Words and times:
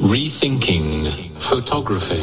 Rethinking 0.00 1.08
Photography. 1.40 2.22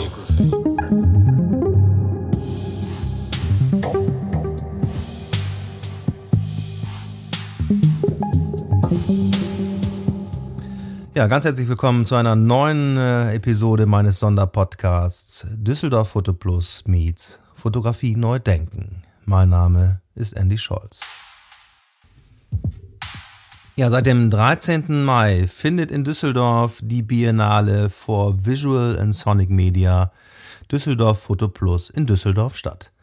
Ja, 11.13 11.27
ganz 11.27 11.43
herzlich 11.43 11.67
willkommen 11.67 12.05
zu 12.05 12.15
einer 12.15 12.37
neuen 12.37 12.95
äh, 12.95 13.33
Episode 13.35 13.85
meines 13.85 14.19
Sonderpodcasts 14.19 15.45
Düsseldorf 15.51 16.09
Foto 16.09 16.31
Plus 16.31 16.83
meets 16.87 17.41
Fotografie 17.55 18.15
neu 18.15 18.39
denken. 18.39 19.03
Mein 19.25 19.49
Name 19.49 19.99
ist 20.15 20.31
Andy 20.37 20.57
Scholz. 20.57 21.24
Ja, 23.77 23.89
seit 23.89 24.05
dem 24.05 24.29
13. 24.29 25.03
Mai 25.03 25.47
findet 25.47 25.91
in 25.91 26.05
Düsseldorf 26.05 26.79
die 26.81 27.01
Biennale 27.01 27.89
for 27.89 28.45
Visual 28.45 28.97
and 28.97 29.13
Sonic 29.13 29.49
Media 29.49 30.13
Düsseldorf 30.71 31.23
Photo 31.23 31.49
Plus 31.49 31.89
in 31.89 32.05
Düsseldorf 32.05 32.55
statt. 32.55 32.93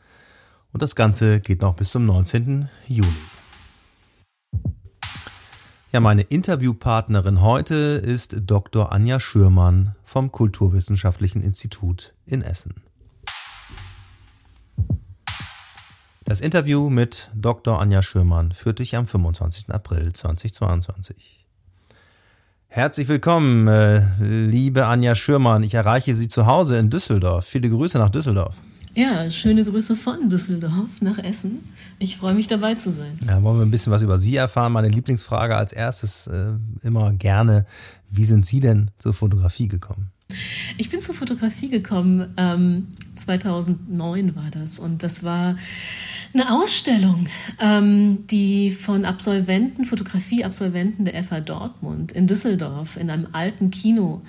Und 0.72 0.80
das 0.80 0.96
Ganze 0.96 1.40
geht 1.40 1.60
noch 1.60 1.74
bis 1.74 1.90
zum 1.90 2.06
19. 2.06 2.70
Juni. 2.88 3.06
Ja, 5.92 6.00
meine 6.00 6.22
Interviewpartnerin 6.22 7.42
heute 7.42 7.74
ist 7.74 8.36
Dr. 8.40 8.92
Anja 8.92 9.20
Schürmann 9.20 9.94
vom 10.04 10.32
Kulturwissenschaftlichen 10.32 11.42
Institut 11.42 12.14
in 12.24 12.40
Essen. 12.40 12.76
Das 16.32 16.40
Interview 16.40 16.88
mit 16.88 17.28
Dr. 17.34 17.78
Anja 17.78 18.02
Schürmann 18.02 18.52
führte 18.52 18.82
ich 18.82 18.96
am 18.96 19.06
25. 19.06 19.68
April 19.68 20.14
2022. 20.14 21.44
Herzlich 22.68 23.06
willkommen, 23.08 23.68
äh, 23.68 24.00
liebe 24.18 24.86
Anja 24.86 25.14
Schürmann. 25.14 25.62
Ich 25.62 25.74
erreiche 25.74 26.14
Sie 26.14 26.28
zu 26.28 26.46
Hause 26.46 26.78
in 26.78 26.88
Düsseldorf. 26.88 27.44
Viele 27.44 27.68
Grüße 27.68 27.98
nach 27.98 28.08
Düsseldorf. 28.08 28.54
Ja, 28.94 29.30
schöne 29.30 29.62
Grüße 29.62 29.94
von 29.94 30.30
Düsseldorf 30.30 31.02
nach 31.02 31.18
Essen. 31.18 31.70
Ich 31.98 32.16
freue 32.16 32.32
mich 32.32 32.48
dabei 32.48 32.76
zu 32.76 32.90
sein. 32.90 33.18
Ja, 33.28 33.42
wollen 33.42 33.58
wir 33.58 33.66
ein 33.66 33.70
bisschen 33.70 33.92
was 33.92 34.00
über 34.00 34.18
Sie 34.18 34.36
erfahren? 34.36 34.72
Meine 34.72 34.88
Lieblingsfrage 34.88 35.54
als 35.54 35.72
erstes 35.72 36.28
äh, 36.28 36.54
immer 36.82 37.12
gerne. 37.12 37.66
Wie 38.08 38.24
sind 38.24 38.46
Sie 38.46 38.60
denn 38.60 38.90
zur 38.96 39.12
Fotografie 39.12 39.68
gekommen? 39.68 40.12
Ich 40.78 40.88
bin 40.88 41.02
zur 41.02 41.14
Fotografie 41.14 41.68
gekommen, 41.68 42.32
ähm, 42.38 42.88
2009 43.16 44.34
war 44.34 44.50
das. 44.50 44.78
Und 44.78 45.02
das 45.02 45.24
war 45.24 45.56
eine 46.34 46.50
Ausstellung, 46.52 47.26
ähm, 47.60 48.26
die 48.26 48.70
von 48.70 49.04
Absolventen, 49.04 49.84
Fotografieabsolventen 49.84 51.04
der 51.04 51.22
FH 51.22 51.40
Dortmund 51.40 52.12
in 52.12 52.26
Düsseldorf 52.26 52.96
in 52.96 53.10
einem 53.10 53.28
alten 53.32 53.70
Kino 53.70 54.22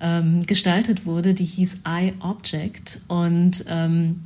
ähm, 0.00 0.44
gestaltet 0.46 1.06
wurde. 1.06 1.34
Die 1.34 1.44
hieß 1.44 1.82
I 1.86 2.12
Object. 2.20 3.00
Und 3.08 3.64
ähm, 3.68 4.20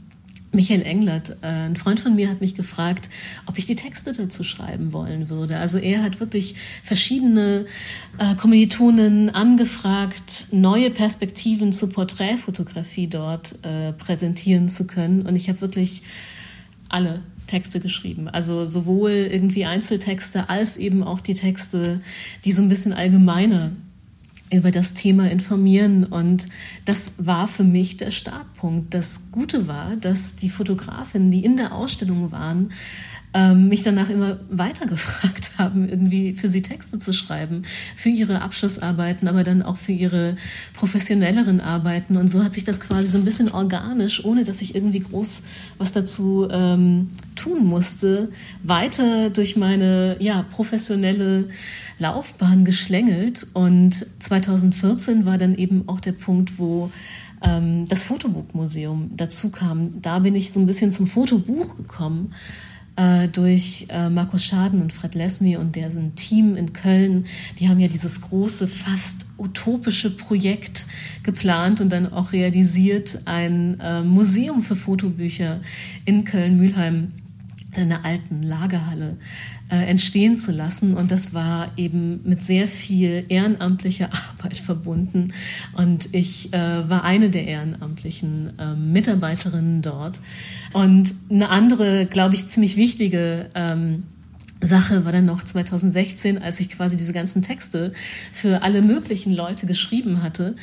Michael 0.55 0.83
Englert, 0.83 1.39
äh, 1.43 1.47
ein 1.47 1.77
Freund 1.77 2.01
von 2.01 2.15
mir, 2.15 2.29
hat 2.29 2.41
mich 2.41 2.55
gefragt, 2.55 3.09
ob 3.47 3.57
ich 3.57 3.65
die 3.65 3.77
Texte 3.77 4.13
dazu 4.13 4.45
schreiben 4.45 4.93
wollen 4.93 5.31
würde. 5.31 5.59
Also 5.59 5.79
er 5.79 6.03
hat 6.03 6.21
wirklich 6.21 6.57
verschiedene 6.83 7.65
äh, 8.19 8.35
Kommilitonen 8.35 9.31
angefragt, 9.31 10.49
neue 10.51 10.91
Perspektiven 10.91 11.73
zur 11.73 11.91
Porträtfotografie 11.91 13.07
dort 13.07 13.59
äh, 13.65 13.93
präsentieren 13.93 14.69
zu 14.69 14.87
können. 14.87 15.23
Und 15.23 15.37
ich 15.37 15.49
habe 15.49 15.63
wirklich 15.63 16.03
alle 16.93 17.23
Texte 17.47 17.81
geschrieben. 17.81 18.29
Also 18.29 18.67
sowohl 18.67 19.11
irgendwie 19.11 19.67
Einzeltexte 19.67 20.49
als 20.49 20.77
eben 20.77 21.03
auch 21.03 21.21
die 21.21 21.35
Texte, 21.35 22.01
die 22.45 22.53
so 22.53 22.63
ein 22.63 22.69
bisschen 22.69 22.93
allgemeiner 22.93 23.73
über 24.53 24.71
das 24.71 24.95
Thema 24.95 25.31
informieren. 25.31 26.05
Und 26.05 26.47
das 26.85 27.27
war 27.27 27.49
für 27.49 27.65
mich 27.65 27.97
der 27.97 28.11
Startpunkt. 28.11 28.95
Das 28.95 29.31
Gute 29.33 29.67
war, 29.67 29.97
dass 29.97 30.37
die 30.37 30.51
Fotografinnen, 30.51 31.31
die 31.31 31.45
in 31.45 31.57
der 31.57 31.75
Ausstellung 31.75 32.33
waren, 32.33 32.71
ähm, 33.35 33.69
mich 33.69 33.83
danach 33.83 34.11
immer 34.11 34.39
weiter 34.51 34.87
gefragt 34.93 35.53
haben, 35.59 35.89
irgendwie 35.89 36.35
für 36.35 36.49
sie 36.49 36.63
Texte 36.63 36.99
zu 36.99 37.13
schreiben, 37.13 37.63
für 37.97 38.11
ihre 38.11 38.43
Abschlussarbeiten, 38.43 39.29
aber 39.29 39.45
dann 39.45 39.63
auch 39.63 39.77
für 39.77 39.93
ihre 39.93 40.37
professionelleren 40.75 41.61
Arbeiten. 41.61 42.17
Und 42.17 42.29
so 42.29 42.45
hat 42.45 42.55
sich 42.55 42.65
das 42.65 42.81
quasi 42.81 43.11
so 43.11 43.19
ein 43.19 43.25
bisschen 43.25 43.51
organisch, 43.51 44.25
ohne 44.25 44.45
dass 44.45 44.61
ich 44.63 44.75
irgendwie 44.75 45.01
groß 45.01 45.45
was 45.79 45.93
dazu 45.93 46.49
ähm, 46.51 47.09
tun 47.37 47.65
musste, 47.65 48.29
weiter 48.63 49.31
durch 49.31 49.57
meine 49.57 50.17
ja, 50.21 50.43
professionelle 50.43 51.49
Laufbahn 51.99 52.65
geschlängelt. 52.65 53.47
Und 53.55 54.07
2014 54.19 55.25
war 55.27 55.39
dann 55.39 55.55
eben 55.55 55.89
auch 55.89 56.01
der 56.01 56.13
Punkt, 56.13 56.59
wo 56.59 56.91
ähm, 57.43 57.87
das 57.89 58.05
Fotobuchmuseum 58.05 59.13
dazu 59.17 59.51
kam. 59.51 60.03
Da 60.03 60.19
bin 60.19 60.37
ich 60.37 60.53
so 60.53 60.61
ein 60.61 60.67
bisschen 60.67 60.91
zum 60.91 61.07
Fotobuch 61.07 61.77
gekommen 61.77 62.33
äh, 63.03 63.29
durch 63.29 63.87
äh, 63.89 64.09
Markus 64.09 64.45
Schaden 64.45 64.81
und 64.81 64.93
Fred 64.93 65.15
Lesmy 65.15 65.57
und 65.57 65.75
deren 65.75 66.15
Team 66.15 66.57
in 66.57 66.73
Köln. 66.73 67.25
Die 67.59 67.69
haben 67.69 67.81
ja 67.81 67.89
dieses 67.89 68.21
große, 68.21 68.69
fast 68.69 69.27
utopische 69.39 70.11
Projekt 70.11 70.87
geplant 71.23 71.81
und 71.81 71.91
dann 71.91 72.13
auch 72.13 72.33
realisiert, 72.33 73.21
ein 73.25 73.81
äh, 73.81 74.03
Museum 74.03 74.63
für 74.63 74.77
Fotobücher 74.77 75.61
in 76.05 76.25
Köln-Mühlheim 76.25 77.13
in 77.17 77.22
einer 77.75 78.05
alten 78.05 78.43
Lagerhalle 78.43 79.17
äh, 79.71 79.77
entstehen 79.87 80.37
zu 80.37 80.53
lassen. 80.53 80.95
Und 80.97 81.11
das 81.11 81.33
war 81.33 81.73
eben 81.77 82.21
mit 82.25 82.43
sehr 82.43 82.69
viel 82.69 83.25
ehrenamtlicher 83.29 84.11
Arbeit 84.39 84.59
verbunden. 84.59 85.33
Und 85.75 86.09
ich 86.13 86.53
äh, 86.53 86.89
war 86.89 87.05
eine 87.05 87.31
der 87.31 87.47
ehrenamtlichen 87.47 88.59
äh, 88.59 88.75
Mitarbeiterinnen 88.75 89.83
dort. 89.83 90.21
Und 90.73 91.15
eine 91.31 91.49
andere, 91.49 92.07
glaube 92.07 92.35
ich, 92.35 92.47
ziemlich 92.47 92.77
wichtige 92.77 93.51
ähm, 93.55 94.05
Sache 94.63 95.05
war 95.05 95.13
dann 95.13 95.27
noch 95.27 95.43
2016, 95.43 96.41
als 96.41 96.61
ich 96.61 96.71
quasi 96.71 96.97
diese 96.97 97.13
ganzen 97.13 97.43
Texte 97.43 97.93
für 98.33 98.63
alle 98.63 98.81
möglichen 98.81 99.35
Leute 99.35 99.67
geschrieben 99.67 100.23
hatte, 100.23 100.57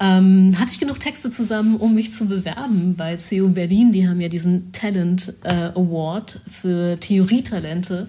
ähm, 0.00 0.54
hatte 0.58 0.72
ich 0.72 0.80
genug 0.80 1.00
Texte 1.00 1.30
zusammen, 1.30 1.76
um 1.76 1.94
mich 1.94 2.12
zu 2.12 2.26
bewerben 2.26 2.94
bei 2.96 3.16
CU 3.16 3.48
Berlin. 3.48 3.92
Die 3.92 4.08
haben 4.08 4.20
ja 4.20 4.28
diesen 4.28 4.70
Talent 4.72 5.34
äh, 5.42 5.70
Award 5.74 6.40
für 6.46 7.00
Theorietalente. 7.00 8.08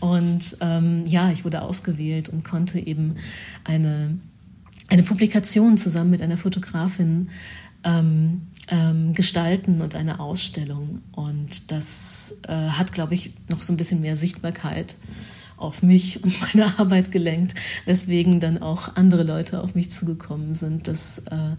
Und 0.00 0.56
ähm, 0.60 1.04
ja, 1.06 1.30
ich 1.30 1.44
wurde 1.44 1.62
ausgewählt 1.62 2.28
und 2.28 2.44
konnte 2.44 2.78
eben 2.78 3.14
eine, 3.64 4.18
eine 4.88 5.02
Publikation 5.02 5.78
zusammen 5.78 6.10
mit 6.10 6.22
einer 6.22 6.36
Fotografin 6.36 7.28
ähm, 7.84 8.42
ähm, 8.70 9.14
gestalten 9.14 9.82
und 9.82 9.94
eine 9.94 10.20
Ausstellung. 10.20 11.02
Und 11.12 11.70
das 11.70 12.40
äh, 12.48 12.52
hat, 12.52 12.92
glaube 12.92 13.14
ich, 13.14 13.32
noch 13.48 13.62
so 13.62 13.72
ein 13.72 13.76
bisschen 13.76 14.00
mehr 14.00 14.16
Sichtbarkeit 14.16 14.96
auf 15.56 15.82
mich 15.82 16.22
und 16.24 16.34
meine 16.40 16.78
Arbeit 16.78 17.12
gelenkt, 17.12 17.54
weswegen 17.84 18.40
dann 18.40 18.58
auch 18.62 18.96
andere 18.96 19.24
Leute 19.24 19.62
auf 19.62 19.74
mich 19.74 19.90
zugekommen 19.90 20.54
sind. 20.54 20.88
Das 20.88 21.18
äh, 21.30 21.56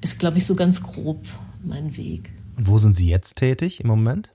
ist, 0.00 0.18
glaube 0.18 0.38
ich, 0.38 0.46
so 0.46 0.54
ganz 0.54 0.82
grob 0.82 1.26
mein 1.62 1.96
Weg. 1.96 2.32
Und 2.56 2.66
wo 2.66 2.78
sind 2.78 2.96
Sie 2.96 3.08
jetzt 3.08 3.36
tätig 3.36 3.80
im 3.80 3.86
Moment? 3.86 4.30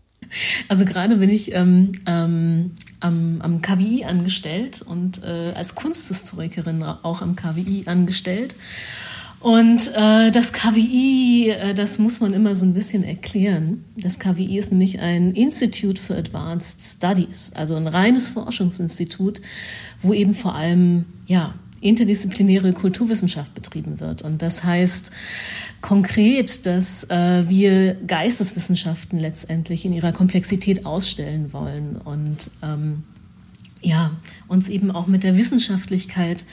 Also 0.68 0.86
gerade 0.86 1.18
bin 1.18 1.30
ich 1.30 1.54
ähm, 1.54 1.92
ähm, 2.06 2.72
am, 3.00 3.42
am 3.42 3.62
KWI 3.62 4.06
angestellt 4.06 4.82
und 4.82 5.24
äh, 5.24 5.52
als 5.54 5.76
Kunsthistorikerin 5.76 6.84
auch 6.84 7.22
am 7.22 7.36
KWI 7.36 7.84
angestellt. 7.86 8.56
Und 9.44 9.92
äh, 9.94 10.32
das 10.32 10.54
KWI, 10.54 11.50
äh, 11.50 11.74
das 11.74 12.00
muss 12.00 12.22
man 12.22 12.34
immer 12.34 12.56
so 12.56 12.66
ein 12.66 12.74
bisschen 12.74 13.04
erklären. 13.04 13.84
Das 13.98 14.18
KWI 14.18 14.58
ist 14.58 14.72
nämlich 14.72 15.02
ein 15.02 15.34
Institute 15.34 16.02
for 16.02 16.16
Advanced 16.16 16.82
Studies, 16.82 17.52
also 17.54 17.76
ein 17.76 17.88
reines 17.88 18.30
Forschungsinstitut, 18.30 19.42
wo 20.02 20.14
eben 20.14 20.34
vor 20.34 20.56
allem 20.56 21.04
ja 21.26 21.56
interdisziplinäre 21.82 22.72
Kulturwissenschaft 22.72 23.54
betrieben 23.54 24.00
wird. 24.00 24.22
Und 24.22 24.42
das 24.42 24.64
heißt 24.64 25.12
konkret, 25.82 26.66
dass 26.66 27.04
äh, 27.10 27.44
wir 27.50 27.96
Geisteswissenschaften 28.08 29.20
letztendlich 29.20 29.84
in 29.84 29.92
ihrer 29.92 30.14
Komplexität 30.14 30.86
ausstellen 30.86 31.52
wollen 31.52 31.98
und 31.98 32.50
ähm, 32.62 33.04
ja 33.82 34.12
uns 34.48 34.70
eben 34.70 34.90
auch 34.90 35.08
mit 35.08 35.24
der 35.24 35.36
Wissenschaftlichkeit 35.36 36.46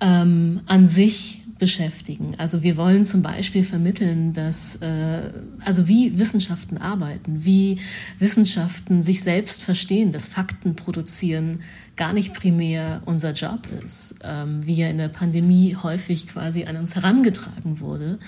ähm, 0.00 0.62
an 0.64 0.86
sich 0.86 1.43
beschäftigen. 1.58 2.32
Also 2.38 2.62
wir 2.62 2.76
wollen 2.76 3.04
zum 3.04 3.22
Beispiel 3.22 3.62
vermitteln, 3.62 4.32
dass 4.32 4.76
äh, 4.76 5.30
also 5.60 5.86
wie 5.86 6.18
Wissenschaften 6.18 6.78
arbeiten, 6.78 7.44
wie 7.44 7.78
Wissenschaften 8.18 9.02
sich 9.02 9.22
selbst 9.22 9.62
verstehen, 9.62 10.10
dass 10.12 10.26
Fakten 10.26 10.74
produzieren 10.74 11.60
gar 11.96 12.12
nicht 12.12 12.34
primär 12.34 13.02
unser 13.04 13.32
Job 13.32 13.68
ist, 13.84 14.16
ähm, 14.24 14.66
wie 14.66 14.74
ja 14.74 14.88
in 14.88 14.98
der 14.98 15.08
Pandemie 15.08 15.76
häufig 15.80 16.26
quasi 16.26 16.64
an 16.64 16.76
uns 16.76 16.96
herangetragen 16.96 17.78
wurde. 17.78 18.18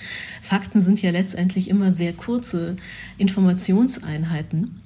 Fakten 0.41 0.79
sind 0.79 1.01
ja 1.01 1.11
letztendlich 1.11 1.69
immer 1.69 1.91
sehr 1.91 2.13
kurze 2.13 2.77
Informationseinheiten 3.17 4.79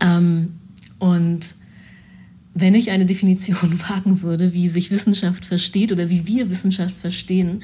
ähm, 0.00 0.58
und 0.98 1.56
wenn 2.54 2.74
ich 2.74 2.90
eine 2.90 3.06
Definition 3.06 3.80
wagen 3.88 4.22
würde, 4.22 4.52
wie 4.52 4.68
sich 4.68 4.90
Wissenschaft 4.90 5.44
versteht 5.44 5.92
oder 5.92 6.10
wie 6.10 6.26
wir 6.26 6.50
Wissenschaft 6.50 6.94
verstehen, 6.94 7.62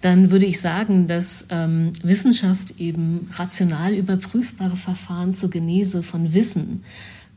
dann 0.00 0.30
würde 0.30 0.46
ich 0.46 0.60
sagen, 0.60 1.06
dass 1.06 1.46
ähm, 1.50 1.92
Wissenschaft 2.02 2.80
eben 2.80 3.28
rational 3.34 3.94
überprüfbare 3.94 4.76
Verfahren 4.76 5.32
zur 5.32 5.50
Genese 5.50 6.02
von 6.02 6.34
Wissen 6.34 6.82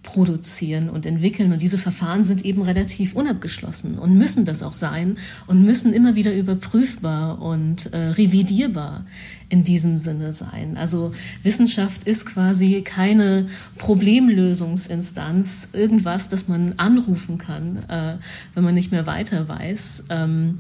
produzieren 0.07 0.89
und 0.89 1.06
entwickeln. 1.06 1.51
Und 1.51 1.62
diese 1.62 1.77
Verfahren 1.77 2.24
sind 2.24 2.45
eben 2.45 2.62
relativ 2.62 3.13
unabgeschlossen 3.13 4.00
und 4.00 4.18
müssen 4.18 4.45
das 4.45 4.63
auch 4.63 4.74
sein 4.74 5.18
und 5.48 5.65
müssen 5.65 5.92
immer 5.92 6.15
wieder 6.15 6.33
überprüfbar 6.33 7.42
und 7.42 7.92
äh, 7.94 7.98
revidierbar 8.12 9.06
in 9.50 9.65
diesem 9.65 9.98
Sinne 9.98 10.31
sein. 10.31 10.77
Also 10.77 11.12
Wissenschaft 11.44 12.06
ist 12.06 12.25
quasi 12.25 12.83
keine 12.83 13.48
Problemlösungsinstanz, 13.77 15.69
irgendwas, 15.74 16.30
das 16.30 16.48
man 16.48 16.75
anrufen 16.77 17.38
kann, 17.38 17.83
äh, 17.89 18.15
wenn 18.56 18.63
man 18.63 18.75
nicht 18.75 18.94
mehr 18.94 19.07
weiter 19.07 19.50
weiß. 19.50 20.06
Ähm, 20.09 20.59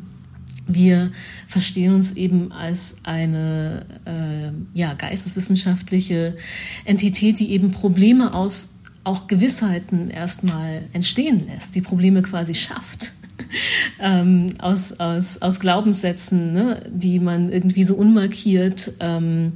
wir 0.67 1.11
verstehen 1.47 1.93
uns 1.93 2.11
eben 2.17 2.51
als 2.51 2.97
eine 3.03 3.85
äh, 4.05 4.77
ja, 4.77 4.93
geisteswissenschaftliche 4.93 6.35
Entität, 6.83 7.39
die 7.39 7.51
eben 7.51 7.71
Probleme 7.71 8.33
aus 8.33 8.76
auch 9.07 9.27
Gewissheiten 9.27 10.09
erstmal 10.09 10.83
entstehen 10.93 11.47
lässt, 11.47 11.75
die 11.75 11.81
Probleme 11.81 12.21
quasi 12.21 12.53
schafft. 12.53 13.13
ähm, 13.99 14.53
aus, 14.59 14.99
aus, 14.99 15.41
aus 15.41 15.59
Glaubenssätzen, 15.59 16.53
ne, 16.53 16.83
die 16.89 17.19
man 17.19 17.51
irgendwie 17.51 17.85
so 17.85 17.95
unmarkiert 17.95 18.91
ähm, 18.99 19.53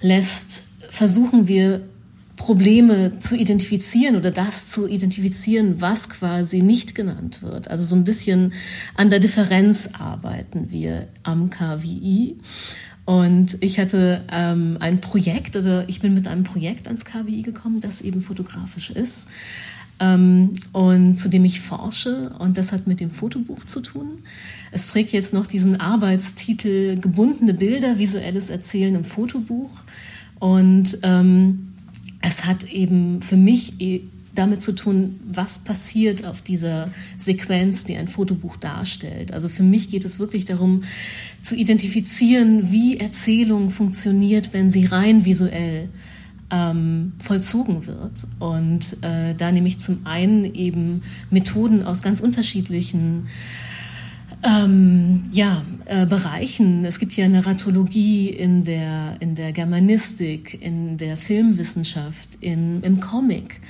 lässt, 0.00 0.64
versuchen 0.90 1.46
wir 1.46 1.82
Probleme 2.36 3.18
zu 3.18 3.36
identifizieren 3.36 4.16
oder 4.16 4.30
das 4.30 4.66
zu 4.66 4.88
identifizieren, 4.88 5.80
was 5.80 6.08
quasi 6.08 6.62
nicht 6.62 6.94
genannt 6.94 7.42
wird. 7.42 7.68
Also 7.68 7.84
so 7.84 7.94
ein 7.94 8.04
bisschen 8.04 8.54
an 8.94 9.10
der 9.10 9.20
Differenz 9.20 9.90
arbeiten 9.98 10.70
wir 10.70 11.06
am 11.22 11.50
KWI. 11.50 12.38
Und 13.10 13.58
ich 13.60 13.80
hatte 13.80 14.20
ähm, 14.30 14.76
ein 14.78 15.00
Projekt 15.00 15.56
oder 15.56 15.88
ich 15.88 15.98
bin 15.98 16.14
mit 16.14 16.28
einem 16.28 16.44
Projekt 16.44 16.86
ans 16.86 17.04
KWI 17.04 17.42
gekommen, 17.42 17.80
das 17.80 18.02
eben 18.02 18.20
fotografisch 18.20 18.90
ist 18.90 19.26
ähm, 19.98 20.52
und 20.72 21.16
zu 21.16 21.28
dem 21.28 21.44
ich 21.44 21.60
forsche. 21.60 22.30
Und 22.38 22.56
das 22.56 22.70
hat 22.70 22.86
mit 22.86 23.00
dem 23.00 23.10
Fotobuch 23.10 23.64
zu 23.64 23.80
tun. 23.80 24.20
Es 24.70 24.92
trägt 24.92 25.10
jetzt 25.10 25.34
noch 25.34 25.48
diesen 25.48 25.80
Arbeitstitel 25.80 27.00
Gebundene 27.00 27.52
Bilder, 27.52 27.98
visuelles 27.98 28.48
Erzählen 28.48 28.94
im 28.94 29.02
Fotobuch. 29.02 29.72
Und 30.38 30.96
ähm, 31.02 31.72
es 32.22 32.44
hat 32.44 32.72
eben 32.72 33.22
für 33.22 33.36
mich 33.36 33.80
e 33.80 34.02
damit 34.34 34.62
zu 34.62 34.72
tun, 34.72 35.20
was 35.28 35.58
passiert 35.58 36.24
auf 36.24 36.42
dieser 36.42 36.90
Sequenz, 37.16 37.84
die 37.84 37.96
ein 37.96 38.08
Fotobuch 38.08 38.56
darstellt. 38.56 39.32
Also 39.32 39.48
für 39.48 39.62
mich 39.62 39.88
geht 39.88 40.04
es 40.04 40.18
wirklich 40.18 40.44
darum, 40.44 40.82
zu 41.42 41.56
identifizieren, 41.56 42.70
wie 42.70 42.98
Erzählung 42.98 43.70
funktioniert, 43.70 44.52
wenn 44.52 44.70
sie 44.70 44.86
rein 44.86 45.24
visuell 45.24 45.88
ähm, 46.50 47.12
vollzogen 47.18 47.86
wird. 47.86 48.26
Und 48.38 48.98
äh, 49.02 49.34
da 49.34 49.52
nehme 49.52 49.68
ich 49.68 49.78
zum 49.78 50.06
einen 50.06 50.54
eben 50.54 51.02
Methoden 51.30 51.82
aus 51.82 52.02
ganz 52.02 52.20
unterschiedlichen 52.20 53.26
ähm, 54.42 55.22
ja, 55.32 55.64
äh, 55.86 56.06
Bereichen. 56.06 56.84
Es 56.84 56.98
gibt 56.98 57.12
ja 57.12 57.28
Narratologie 57.28 58.28
in 58.30 58.64
der, 58.64 59.16
in 59.20 59.34
der 59.34 59.52
Germanistik, 59.52 60.62
in 60.62 60.96
der 60.96 61.16
Filmwissenschaft, 61.16 62.38
in, 62.40 62.82
im 62.82 63.00
Comic. 63.00 63.60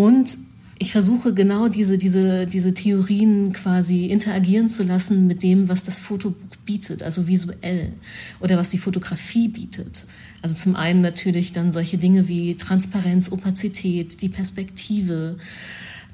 Und 0.00 0.38
ich 0.78 0.92
versuche 0.92 1.34
genau 1.34 1.68
diese, 1.68 1.98
diese, 1.98 2.46
diese 2.46 2.72
Theorien 2.72 3.52
quasi 3.52 4.06
interagieren 4.06 4.70
zu 4.70 4.82
lassen 4.82 5.26
mit 5.26 5.42
dem, 5.42 5.68
was 5.68 5.82
das 5.82 5.98
Fotobuch 5.98 6.56
bietet, 6.64 7.02
also 7.02 7.28
visuell 7.28 7.92
oder 8.40 8.56
was 8.56 8.70
die 8.70 8.78
Fotografie 8.78 9.48
bietet. 9.48 10.06
Also 10.40 10.54
zum 10.54 10.76
einen 10.76 11.02
natürlich 11.02 11.52
dann 11.52 11.70
solche 11.70 11.98
Dinge 11.98 12.28
wie 12.28 12.54
Transparenz, 12.54 13.30
Opazität, 13.30 14.22
die 14.22 14.30
Perspektive, 14.30 15.36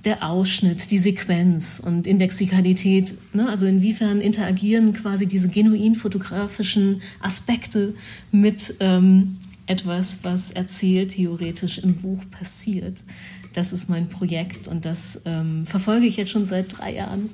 der 0.04 0.28
Ausschnitt, 0.28 0.90
die 0.90 0.98
Sequenz 0.98 1.80
und 1.84 2.08
Indexikalität. 2.08 3.16
Ne? 3.32 3.48
Also 3.48 3.66
inwiefern 3.66 4.20
interagieren 4.20 4.92
quasi 4.94 5.28
diese 5.28 5.48
genuin 5.48 5.94
fotografischen 5.94 7.02
Aspekte 7.20 7.94
mit 8.32 8.74
ähm, 8.80 9.36
etwas, 9.66 10.20
was 10.22 10.50
erzählt 10.52 11.10
theoretisch 11.10 11.78
im 11.78 11.94
Buch 11.94 12.24
passiert. 12.30 13.02
Das 13.56 13.72
ist 13.72 13.88
mein 13.88 14.10
Projekt 14.10 14.68
und 14.68 14.84
das 14.84 15.22
ähm, 15.24 15.64
verfolge 15.64 16.04
ich 16.04 16.18
jetzt 16.18 16.30
schon 16.30 16.44
seit 16.44 16.78
drei 16.78 16.92
Jahren 16.94 17.30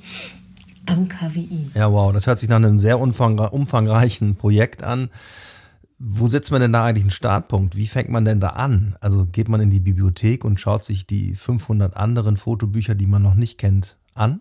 am 0.86 1.08
KWI. 1.08 1.70
Ja, 1.74 1.90
wow, 1.90 2.12
das 2.12 2.28
hört 2.28 2.38
sich 2.38 2.48
nach 2.48 2.58
einem 2.58 2.78
sehr 2.78 3.00
umfangreichen 3.00 4.36
Projekt 4.36 4.84
an. 4.84 5.10
Wo 5.98 6.28
setzt 6.28 6.52
man 6.52 6.60
denn 6.60 6.72
da 6.72 6.84
eigentlich 6.84 7.02
einen 7.02 7.10
Startpunkt? 7.10 7.76
Wie 7.76 7.88
fängt 7.88 8.08
man 8.08 8.24
denn 8.24 8.38
da 8.38 8.50
an? 8.50 8.94
Also 9.00 9.26
geht 9.26 9.48
man 9.48 9.60
in 9.60 9.70
die 9.70 9.80
Bibliothek 9.80 10.44
und 10.44 10.60
schaut 10.60 10.84
sich 10.84 11.08
die 11.08 11.34
500 11.34 11.96
anderen 11.96 12.36
Fotobücher, 12.36 12.94
die 12.94 13.06
man 13.08 13.22
noch 13.22 13.34
nicht 13.34 13.58
kennt, 13.58 13.96
an? 14.14 14.40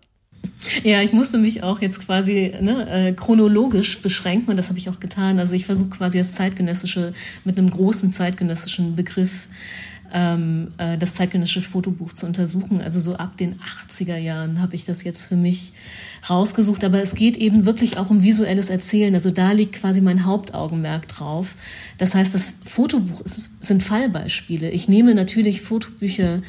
Ja, 0.84 1.02
ich 1.02 1.14
musste 1.14 1.40
mich 1.40 1.64
auch 1.64 1.82
jetzt 1.82 2.00
quasi 2.06 2.54
ne, 2.62 2.88
äh, 2.90 3.14
chronologisch 3.14 4.04
beschränken 4.04 4.52
und 4.52 4.58
das 4.58 4.70
habe 4.70 4.78
ich 4.78 4.88
auch 4.88 5.00
getan. 5.00 5.40
Also 5.40 5.56
ich 5.56 5.66
versuche 5.66 5.90
quasi 5.90 6.20
das 6.20 6.34
zeitgenössische 6.34 7.14
mit 7.44 7.58
einem 7.58 7.72
großen 7.72 8.12
zeitgenössischen 8.12 8.96
Begriff 8.96 9.48
ähm, 10.14 10.70
äh, 10.78 10.98
das 10.98 11.16
zeitgenössische 11.16 11.62
Fotobuch 11.62 12.14
zu 12.14 12.26
untersuchen. 12.26 12.82
Also 12.82 13.00
so 13.00 13.16
ab 13.16 13.38
den 13.38 13.58
80er 13.88 14.18
Jahren 14.18 14.62
habe 14.62 14.76
ich 14.76 14.86
das 14.86 15.04
jetzt 15.04 15.24
für 15.24 15.36
mich 15.36 15.74
rausgesucht. 16.30 16.84
Aber 16.84 17.02
es 17.02 17.16
geht 17.16 17.38
eben 17.38 17.66
wirklich 17.66 17.98
auch 17.98 18.10
um 18.10 18.24
visuelles 18.24 18.70
Erzählen. 18.70 19.14
Also 19.14 19.32
da 19.32 19.52
liegt 19.52 19.74
quasi 19.74 20.02
mein 20.02 20.26
Hauptaugenmerk 20.26 21.08
drauf. 21.08 21.56
Das 21.98 22.16
heißt, 22.16 22.34
das 22.34 22.54
Fotobuch 22.64 23.22
ist, 23.22 23.52
sind 23.60 23.84
Fallbeispiele. 23.84 24.70
Ich 24.70 24.88
nehme 24.88 25.16
natürlich 25.16 25.62
Fotobücher 25.62 26.42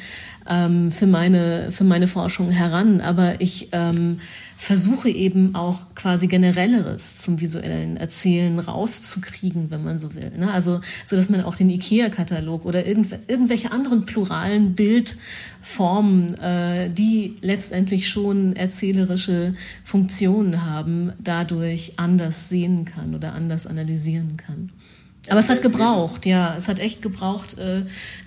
ähm, 0.49 0.91
für, 0.91 1.07
meine, 1.07 1.71
für 1.71 1.83
meine 1.83 2.07
Forschung 2.07 2.49
heran, 2.49 3.01
aber 3.01 3.41
ich 3.41 3.69
ähm, 3.71 4.19
versuche 4.57 5.09
eben 5.09 5.55
auch 5.55 5.81
quasi 5.95 6.27
generelleres 6.27 7.17
zum 7.17 7.39
visuellen 7.41 7.97
Erzählen 7.97 8.57
rauszukriegen, 8.59 9.71
wenn 9.71 9.83
man 9.83 9.99
so 9.99 10.15
will. 10.15 10.31
Ne? 10.37 10.51
Also 10.51 10.79
so, 11.05 11.15
dass 11.15 11.29
man 11.29 11.43
auch 11.43 11.55
den 11.55 11.69
IKEA-Katalog 11.69 12.65
oder 12.65 12.85
irgendw 12.85 13.17
irgendwelche 13.27 13.71
anderen 13.71 14.05
pluralen 14.05 14.73
Bildformen, 14.73 16.35
äh, 16.39 16.89
die 16.89 17.35
letztendlich 17.41 18.09
schon 18.09 18.55
erzählerische 18.55 19.55
Funktionen 19.83 20.65
haben, 20.65 21.11
dadurch 21.21 21.93
anders 21.97 22.49
sehen 22.49 22.85
kann 22.85 23.15
oder 23.15 23.33
anders 23.33 23.67
analysieren 23.67 24.37
kann. 24.37 24.71
Aber 25.29 25.39
es 25.39 25.49
hat 25.49 25.61
gebraucht, 25.61 26.25
ja, 26.25 26.55
es 26.57 26.67
hat 26.67 26.79
echt 26.79 27.01
gebraucht, 27.01 27.57
äh, 27.57 27.83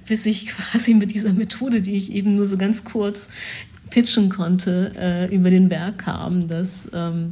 bis 0.06 0.26
ich 0.26 0.46
quasi 0.46 0.94
mit 0.94 1.12
dieser 1.12 1.32
Methode, 1.32 1.80
die 1.82 1.96
ich 1.96 2.12
eben 2.12 2.36
nur 2.36 2.46
so 2.46 2.56
ganz 2.56 2.84
kurz 2.84 3.30
pitchen 3.90 4.28
konnte, 4.28 4.92
äh, 4.98 5.34
über 5.34 5.50
den 5.50 5.68
Berg 5.68 5.98
kam. 5.98 6.48
Das, 6.48 6.90
ähm, 6.94 7.30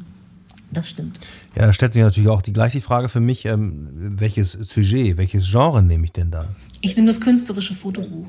das 0.72 0.88
stimmt. 0.88 1.20
Ja, 1.56 1.66
da 1.66 1.72
stellt 1.72 1.92
sich 1.92 2.02
natürlich 2.02 2.30
auch 2.30 2.42
die 2.42 2.52
gleiche 2.52 2.80
Frage 2.80 3.08
für 3.08 3.20
mich, 3.20 3.44
ähm, 3.44 3.88
welches 4.18 4.52
Sujet, 4.52 5.16
welches 5.16 5.50
Genre 5.50 5.82
nehme 5.82 6.04
ich 6.04 6.12
denn 6.12 6.30
da? 6.30 6.48
Ich 6.80 6.96
nehme 6.96 7.06
das 7.06 7.20
künstlerische 7.20 7.74
Fotobuch. 7.74 8.28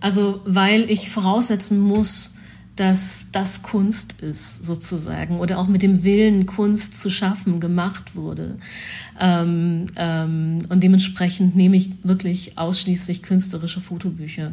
Also, 0.00 0.40
weil 0.44 0.90
ich 0.90 1.10
voraussetzen 1.10 1.78
muss, 1.80 2.34
dass 2.76 3.28
das 3.32 3.62
Kunst 3.62 4.20
ist, 4.22 4.64
sozusagen, 4.64 5.40
oder 5.40 5.58
auch 5.58 5.66
mit 5.66 5.82
dem 5.82 6.04
Willen, 6.04 6.44
Kunst 6.44 7.00
zu 7.00 7.10
schaffen, 7.10 7.58
gemacht 7.58 8.14
wurde. 8.14 8.58
Ähm, 9.18 9.86
ähm, 9.96 10.58
und 10.68 10.82
dementsprechend 10.82 11.56
nehme 11.56 11.76
ich 11.76 11.90
wirklich 12.02 12.58
ausschließlich 12.58 13.22
künstlerische 13.22 13.80
Fotobücher 13.80 14.52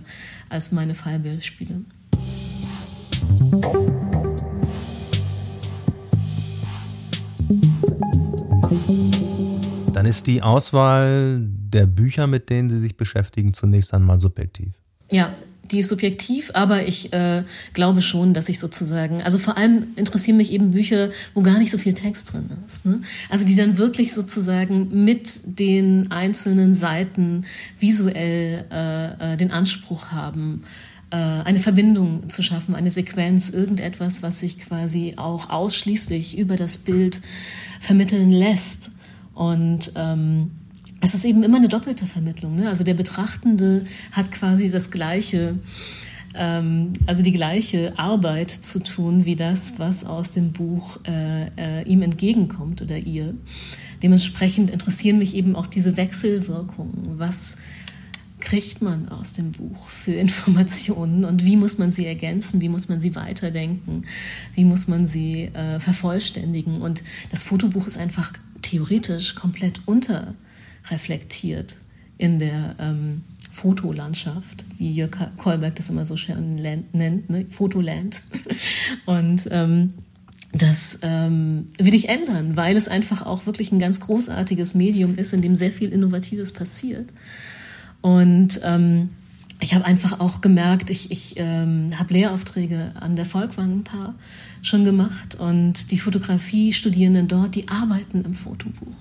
als 0.50 0.72
meine 0.72 0.96
Fallbeispiele. 0.96 1.82
Dann 9.94 10.06
ist 10.06 10.28
die 10.28 10.42
Auswahl 10.42 11.40
der 11.42 11.86
Bücher, 11.86 12.28
mit 12.28 12.50
denen 12.50 12.70
Sie 12.70 12.80
sich 12.80 12.96
beschäftigen, 12.96 13.54
zunächst 13.54 13.94
einmal 13.94 14.20
subjektiv. 14.20 14.74
Ja, 15.12 15.34
die 15.74 15.80
ist 15.80 15.90
subjektiv, 15.90 16.52
aber 16.54 16.88
ich 16.88 17.12
äh, 17.12 17.44
glaube 17.74 18.02
schon, 18.02 18.34
dass 18.34 18.48
ich 18.48 18.60
sozusagen, 18.60 19.22
also 19.24 19.38
vor 19.40 19.58
allem 19.58 19.88
interessieren 19.96 20.38
mich 20.38 20.54
eben 20.54 20.72
Bücher, 20.72 21.10
wo 21.34 21.42
gar 21.42 21.58
nicht 21.58 21.72
so 21.72 21.78
viel 21.78 21.94
Text 21.94 22.32
drin 22.32 22.50
ist. 22.66 22.86
Ne? 22.86 23.02
Also 23.30 23.46
die 23.46 23.56
dann 23.56 23.78
wirklich 23.78 24.14
sozusagen 24.14 25.04
mit 25.04 25.42
den 25.46 26.12
einzelnen 26.12 26.76
Seiten 26.76 27.46
visuell 27.80 28.66
äh, 28.72 29.34
äh, 29.34 29.38
den 29.38 29.52
Anspruch 29.52 30.12
haben, 30.12 30.64
äh, 31.10 31.16
eine 31.16 31.60
Verbindung 31.60 32.30
zu 32.30 32.44
schaffen, 32.44 32.76
eine 32.76 32.92
Sequenz, 32.92 33.50
irgendetwas, 33.50 34.22
was 34.22 34.40
sich 34.40 34.60
quasi 34.60 35.14
auch 35.18 35.50
ausschließlich 35.50 36.38
über 36.38 36.56
das 36.56 36.78
Bild 36.78 37.20
vermitteln 37.80 38.32
lässt. 38.32 38.92
Und 39.34 39.92
ähm, 39.96 40.52
es 41.04 41.14
ist 41.14 41.26
eben 41.26 41.44
immer 41.44 41.58
eine 41.58 41.68
doppelte 41.68 42.06
Vermittlung. 42.06 42.56
Ne? 42.56 42.70
Also 42.70 42.86
der 42.86 42.94
Betrachtende 42.94 43.86
hat 44.14 44.32
quasi 44.32 44.70
das 44.70 44.90
gleiche 44.90 45.60
ähm, 46.36 46.94
also 47.06 47.22
die 47.22 47.34
gleiche 47.34 47.94
Arbeit 48.00 48.50
zu 48.50 48.82
tun 48.82 49.26
wie 49.26 49.36
das, 49.36 49.80
was 49.80 50.06
aus 50.06 50.32
dem 50.32 50.54
Buch 50.54 51.00
äh, 51.06 51.48
äh, 51.58 51.84
ihm 51.84 52.02
entgegenkommt 52.02 52.82
oder 52.82 52.98
ihr. 52.98 53.34
Dementsprechend 54.02 54.72
interessieren 54.72 55.20
mich 55.20 55.36
eben 55.36 55.56
auch 55.56 55.68
diese 55.68 55.98
Wechselwirkungen. 55.98 57.20
Was 57.20 57.58
kriegt 58.40 58.82
man 58.82 59.10
aus 59.10 59.34
dem 59.34 59.52
Buch 59.52 59.88
für 59.88 60.14
Informationen 60.14 61.26
und 61.26 61.44
wie 61.44 61.58
muss 61.58 61.78
man 61.78 61.92
sie 61.92 62.06
ergänzen, 62.06 62.62
wie 62.62 62.70
muss 62.70 62.88
man 62.88 63.02
sie 63.02 63.16
weiterdenken, 63.16 64.04
wie 64.56 64.64
muss 64.64 64.88
man 64.88 65.06
sie 65.06 65.50
äh, 65.54 65.80
vervollständigen. 65.80 66.82
Und 66.82 67.04
das 67.30 67.44
Fotobuch 67.44 67.88
ist 67.88 67.98
einfach 67.98 68.32
theoretisch 68.62 69.36
komplett 69.36 69.82
unterreflektiert 70.84 71.78
in 72.18 72.40
der 72.40 72.76
ähm, 72.80 73.24
Fotolandschaft, 73.52 74.66
wie 74.78 74.92
Jörg 74.92 75.12
Kolberg 75.38 75.76
das 75.76 75.90
immer 75.90 76.06
so 76.06 76.18
schön 76.18 76.56
nennt, 76.56 77.30
ne? 77.30 77.46
Fotoland. 77.50 78.22
Und 79.06 79.48
ähm, 79.52 79.94
das 80.52 81.00
ähm, 81.02 81.68
will 81.78 81.96
ich 81.96 82.10
ändern, 82.10 82.56
weil 82.56 82.78
es 82.78 82.88
einfach 82.88 83.26
auch 83.26 83.46
wirklich 83.46 83.72
ein 83.72 83.80
ganz 83.80 84.00
großartiges 84.00 84.76
Medium 84.76 85.16
ist, 85.16 85.34
in 85.34 85.42
dem 85.42 85.56
sehr 85.56 85.72
viel 85.72 85.92
Innovatives 85.92 86.54
passiert. 86.54 87.10
Und 88.02 88.60
ähm, 88.64 89.10
ich 89.64 89.74
habe 89.74 89.86
einfach 89.86 90.20
auch 90.20 90.42
gemerkt, 90.42 90.90
ich, 90.90 91.10
ich 91.10 91.36
ähm, 91.38 91.90
habe 91.98 92.14
Lehraufträge 92.14 92.92
an 93.00 93.16
der 93.16 93.26
Volkwang-Paar 93.26 94.14
schon 94.62 94.84
gemacht 94.84 95.36
und 95.36 95.92
die 95.92 95.98
Fotografie-Studierenden 95.98 97.30
dort, 97.30 97.56
die 97.56 97.70
arbeiten 97.70 98.26
im 98.26 98.34
Fotobuch. 98.34 98.94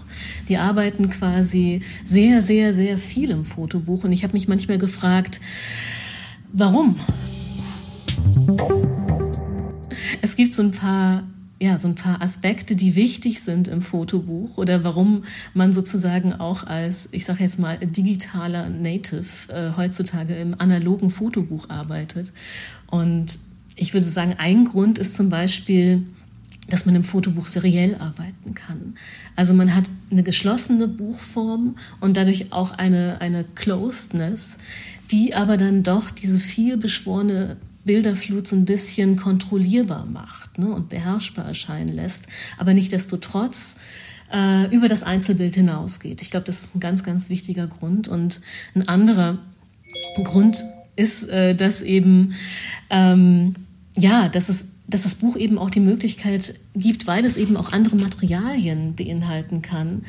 Die 0.48 0.58
arbeiten 0.58 1.10
quasi 1.10 1.80
sehr, 2.04 2.42
sehr, 2.42 2.74
sehr 2.74 2.98
viel 2.98 3.30
im 3.30 3.44
Fotobuch 3.44 4.04
und 4.04 4.12
ich 4.12 4.22
habe 4.22 4.34
mich 4.34 4.46
manchmal 4.46 4.78
gefragt, 4.78 5.40
warum? 6.52 6.94
Es 10.20 10.36
gibt 10.36 10.54
so 10.54 10.62
ein 10.62 10.70
paar 10.70 11.24
ja, 11.62 11.78
so 11.78 11.86
ein 11.86 11.94
paar 11.94 12.20
Aspekte, 12.20 12.74
die 12.74 12.96
wichtig 12.96 13.40
sind 13.40 13.68
im 13.68 13.82
Fotobuch 13.82 14.58
oder 14.58 14.84
warum 14.84 15.22
man 15.54 15.72
sozusagen 15.72 16.32
auch 16.32 16.64
als, 16.64 17.08
ich 17.12 17.24
sage 17.24 17.44
jetzt 17.44 17.60
mal, 17.60 17.78
digitaler 17.78 18.68
Native 18.68 19.52
äh, 19.52 19.76
heutzutage 19.76 20.34
im 20.34 20.60
analogen 20.60 21.10
Fotobuch 21.10 21.70
arbeitet. 21.70 22.32
Und 22.90 23.38
ich 23.76 23.94
würde 23.94 24.04
sagen, 24.04 24.34
ein 24.38 24.64
Grund 24.64 24.98
ist 24.98 25.14
zum 25.14 25.28
Beispiel, 25.28 26.02
dass 26.68 26.84
man 26.84 26.96
im 26.96 27.04
Fotobuch 27.04 27.46
seriell 27.46 27.94
arbeiten 27.94 28.54
kann. 28.54 28.94
Also 29.36 29.54
man 29.54 29.72
hat 29.76 29.88
eine 30.10 30.24
geschlossene 30.24 30.88
Buchform 30.88 31.76
und 32.00 32.16
dadurch 32.16 32.52
auch 32.52 32.72
eine, 32.72 33.20
eine 33.20 33.44
Closedness, 33.54 34.58
die 35.12 35.36
aber 35.36 35.58
dann 35.58 35.84
doch 35.84 36.10
diese 36.10 36.40
viel 36.40 36.76
beschworene 36.76 37.56
Bilderflut 37.84 38.48
so 38.48 38.56
ein 38.56 38.64
bisschen 38.64 39.16
kontrollierbar 39.16 40.06
macht 40.06 40.41
ne, 40.58 40.72
und 40.72 40.88
beherrschbar 40.88 41.46
erscheinen 41.46 41.88
lässt, 41.88 42.26
aber 42.58 42.74
nicht 42.74 42.92
desto 42.92 43.16
trotz 43.16 43.78
äh, 44.32 44.74
über 44.74 44.88
das 44.88 45.02
Einzelbild 45.02 45.54
hinausgeht. 45.54 46.22
Ich 46.22 46.30
glaube, 46.30 46.46
das 46.46 46.64
ist 46.64 46.74
ein 46.76 46.80
ganz, 46.80 47.04
ganz 47.04 47.28
wichtiger 47.28 47.66
Grund. 47.66 48.08
Und 48.08 48.40
ein 48.74 48.88
anderer 48.88 49.38
Grund 50.24 50.64
ist, 50.96 51.28
äh, 51.28 51.54
dass 51.54 51.82
eben, 51.82 52.34
ähm, 52.90 53.54
ja, 53.96 54.28
dass 54.28 54.48
es 54.48 54.66
dass 54.88 55.04
das 55.04 55.14
Buch 55.14 55.36
eben 55.36 55.58
auch 55.58 55.70
die 55.70 55.80
Möglichkeit 55.80 56.54
gibt, 56.74 57.06
weil 57.06 57.24
es 57.24 57.36
eben 57.36 57.56
auch 57.56 57.72
andere 57.72 57.96
Materialien 57.96 58.94
beinhalten 58.94 59.62
kann, 59.62 60.02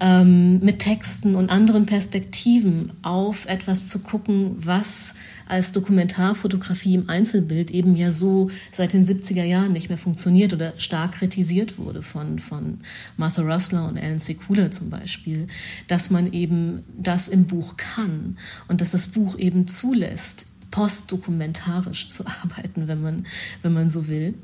ähm, 0.00 0.58
mit 0.58 0.80
Texten 0.80 1.34
und 1.34 1.50
anderen 1.50 1.86
Perspektiven 1.86 2.92
auf 3.02 3.46
etwas 3.46 3.86
zu 3.88 4.00
gucken, 4.00 4.56
was 4.58 5.14
als 5.48 5.72
Dokumentarfotografie 5.72 6.94
im 6.94 7.08
Einzelbild 7.08 7.70
eben 7.70 7.96
ja 7.96 8.12
so 8.12 8.50
seit 8.70 8.92
den 8.92 9.02
70er 9.02 9.44
Jahren 9.44 9.72
nicht 9.72 9.88
mehr 9.88 9.98
funktioniert 9.98 10.52
oder 10.52 10.74
stark 10.78 11.12
kritisiert 11.12 11.78
wurde 11.78 12.02
von, 12.02 12.38
von 12.38 12.78
Martha 13.16 13.42
Russler 13.42 13.88
und 13.88 13.98
Alan 13.98 14.18
Sekula 14.18 14.70
zum 14.70 14.90
Beispiel, 14.90 15.48
dass 15.86 16.10
man 16.10 16.32
eben 16.32 16.80
das 16.96 17.28
im 17.28 17.46
Buch 17.46 17.76
kann 17.76 18.36
und 18.68 18.80
dass 18.80 18.90
das 18.90 19.08
Buch 19.08 19.38
eben 19.38 19.66
zulässt, 19.66 20.48
postdokumentarisch 20.70 22.08
zu 22.08 22.26
arbeiten, 22.42 22.88
wenn 22.88 23.00
man, 23.00 23.26
wenn 23.62 23.72
man 23.72 23.88
so 23.88 24.08
will. 24.08 24.34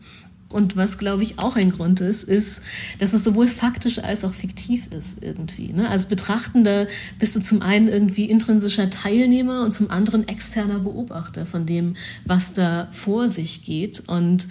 Und 0.55 0.77
was, 0.77 0.99
glaube 0.99 1.25
ich, 1.25 1.41
auch 1.41 1.57
ein 1.57 1.73
Grund 1.73 2.01
ist, 2.01 2.23
ist, 2.23 2.63
dass 3.01 3.13
es 3.13 3.25
sowohl 3.25 3.49
faktisch 3.49 3.99
als 3.99 4.25
auch 4.25 4.33
fiktiv 4.33 4.87
ist 4.97 5.21
irgendwie. 5.21 5.73
Ne? 5.73 5.89
Als 5.89 6.07
Betrachtender 6.07 6.87
bist 7.19 7.35
du 7.35 7.43
zum 7.43 7.61
einen 7.61 7.89
irgendwie 7.89 8.27
intrinsischer 8.27 8.89
Teilnehmer 8.89 9.65
und 9.65 9.73
zum 9.75 9.91
anderen 9.91 10.29
externer 10.29 10.79
Beobachter 10.79 11.45
von 11.45 11.67
dem, 11.67 11.97
was 12.25 12.53
da 12.53 12.87
vor 12.93 13.29
sich 13.29 13.65
geht. 13.65 14.05
Und 14.07 14.47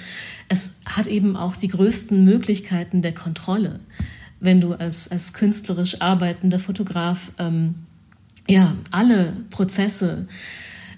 es 0.50 0.82
hat 0.86 1.08
eben 1.08 1.38
auch 1.38 1.56
die 1.56 1.70
größten 1.70 2.26
Möglichkeiten 2.26 3.02
der 3.02 3.14
Kontrolle, 3.14 3.80
wenn 4.42 4.60
du 4.60 4.74
als, 4.74 5.10
als 5.10 5.32
künstlerisch 5.32 6.02
arbeitender 6.02 6.60
Fotograf 6.60 7.32
ähm, 7.40 7.76
ja 8.50 8.76
alle 8.92 9.38
Prozesse 9.52 10.28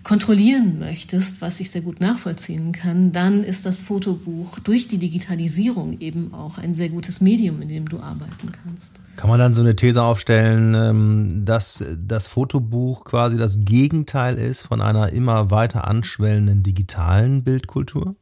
kontrollieren 0.06 0.78
möchtest, 0.78 1.42
was 1.42 1.60
ich 1.60 1.72
sehr 1.72 1.82
gut 1.82 2.00
nachvollziehen 2.00 2.72
kann, 2.72 3.12
dann 3.12 3.44
ist 3.44 3.66
das 3.66 3.80
Fotobuch 3.80 4.60
durch 4.60 4.88
die 4.88 5.00
Digitalisierung 5.00 6.00
eben 6.00 6.32
auch 6.32 6.60
ein 6.60 6.76
sehr 6.76 6.90
gutes 6.90 7.22
Medium, 7.22 7.60
in 7.64 7.70
dem 7.70 7.90
du 7.90 8.00
arbeiten 8.00 8.52
kannst. 8.52 9.02
Kann 9.16 9.32
man 9.32 9.40
dann 9.40 9.56
so 9.56 9.62
eine 9.62 9.76
These 9.76 10.04
aufstellen, 10.04 10.76
ähm, 10.76 11.42
dass 11.44 11.84
das 11.98 12.28
Fotobuch 12.28 13.04
quasi 13.04 13.36
das 13.36 13.62
Gegenteil 13.66 14.38
ist 14.38 14.62
von 14.62 14.80
einer 14.80 15.10
immer 15.10 15.50
weiter 15.50 15.88
anschwellenden 15.88 16.62
digitalen 16.62 17.44
Bildkultur? 17.44 18.16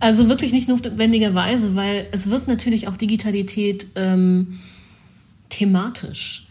Also 0.00 0.28
wirklich 0.28 0.52
nicht 0.52 0.68
notwendigerweise, 0.68 1.76
weil 1.76 2.08
es 2.10 2.30
wird 2.30 2.48
natürlich 2.48 2.88
auch 2.88 2.96
Digitalität 2.96 3.86
ähm, 3.94 4.58
thematisch 5.50 6.47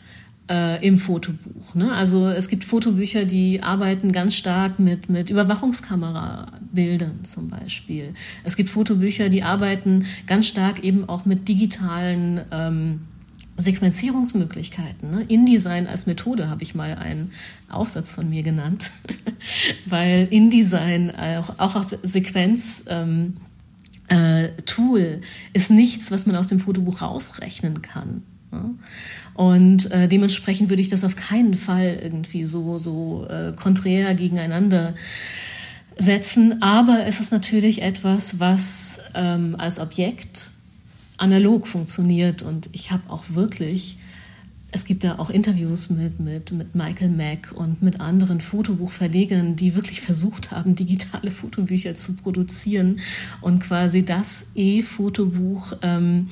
äh, 0.50 0.86
im 0.86 0.98
Fotobuch. 0.98 1.76
Ne? 1.76 1.92
Also 1.92 2.30
es 2.30 2.48
gibt 2.48 2.66
Fotobücher, 2.66 3.26
die 3.26 3.64
arbeiten 3.64 4.12
ganz 4.12 4.36
stark 4.36 4.80
mit, 4.80 5.10
mit 5.10 5.30
Überwachungskamerabildern 5.30 7.24
zum 7.24 7.50
Beispiel. 7.50 8.14
Es 8.44 8.56
gibt 8.56 8.70
Fotobücher, 8.70 9.30
die 9.30 9.44
arbeiten 9.44 10.06
ganz 10.26 10.48
stark 10.48 10.84
eben 10.84 11.08
auch 11.08 11.26
mit 11.26 11.48
digitalen 11.48 12.42
ähm, 12.52 13.02
Sequenzierungsmöglichkeiten. 13.58 15.10
Ne? 15.10 15.26
InDesign 15.28 15.88
als 15.88 16.06
Methode 16.06 16.50
habe 16.50 16.64
ich 16.64 16.76
mal 16.76 16.96
einen 16.96 17.32
Aufsatz 17.70 18.14
von 18.14 18.30
mir 18.30 18.44
genannt, 18.44 18.92
weil 19.86 20.28
InDesign 20.30 21.12
auch, 21.16 21.58
auch 21.58 21.76
als 21.76 21.90
Sequenz 21.90 22.86
ähm, 22.88 23.34
äh, 24.10 24.50
Tool 24.66 25.22
ist 25.54 25.72
nichts, 25.72 26.12
was 26.12 26.28
man 26.28 26.36
aus 26.36 26.48
dem 26.48 26.60
Fotobuch 26.60 27.02
rausrechnen 27.02 27.82
kann. 27.82 28.24
Ne? 28.52 28.76
Und 29.38 29.92
äh, 29.92 30.08
dementsprechend 30.08 30.70
würde 30.70 30.82
ich 30.82 30.90
das 30.90 31.04
auf 31.04 31.16
keinen 31.16 31.54
Fall 31.54 32.00
irgendwie 32.02 32.46
so, 32.46 32.80
so 32.80 33.28
äh, 33.30 33.54
konträr 33.56 34.16
gegeneinander 34.16 34.96
setzen. 35.96 36.64
Aber 36.64 37.06
es 37.06 37.20
ist 37.20 37.32
natürlich 37.32 37.84
etwas, 37.84 38.40
was 38.40 39.00
ähm, 39.14 39.56
als 39.56 39.80
Objekt 39.80 40.50
analog 41.18 41.68
funktioniert. 41.68 42.42
Und 42.42 42.70
ich 42.74 42.90
habe 42.90 43.04
auch 43.10 43.26
wirklich 43.30 44.00
es 44.72 44.84
gibt 44.84 45.06
da 45.06 45.18
auch 45.18 45.30
Interviews 45.30 45.90
mit, 45.90 46.20
mit, 46.20 46.52
mit 46.52 46.76
Michael 46.76 47.10
Mack 47.10 47.54
und 47.56 47.82
mit 47.82 48.02
anderen 48.02 48.42
Fotobuchverlegern, 48.42 49.56
die 49.56 49.76
wirklich 49.76 50.02
versucht 50.02 50.52
haben, 50.52 50.76
digitale 50.76 51.32
Fotobücher 51.32 51.96
zu 51.96 52.18
produzieren 52.18 53.00
und 53.40 53.60
quasi 53.60 54.04
das 54.04 54.48
E-Fotobuch 54.56 55.74
ähm, 55.82 56.28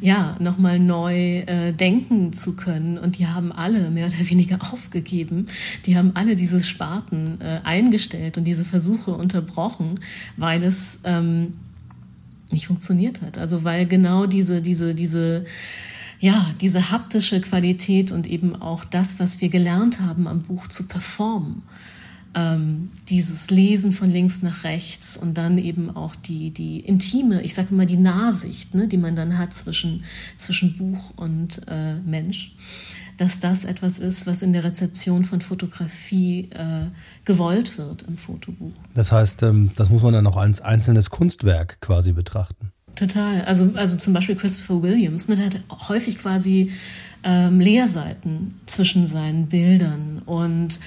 ja, 0.00 0.36
nochmal 0.38 0.78
neu 0.78 1.38
äh, 1.40 1.72
denken 1.72 2.32
zu 2.32 2.54
können. 2.54 2.96
Und 2.96 3.18
die 3.18 3.26
haben 3.26 3.50
alle 3.50 3.90
mehr 3.90 4.06
oder 4.06 4.30
weniger 4.30 4.58
aufgegeben. 4.72 5.48
Die 5.86 5.96
haben 5.96 6.12
alle 6.14 6.36
diese 6.36 6.62
Sparten 6.62 7.40
äh, 7.40 7.60
eingestellt 7.64 8.38
und 8.38 8.44
diese 8.44 8.64
Versuche 8.64 9.10
unterbrochen, 9.10 9.96
weil 10.36 10.62
es 10.62 11.00
ähm, 11.04 11.54
nicht 12.52 12.68
funktioniert 12.68 13.20
hat. 13.20 13.36
Also 13.36 13.64
weil 13.64 13.86
genau 13.86 14.26
diese, 14.26 14.62
diese, 14.62 14.94
diese 14.94 15.44
ja, 16.20 16.54
diese 16.60 16.90
haptische 16.90 17.40
Qualität 17.40 18.12
und 18.12 18.26
eben 18.26 18.54
auch 18.54 18.84
das, 18.84 19.18
was 19.18 19.40
wir 19.40 19.48
gelernt 19.48 20.00
haben 20.00 20.28
am 20.28 20.42
Buch 20.42 20.68
zu 20.68 20.86
performen. 20.86 21.62
Ähm, 22.32 22.90
dieses 23.08 23.50
Lesen 23.50 23.92
von 23.92 24.08
links 24.08 24.42
nach 24.42 24.62
rechts 24.62 25.16
und 25.16 25.36
dann 25.36 25.58
eben 25.58 25.90
auch 25.90 26.14
die, 26.14 26.50
die 26.50 26.78
intime, 26.78 27.42
ich 27.42 27.54
sage 27.54 27.70
immer 27.72 27.86
die 27.86 27.96
Nahsicht, 27.96 28.74
ne, 28.74 28.86
die 28.86 28.98
man 28.98 29.16
dann 29.16 29.36
hat 29.36 29.52
zwischen, 29.52 30.04
zwischen 30.36 30.76
Buch 30.76 31.10
und 31.16 31.62
äh, 31.66 31.94
Mensch, 31.94 32.54
dass 33.16 33.40
das 33.40 33.64
etwas 33.64 33.98
ist, 33.98 34.28
was 34.28 34.42
in 34.42 34.52
der 34.52 34.62
Rezeption 34.62 35.24
von 35.24 35.40
Fotografie 35.40 36.50
äh, 36.52 36.86
gewollt 37.24 37.78
wird 37.78 38.02
im 38.02 38.16
Fotobuch. 38.16 38.74
Das 38.94 39.10
heißt, 39.10 39.42
ähm, 39.42 39.72
das 39.74 39.90
muss 39.90 40.02
man 40.02 40.12
dann 40.12 40.26
auch 40.26 40.36
als 40.36 40.60
einzelnes 40.60 41.10
Kunstwerk 41.10 41.80
quasi 41.80 42.12
betrachten. 42.12 42.70
Total. 43.00 43.46
Also, 43.46 43.72
also 43.76 43.96
zum 43.96 44.12
Beispiel 44.12 44.36
Christopher 44.36 44.82
Williams, 44.82 45.26
ne, 45.26 45.36
der 45.36 45.46
hat 45.46 45.88
häufig 45.88 46.18
quasi 46.18 46.70
ähm, 47.24 47.58
Leerseiten 47.58 48.56
zwischen 48.66 49.06
seinen 49.06 49.46
Bildern. 49.46 50.20
Und 50.26 50.80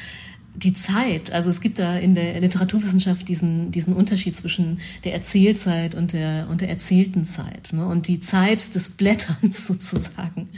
die 0.55 0.73
Zeit, 0.73 1.31
also 1.31 1.49
es 1.49 1.59
gibt 1.59 1.79
da 1.79 1.97
in 1.97 2.13
der 2.13 2.39
Literaturwissenschaft 2.39 3.27
diesen, 3.27 3.71
diesen 3.71 3.95
Unterschied 3.95 4.35
zwischen 4.35 4.79
der 5.03 5.15
Erzählzeit 5.15 5.95
und 5.95 6.13
der, 6.13 6.47
und 6.51 6.61
der 6.61 6.69
erzählten 6.69 7.23
Zeit. 7.23 7.73
Ne? 7.73 7.83
Und 7.83 8.07
die 8.07 8.19
Zeit 8.19 8.75
des 8.75 8.89
Blätterns 8.89 9.65
sozusagen 9.65 10.49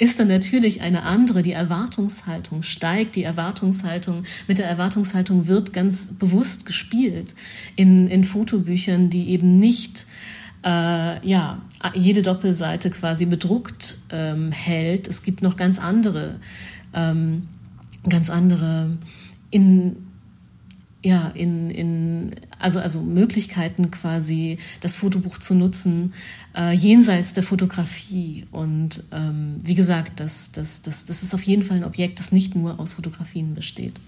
ist 0.00 0.20
dann 0.20 0.28
natürlich 0.28 0.82
eine 0.82 1.04
andere. 1.04 1.40
Die 1.40 1.52
Erwartungshaltung 1.52 2.62
steigt, 2.62 3.16
die 3.16 3.22
Erwartungshaltung, 3.22 4.24
mit 4.48 4.58
der 4.58 4.68
Erwartungshaltung 4.68 5.46
wird 5.46 5.72
ganz 5.72 6.18
bewusst 6.18 6.66
gespielt 6.66 7.34
in, 7.74 8.06
in 8.08 8.22
Fotobüchern, 8.22 9.08
die 9.08 9.30
eben 9.30 9.48
nicht 9.48 10.04
äh, 10.64 11.26
ja, 11.26 11.62
jede 11.94 12.22
Doppelseite 12.22 12.90
quasi 12.90 13.26
bedruckt 13.26 13.98
ähm, 14.10 14.52
hält. 14.52 15.08
Es 15.08 15.22
gibt 15.22 15.42
noch 15.42 15.56
ganz 15.56 15.78
andere, 15.78 16.36
ähm, 16.94 17.48
ganz 18.08 18.30
andere 18.30 18.98
in 19.50 19.96
ja, 21.02 21.28
in, 21.28 21.70
in, 21.70 22.36
also, 22.58 22.78
also 22.78 23.00
Möglichkeiten 23.00 23.90
quasi, 23.90 24.58
das 24.80 24.96
Fotobuch 24.96 25.38
zu 25.38 25.54
nutzen, 25.54 26.12
äh, 26.54 26.74
jenseits 26.74 27.32
der 27.32 27.42
Fotografie. 27.42 28.44
Und 28.52 29.04
ähm, 29.12 29.56
wie 29.62 29.74
gesagt, 29.74 30.20
das, 30.20 30.52
das, 30.52 30.82
das, 30.82 31.06
das 31.06 31.22
ist 31.22 31.34
auf 31.34 31.42
jeden 31.42 31.62
Fall 31.62 31.78
ein 31.78 31.84
Objekt, 31.84 32.20
das 32.20 32.32
nicht 32.32 32.54
nur 32.54 32.78
aus 32.78 32.92
Fotografien 32.92 33.54
besteht. 33.54 34.00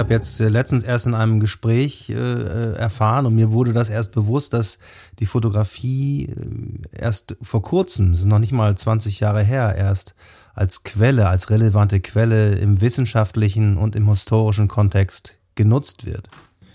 Habe 0.00 0.14
jetzt 0.14 0.40
äh, 0.40 0.48
letztens 0.48 0.82
erst 0.82 1.06
in 1.06 1.14
einem 1.14 1.40
Gespräch 1.40 2.08
äh, 2.08 2.14
äh, 2.14 2.72
erfahren 2.74 3.26
und 3.26 3.34
mir 3.34 3.52
wurde 3.52 3.72
das 3.72 3.90
erst 3.90 4.12
bewusst, 4.12 4.52
dass 4.52 4.78
die 5.18 5.26
Fotografie 5.26 6.26
äh, 6.26 6.98
erst 6.98 7.36
vor 7.42 7.62
kurzem, 7.62 8.12
das 8.12 8.20
ist 8.20 8.26
noch 8.26 8.38
nicht 8.38 8.52
mal 8.52 8.76
20 8.76 9.20
Jahre 9.20 9.42
her, 9.42 9.74
erst 9.76 10.14
als 10.54 10.82
Quelle, 10.82 11.28
als 11.28 11.50
relevante 11.50 12.00
Quelle 12.00 12.54
im 12.54 12.80
wissenschaftlichen 12.80 13.76
und 13.76 13.94
im 13.94 14.08
historischen 14.08 14.68
Kontext 14.68 15.38
genutzt 15.54 16.06
wird. 16.06 16.28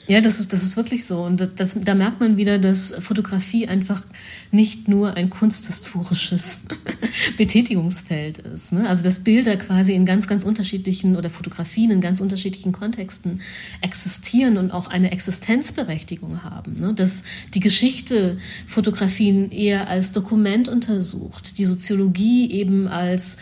Ja, 0.08 0.22
das 0.22 0.40
ist, 0.40 0.54
das 0.54 0.62
ist 0.62 0.78
wirklich 0.78 1.06
so. 1.06 1.24
Und 1.24 1.50
das, 1.56 1.80
da 1.82 1.96
merkt 1.96 2.20
man 2.20 2.38
wieder, 2.38 2.60
dass 2.60 2.94
Fotografie 3.00 3.68
einfach 3.68 4.04
nicht 4.52 4.88
nur 4.88 5.16
ein 5.16 5.32
kunsthistorisches 5.32 6.62
Betätigungsfeld 7.38 8.38
ist. 8.38 8.72
Ne? 8.72 8.88
Also 8.88 9.04
dass 9.04 9.22
Bilder 9.22 9.58
quasi 9.58 9.94
in 9.94 10.06
ganz, 10.06 10.28
ganz 10.28 10.44
unterschiedlichen 10.44 11.16
oder 11.16 11.30
Fotografien 11.32 11.90
in 11.90 12.02
ganz 12.02 12.22
unterschiedlichen 12.22 12.72
Kontexten 12.72 13.42
existieren 13.82 14.58
und 14.58 14.72
auch 14.72 14.88
eine 14.88 15.12
Existenzberechtigung 15.12 16.44
haben. 16.44 16.76
Ne? 16.76 16.94
Dass 16.94 17.24
die 17.56 17.60
Geschichte 17.60 18.38
Fotografien 18.68 19.50
eher 19.52 19.88
als 19.88 20.12
Dokument 20.12 20.70
untersucht, 20.70 21.58
die 21.58 21.66
Soziologie 21.66 22.52
eben 22.52 22.88
als 22.88 23.38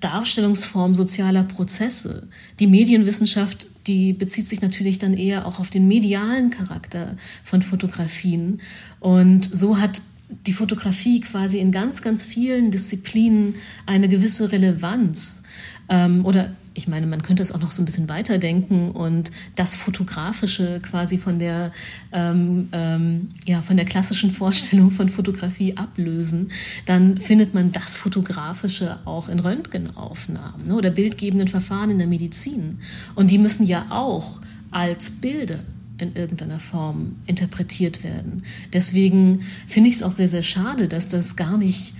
Darstellungsform 0.00 0.94
sozialer 0.94 1.42
Prozesse. 1.42 2.28
Die 2.60 2.66
Medienwissenschaft, 2.66 3.66
die 3.90 4.12
bezieht 4.12 4.46
sich 4.46 4.60
natürlich 4.62 5.00
dann 5.00 5.14
eher 5.14 5.46
auch 5.46 5.58
auf 5.58 5.68
den 5.68 5.88
medialen 5.88 6.50
Charakter 6.50 7.16
von 7.42 7.60
Fotografien. 7.60 8.60
Und 9.00 9.50
so 9.52 9.80
hat 9.80 10.00
die 10.46 10.52
Fotografie 10.52 11.18
quasi 11.20 11.58
in 11.58 11.72
ganz, 11.72 12.00
ganz 12.00 12.24
vielen 12.24 12.70
Disziplinen 12.70 13.56
eine 13.86 14.08
gewisse 14.08 14.52
Relevanz. 14.52 15.42
Ähm, 15.88 16.24
oder 16.24 16.52
ich 16.80 16.88
meine, 16.88 17.06
man 17.06 17.20
könnte 17.20 17.42
es 17.42 17.52
auch 17.52 17.60
noch 17.60 17.72
so 17.72 17.82
ein 17.82 17.84
bisschen 17.84 18.08
weiterdenken 18.08 18.92
und 18.92 19.30
das 19.54 19.76
Fotografische 19.76 20.80
quasi 20.80 21.18
von 21.18 21.38
der, 21.38 21.72
ähm, 22.10 22.70
ähm, 22.72 23.28
ja, 23.44 23.60
von 23.60 23.76
der 23.76 23.84
klassischen 23.84 24.30
Vorstellung 24.30 24.90
von 24.90 25.10
Fotografie 25.10 25.76
ablösen, 25.76 26.50
dann 26.86 27.18
findet 27.18 27.52
man 27.52 27.70
das 27.70 27.98
Fotografische 27.98 28.98
auch 29.04 29.28
in 29.28 29.40
Röntgenaufnahmen 29.40 30.68
ne, 30.68 30.74
oder 30.74 30.88
bildgebenden 30.88 31.48
Verfahren 31.48 31.90
in 31.90 31.98
der 31.98 32.06
Medizin. 32.06 32.78
Und 33.14 33.30
die 33.30 33.36
müssen 33.36 33.66
ja 33.66 33.84
auch 33.90 34.40
als 34.70 35.10
Bilder 35.10 35.58
in 35.98 36.16
irgendeiner 36.16 36.60
Form 36.60 37.16
interpretiert 37.26 38.02
werden. 38.02 38.42
Deswegen 38.72 39.42
finde 39.66 39.90
ich 39.90 39.96
es 39.96 40.02
auch 40.02 40.12
sehr, 40.12 40.28
sehr 40.28 40.42
schade, 40.42 40.88
dass 40.88 41.08
das 41.08 41.36
gar 41.36 41.58
nicht 41.58 41.92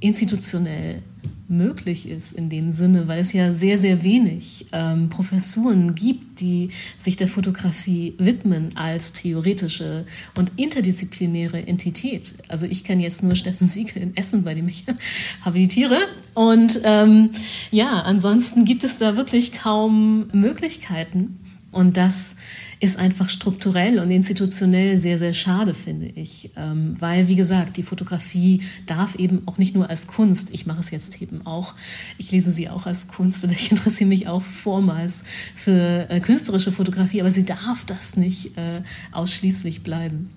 institutionell 0.00 1.02
möglich 1.48 2.08
ist 2.08 2.32
in 2.32 2.48
dem 2.48 2.72
Sinne, 2.72 3.08
weil 3.08 3.20
es 3.20 3.32
ja 3.32 3.52
sehr, 3.52 3.78
sehr 3.78 4.02
wenig 4.02 4.66
ähm, 4.72 5.08
Professuren 5.10 5.94
gibt, 5.94 6.40
die 6.40 6.70
sich 6.96 7.16
der 7.16 7.28
Fotografie 7.28 8.14
widmen 8.18 8.76
als 8.76 9.12
theoretische 9.12 10.06
und 10.36 10.52
interdisziplinäre 10.56 11.66
Entität. 11.66 12.34
Also 12.48 12.66
ich 12.66 12.84
kenne 12.84 13.02
jetzt 13.02 13.22
nur 13.22 13.34
Steffen 13.34 13.66
Siegel 13.66 14.02
in 14.02 14.16
Essen, 14.16 14.44
bei 14.44 14.54
dem 14.54 14.68
ich 14.68 14.84
habilitiere. 15.44 15.98
Und 16.34 16.80
ähm, 16.84 17.30
ja, 17.70 18.00
ansonsten 18.00 18.64
gibt 18.64 18.84
es 18.84 18.98
da 18.98 19.16
wirklich 19.16 19.52
kaum 19.52 20.28
Möglichkeiten. 20.32 21.38
Und 21.70 21.96
das 21.96 22.36
ist 22.82 22.98
einfach 22.98 23.28
strukturell 23.28 24.00
und 24.00 24.10
institutionell 24.10 24.98
sehr, 24.98 25.16
sehr 25.16 25.34
schade, 25.34 25.72
finde 25.72 26.06
ich. 26.06 26.50
Ähm, 26.56 26.96
weil, 26.98 27.28
wie 27.28 27.36
gesagt, 27.36 27.76
die 27.76 27.84
Fotografie 27.84 28.60
darf 28.86 29.14
eben 29.14 29.46
auch 29.46 29.56
nicht 29.56 29.76
nur 29.76 29.88
als 29.88 30.08
Kunst, 30.08 30.52
ich 30.52 30.66
mache 30.66 30.80
es 30.80 30.90
jetzt 30.90 31.22
eben 31.22 31.46
auch, 31.46 31.74
ich 32.18 32.32
lese 32.32 32.50
sie 32.50 32.68
auch 32.68 32.86
als 32.86 33.06
Kunst 33.06 33.44
und 33.44 33.52
ich 33.52 33.70
interessiere 33.70 34.08
mich 34.08 34.26
auch 34.26 34.42
vormals 34.42 35.24
für 35.54 36.10
äh, 36.10 36.18
künstlerische 36.18 36.72
Fotografie, 36.72 37.20
aber 37.20 37.30
sie 37.30 37.44
darf 37.44 37.84
das 37.84 38.16
nicht 38.16 38.58
äh, 38.58 38.82
ausschließlich 39.12 39.84
bleiben. 39.84 40.28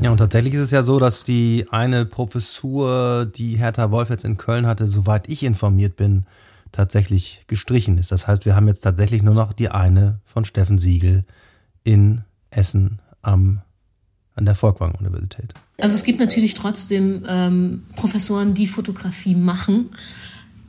Ja, 0.00 0.10
und 0.10 0.16
tatsächlich 0.16 0.54
ist 0.54 0.60
es 0.60 0.70
ja 0.70 0.82
so, 0.82 0.98
dass 0.98 1.22
die 1.22 1.66
eine 1.70 2.06
Professur, 2.06 3.26
die 3.26 3.56
Hertha 3.58 3.90
Wolf 3.90 4.08
jetzt 4.08 4.24
in 4.24 4.38
Köln 4.38 4.66
hatte, 4.66 4.88
soweit 4.88 5.28
ich 5.28 5.42
informiert 5.42 5.96
bin, 5.96 6.24
tatsächlich 6.72 7.44
gestrichen 7.46 7.98
ist. 7.98 8.10
Das 8.10 8.26
heißt, 8.26 8.46
wir 8.46 8.56
haben 8.56 8.66
jetzt 8.66 8.80
tatsächlich 8.80 9.22
nur 9.22 9.34
noch 9.34 9.52
die 9.52 9.70
eine 9.70 10.20
von 10.24 10.44
Steffen 10.44 10.78
Siegel 10.78 11.24
in 11.84 12.22
Essen 12.50 13.00
am, 13.20 13.60
an 14.34 14.46
der 14.46 14.54
Folkwang-Universität. 14.54 15.54
Also 15.78 15.94
es 15.94 16.04
gibt 16.04 16.20
natürlich 16.20 16.54
trotzdem 16.54 17.24
ähm, 17.28 17.84
Professoren, 17.96 18.54
die 18.54 18.66
Fotografie 18.66 19.34
machen 19.34 19.90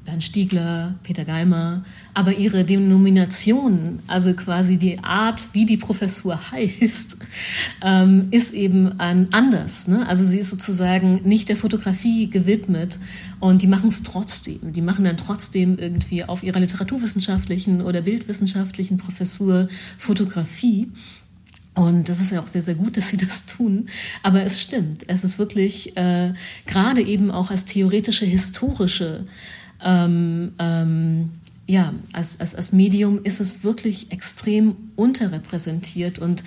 Bernd 0.06 0.24
Stiegler, 0.24 0.96
Peter 1.04 1.24
Geimer, 1.24 1.86
aber 2.14 2.34
ihre 2.34 2.66
Denomination, 2.66 4.00
also 4.08 4.34
quasi 4.34 4.78
die 4.78 5.00
Art, 5.00 5.50
wie 5.54 5.66
die 5.66 5.78
Professur 5.78 6.52
heißt, 6.52 7.18
ähm, 7.82 8.28
ist 8.32 8.54
eben 8.54 9.00
ein 9.00 9.30
anders. 9.32 9.88
Ne? 9.88 10.06
Also 10.08 10.26
sie 10.26 10.40
ist 10.40 10.50
sozusagen 10.50 11.22
nicht 11.24 11.48
der 11.48 11.56
Fotografie 11.56 12.30
gewidmet 12.30 13.00
und 13.40 13.62
die 13.62 13.68
machen 13.68 13.90
es 13.90 14.04
trotzdem. 14.04 14.74
Die 14.74 14.82
machen 14.82 15.06
dann 15.06 15.16
trotzdem 15.16 15.78
irgendwie 15.78 16.26
auf 16.26 16.44
ihrer 16.44 16.60
literaturwissenschaftlichen 16.60 17.82
oder 17.82 18.02
bildwissenschaftlichen 18.02 18.98
Professur 18.98 19.70
Fotografie. 19.98 20.90
Und 21.76 22.10
das 22.10 22.20
ist 22.20 22.32
ja 22.32 22.42
auch 22.42 22.48
sehr, 22.48 22.62
sehr 22.62 22.76
gut, 22.76 22.98
dass 22.98 23.10
sie 23.10 23.18
das 23.18 23.46
tun. 23.46 23.88
Aber 24.22 24.44
es 24.44 24.62
stimmt. 24.62 25.08
Es 25.08 25.24
ist 25.24 25.40
wirklich 25.40 25.96
äh, 25.98 26.34
gerade 26.68 27.02
eben 27.02 27.32
auch 27.32 27.50
als 27.50 27.66
theoretische, 27.66 28.26
historische 28.26 29.26
ähm, 29.84 30.54
ähm, 30.60 31.30
ja, 31.66 31.94
als, 32.12 32.40
als, 32.40 32.56
als 32.56 32.72
Medium 32.74 33.24
ist 33.24 33.40
es 33.40 33.64
wirklich 33.64 34.12
extrem 34.12 34.76
unterrepräsentiert 34.96 36.20
und 36.20 36.44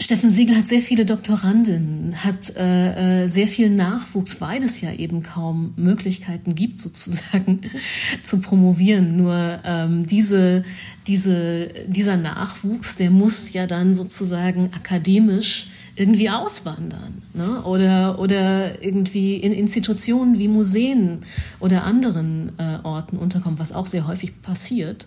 Steffen 0.00 0.30
Siegel 0.30 0.56
hat 0.56 0.66
sehr 0.66 0.80
viele 0.80 1.04
Doktorandinnen, 1.04 2.24
hat 2.24 2.56
äh, 2.56 3.24
äh, 3.24 3.26
sehr 3.26 3.46
viel 3.46 3.68
Nachwuchs, 3.68 4.40
weil 4.40 4.64
es 4.64 4.80
ja 4.80 4.92
eben 4.94 5.22
kaum 5.22 5.74
Möglichkeiten 5.76 6.54
gibt, 6.54 6.80
sozusagen 6.80 7.60
zu 8.22 8.40
promovieren. 8.40 9.18
Nur 9.18 9.60
ähm, 9.62 10.06
diese, 10.06 10.64
diese, 11.06 11.68
dieser 11.86 12.16
Nachwuchs, 12.16 12.96
der 12.96 13.10
muss 13.10 13.52
ja 13.52 13.66
dann 13.66 13.94
sozusagen 13.94 14.70
akademisch 14.72 15.66
irgendwie 15.96 16.30
auswandern 16.30 17.22
ne? 17.34 17.62
oder, 17.62 18.18
oder 18.18 18.82
irgendwie 18.82 19.36
in 19.36 19.52
Institutionen 19.52 20.38
wie 20.38 20.48
Museen 20.48 21.20
oder 21.58 21.84
anderen 21.84 22.52
äh, 22.58 22.78
Orten 22.82 23.16
unterkommen, 23.16 23.58
was 23.58 23.72
auch 23.72 23.86
sehr 23.86 24.06
häufig 24.06 24.40
passiert. 24.42 25.06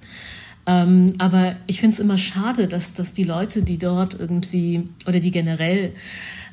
Ähm, 0.66 1.14
aber 1.18 1.56
ich 1.68 1.80
finde 1.80 1.94
es 1.94 2.00
immer 2.00 2.18
schade, 2.18 2.68
dass, 2.68 2.94
dass 2.94 3.14
die 3.14 3.26
Leute, 3.26 3.64
die 3.64 3.78
dort 3.78 4.18
irgendwie 4.18 4.88
oder 5.06 5.20
die 5.20 5.32
generell 5.32 5.94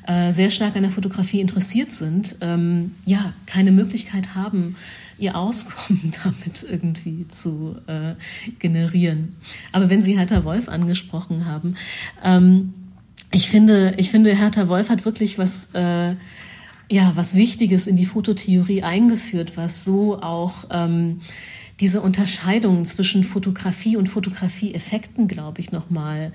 äh, 0.05 0.33
sehr 0.33 0.49
stark 0.49 0.75
an 0.75 0.81
der 0.81 0.91
Fotografie 0.91 1.39
interessiert 1.39 1.91
sind, 1.91 2.35
ähm, 2.41 2.95
ja, 3.05 3.33
keine 3.45 3.71
Möglichkeit 3.71 4.35
haben, 4.35 4.75
ihr 5.17 5.37
Auskommen 5.37 6.11
damit 6.23 6.65
irgendwie 6.69 7.27
zu 7.27 7.77
äh, 7.87 8.15
generieren. 8.59 9.35
Aber 9.71 9.89
wenn 9.89 10.01
Sie 10.01 10.17
Hertha 10.17 10.43
Wolf 10.43 10.67
angesprochen 10.67 11.45
haben, 11.45 11.75
ähm, 12.23 12.73
ich 13.33 13.49
finde, 13.49 13.93
ich 13.97 14.11
finde, 14.11 14.35
Hertha 14.35 14.67
Wolf 14.67 14.89
hat 14.89 15.05
wirklich 15.05 15.37
was, 15.37 15.69
äh, 15.73 16.15
ja, 16.91 17.11
was 17.15 17.35
Wichtiges 17.35 17.87
in 17.87 17.95
die 17.95 18.05
Fototheorie 18.05 18.83
eingeführt, 18.83 19.55
was 19.55 19.85
so 19.85 20.21
auch 20.21 20.65
ähm, 20.69 21.21
diese 21.79 22.01
Unterscheidung 22.01 22.85
zwischen 22.85 23.23
Fotografie 23.23 23.97
und 23.97 24.07
Fotografieeffekten, 24.07 25.27
glaube 25.27 25.61
ich, 25.61 25.71
nochmal 25.71 26.31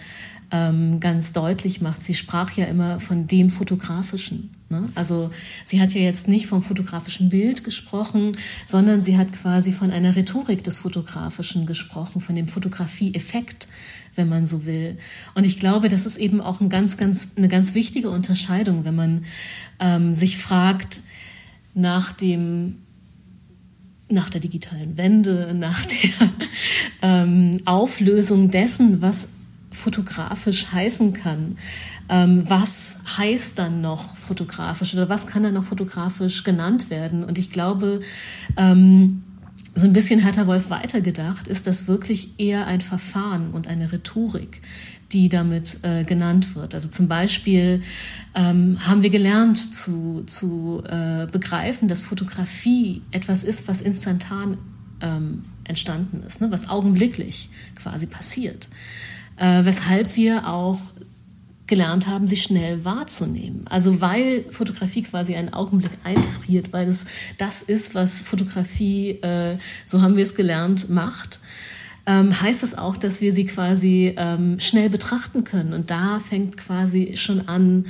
ähm, 0.50 1.00
ganz 1.00 1.32
deutlich 1.32 1.80
macht. 1.80 2.02
Sie 2.02 2.14
sprach 2.14 2.52
ja 2.52 2.66
immer 2.66 3.00
von 3.00 3.26
dem 3.26 3.50
Fotografischen. 3.50 4.50
Ne? 4.68 4.88
Also 4.94 5.30
sie 5.64 5.80
hat 5.80 5.92
ja 5.92 6.00
jetzt 6.00 6.28
nicht 6.28 6.46
vom 6.46 6.62
fotografischen 6.62 7.28
Bild 7.28 7.64
gesprochen, 7.64 8.32
sondern 8.64 9.00
sie 9.00 9.16
hat 9.16 9.32
quasi 9.32 9.72
von 9.72 9.90
einer 9.90 10.16
Rhetorik 10.16 10.64
des 10.64 10.80
Fotografischen 10.80 11.66
gesprochen, 11.66 12.20
von 12.20 12.34
dem 12.34 12.48
Fotografie-Effekt, 12.48 13.68
wenn 14.16 14.28
man 14.28 14.46
so 14.46 14.66
will. 14.66 14.96
Und 15.34 15.44
ich 15.44 15.60
glaube, 15.60 15.88
das 15.88 16.06
ist 16.06 16.16
eben 16.16 16.40
auch 16.40 16.60
ein 16.60 16.68
ganz, 16.68 16.96
ganz, 16.96 17.32
eine 17.36 17.48
ganz 17.48 17.74
wichtige 17.74 18.10
Unterscheidung, 18.10 18.84
wenn 18.84 18.96
man 18.96 19.24
ähm, 19.78 20.14
sich 20.14 20.38
fragt 20.38 21.00
nach 21.74 22.12
dem 22.12 22.76
nach 24.08 24.30
der 24.30 24.40
digitalen 24.40 24.96
Wende, 24.96 25.52
nach 25.58 25.84
der 25.84 26.32
ähm, 27.02 27.60
Auflösung 27.64 28.50
dessen, 28.50 29.02
was 29.02 29.30
fotografisch 29.70 30.72
heißen 30.72 31.12
kann. 31.12 31.56
Ähm, 32.08 32.48
was 32.48 33.00
heißt 33.18 33.58
dann 33.58 33.80
noch 33.80 34.14
fotografisch 34.16 34.94
oder 34.94 35.08
was 35.08 35.26
kann 35.26 35.42
dann 35.42 35.54
noch 35.54 35.64
fotografisch 35.64 36.44
genannt 36.44 36.88
werden? 36.88 37.24
Und 37.24 37.36
ich 37.36 37.50
glaube, 37.50 38.00
ähm, 38.56 39.24
so 39.76 39.86
ein 39.86 39.92
bisschen 39.92 40.24
hat 40.24 40.38
Herr 40.38 40.46
Wolf 40.46 40.70
weitergedacht, 40.70 41.48
ist 41.48 41.66
das 41.66 41.86
wirklich 41.86 42.40
eher 42.40 42.66
ein 42.66 42.80
Verfahren 42.80 43.50
und 43.52 43.66
eine 43.66 43.92
Rhetorik, 43.92 44.62
die 45.12 45.28
damit 45.28 45.80
äh, 45.82 46.02
genannt 46.04 46.56
wird. 46.56 46.74
Also 46.74 46.88
zum 46.88 47.08
Beispiel 47.08 47.82
ähm, 48.34 48.78
haben 48.80 49.02
wir 49.02 49.10
gelernt 49.10 49.74
zu, 49.74 50.24
zu 50.26 50.82
äh, 50.88 51.26
begreifen, 51.30 51.88
dass 51.88 52.04
Fotografie 52.04 53.02
etwas 53.10 53.44
ist, 53.44 53.68
was 53.68 53.82
instantan 53.82 54.56
ähm, 55.02 55.42
entstanden 55.64 56.22
ist, 56.26 56.40
ne? 56.40 56.50
was 56.50 56.70
augenblicklich 56.70 57.50
quasi 57.74 58.06
passiert. 58.06 58.70
Äh, 59.36 59.66
weshalb 59.66 60.16
wir 60.16 60.48
auch 60.48 60.80
gelernt 61.66 62.06
haben, 62.06 62.28
sie 62.28 62.36
schnell 62.36 62.84
wahrzunehmen. 62.84 63.64
Also 63.68 64.00
weil 64.00 64.44
Fotografie 64.50 65.02
quasi 65.02 65.34
einen 65.34 65.52
Augenblick 65.52 65.92
einfriert, 66.04 66.72
weil 66.72 66.88
es 66.88 67.06
das 67.38 67.62
ist, 67.62 67.94
was 67.94 68.22
Fotografie, 68.22 69.18
äh, 69.22 69.56
so 69.84 70.02
haben 70.02 70.16
wir 70.16 70.22
es 70.22 70.34
gelernt, 70.34 70.88
macht, 70.88 71.40
ähm, 72.06 72.40
heißt 72.40 72.62
es 72.62 72.78
auch, 72.78 72.96
dass 72.96 73.20
wir 73.20 73.32
sie 73.32 73.46
quasi 73.46 74.14
ähm, 74.16 74.60
schnell 74.60 74.88
betrachten 74.88 75.44
können. 75.44 75.72
Und 75.72 75.90
da 75.90 76.20
fängt 76.20 76.56
quasi 76.56 77.14
schon 77.16 77.48
an, 77.48 77.86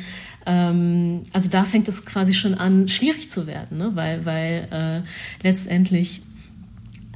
ähm, 0.46 1.22
also 1.32 1.50
da 1.50 1.64
fängt 1.64 1.88
es 1.88 2.06
quasi 2.06 2.32
schon 2.32 2.54
an, 2.54 2.88
schwierig 2.88 3.30
zu 3.30 3.46
werden, 3.46 3.76
ne? 3.76 3.90
weil, 3.94 4.24
weil 4.24 4.68
äh, 4.70 5.46
letztendlich 5.46 6.22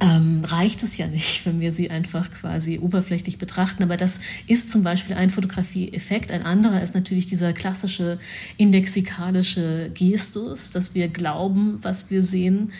ähm, 0.01 0.43
reicht 0.45 0.81
es 0.81 0.97
ja 0.97 1.07
nicht, 1.07 1.45
wenn 1.45 1.59
wir 1.59 1.71
sie 1.71 1.91
einfach 1.91 2.29
quasi 2.31 2.79
oberflächlich 2.79 3.37
betrachten. 3.37 3.83
Aber 3.83 3.97
das 3.97 4.19
ist 4.47 4.71
zum 4.71 4.83
Beispiel 4.83 5.15
ein 5.15 5.29
Fotografie-Effekt. 5.29 6.31
Ein 6.31 6.43
anderer 6.43 6.81
ist 6.81 6.95
natürlich 6.95 7.27
dieser 7.27 7.53
klassische 7.53 8.17
indexikalische 8.57 9.91
Gestus, 9.93 10.71
dass 10.71 10.95
wir 10.95 11.07
glauben, 11.07 11.77
was 11.81 12.09
wir 12.09 12.23
sehen. 12.23 12.73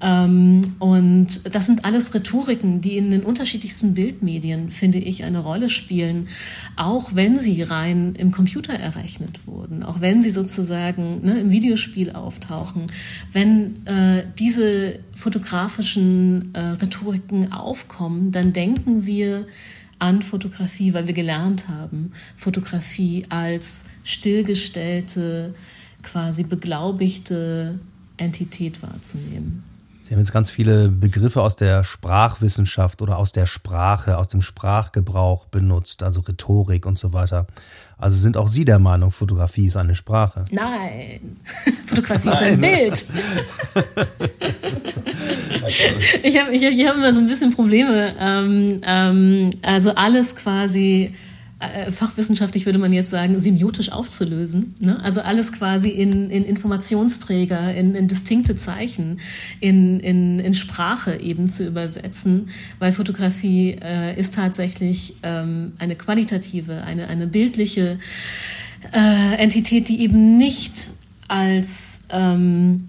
Ähm, 0.00 0.76
und 0.78 1.54
das 1.54 1.66
sind 1.66 1.84
alles 1.84 2.14
Rhetoriken, 2.14 2.80
die 2.80 2.96
in 2.96 3.10
den 3.10 3.22
unterschiedlichsten 3.22 3.94
Bildmedien, 3.94 4.70
finde 4.70 4.98
ich, 4.98 5.24
eine 5.24 5.40
Rolle 5.40 5.68
spielen, 5.68 6.28
auch 6.76 7.14
wenn 7.14 7.38
sie 7.38 7.62
rein 7.62 8.14
im 8.16 8.30
Computer 8.30 8.74
errechnet 8.74 9.46
wurden, 9.46 9.82
auch 9.82 10.00
wenn 10.00 10.20
sie 10.20 10.30
sozusagen 10.30 11.24
ne, 11.24 11.40
im 11.40 11.50
Videospiel 11.50 12.12
auftauchen. 12.12 12.86
Wenn 13.32 13.86
äh, 13.86 14.24
diese 14.38 14.98
fotografischen 15.12 16.54
äh, 16.54 16.60
Rhetoriken 16.60 17.52
aufkommen, 17.52 18.30
dann 18.32 18.52
denken 18.52 19.06
wir, 19.06 19.46
an 19.98 20.22
Fotografie, 20.22 20.94
weil 20.94 21.08
wir 21.08 21.14
gelernt 21.14 21.68
haben, 21.68 22.12
Fotografie 22.36 23.24
als 23.30 23.86
stillgestellte, 24.04 25.54
quasi 26.02 26.44
beglaubigte 26.44 27.80
Entität 28.16 28.82
wahrzunehmen. 28.82 29.64
Sie 30.08 30.14
haben 30.14 30.20
jetzt 30.20 30.32
ganz 30.32 30.48
viele 30.48 30.88
Begriffe 30.88 31.42
aus 31.42 31.54
der 31.54 31.84
Sprachwissenschaft 31.84 33.02
oder 33.02 33.18
aus 33.18 33.32
der 33.32 33.44
Sprache, 33.44 34.16
aus 34.16 34.28
dem 34.28 34.40
Sprachgebrauch 34.40 35.44
benutzt, 35.44 36.02
also 36.02 36.20
Rhetorik 36.20 36.86
und 36.86 36.98
so 36.98 37.12
weiter. 37.12 37.46
Also 37.98 38.16
sind 38.16 38.38
auch 38.38 38.48
Sie 38.48 38.64
der 38.64 38.78
Meinung, 38.78 39.10
Fotografie 39.10 39.66
ist 39.66 39.76
eine 39.76 39.94
Sprache? 39.94 40.46
Nein, 40.50 41.36
Fotografie 41.86 42.30
ist 42.30 42.40
ein 42.40 42.58
Bild. 42.58 43.04
ich 46.22 46.40
habe 46.40 46.52
ich, 46.52 46.62
ich 46.62 46.86
hab 46.86 46.96
immer 46.96 47.12
so 47.12 47.20
ein 47.20 47.26
bisschen 47.26 47.52
Probleme. 47.52 48.14
Ähm, 48.18 48.80
ähm, 48.86 49.50
also 49.60 49.94
alles 49.94 50.36
quasi 50.36 51.12
äh, 51.60 51.90
fachwissenschaftlich 51.90 52.66
würde 52.66 52.78
man 52.78 52.92
jetzt 52.92 53.10
sagen, 53.10 53.38
semiotisch 53.40 53.90
aufzulösen. 53.90 54.74
Ne? 54.80 55.02
Also 55.02 55.22
alles 55.22 55.52
quasi 55.52 55.88
in, 55.88 56.30
in 56.30 56.44
Informationsträger, 56.44 57.74
in, 57.74 57.96
in 57.96 58.06
distinkte 58.06 58.54
Zeichen, 58.54 59.18
in, 59.58 59.98
in, 60.00 60.38
in 60.38 60.54
Sprache 60.54 61.16
eben 61.16 61.48
zu 61.48 61.66
übersetzen, 61.66 62.48
weil 62.78 62.92
Fotografie 62.92 63.76
äh, 63.82 64.18
ist 64.18 64.34
tatsächlich 64.34 65.16
ähm, 65.24 65.72
eine 65.78 65.96
qualitative, 65.96 66.84
eine, 66.84 67.08
eine 67.08 67.26
bildliche 67.26 67.98
äh, 68.92 69.34
Entität, 69.36 69.88
die 69.88 70.00
eben 70.02 70.38
nicht 70.38 70.90
als 71.26 72.02
ähm, 72.10 72.87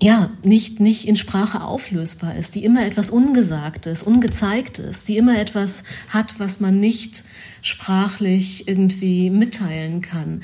ja, 0.00 0.30
nicht, 0.44 0.78
nicht 0.78 1.08
in 1.08 1.16
Sprache 1.16 1.62
auflösbar 1.62 2.36
ist, 2.36 2.54
die 2.54 2.64
immer 2.64 2.86
etwas 2.86 3.10
Ungesagtes, 3.10 4.04
Ungezeigtes, 4.04 5.02
die 5.02 5.16
immer 5.16 5.38
etwas 5.38 5.82
hat, 6.08 6.38
was 6.38 6.60
man 6.60 6.78
nicht 6.78 7.24
sprachlich 7.62 8.68
irgendwie 8.68 9.28
mitteilen 9.30 10.00
kann. 10.00 10.42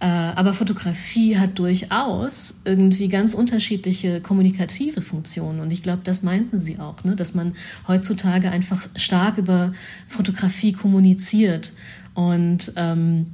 Äh, 0.00 0.06
aber 0.06 0.52
Fotografie 0.52 1.38
hat 1.38 1.58
durchaus 1.58 2.60
irgendwie 2.66 3.08
ganz 3.08 3.32
unterschiedliche 3.32 4.20
kommunikative 4.20 5.00
Funktionen. 5.00 5.60
Und 5.60 5.72
ich 5.72 5.82
glaube, 5.82 6.02
das 6.04 6.22
meinten 6.22 6.60
Sie 6.60 6.78
auch, 6.78 7.02
ne? 7.02 7.16
dass 7.16 7.34
man 7.34 7.54
heutzutage 7.88 8.50
einfach 8.50 8.86
stark 8.96 9.38
über 9.38 9.72
Fotografie 10.06 10.72
kommuniziert. 10.72 11.72
Und 12.12 12.74
ähm, 12.76 13.26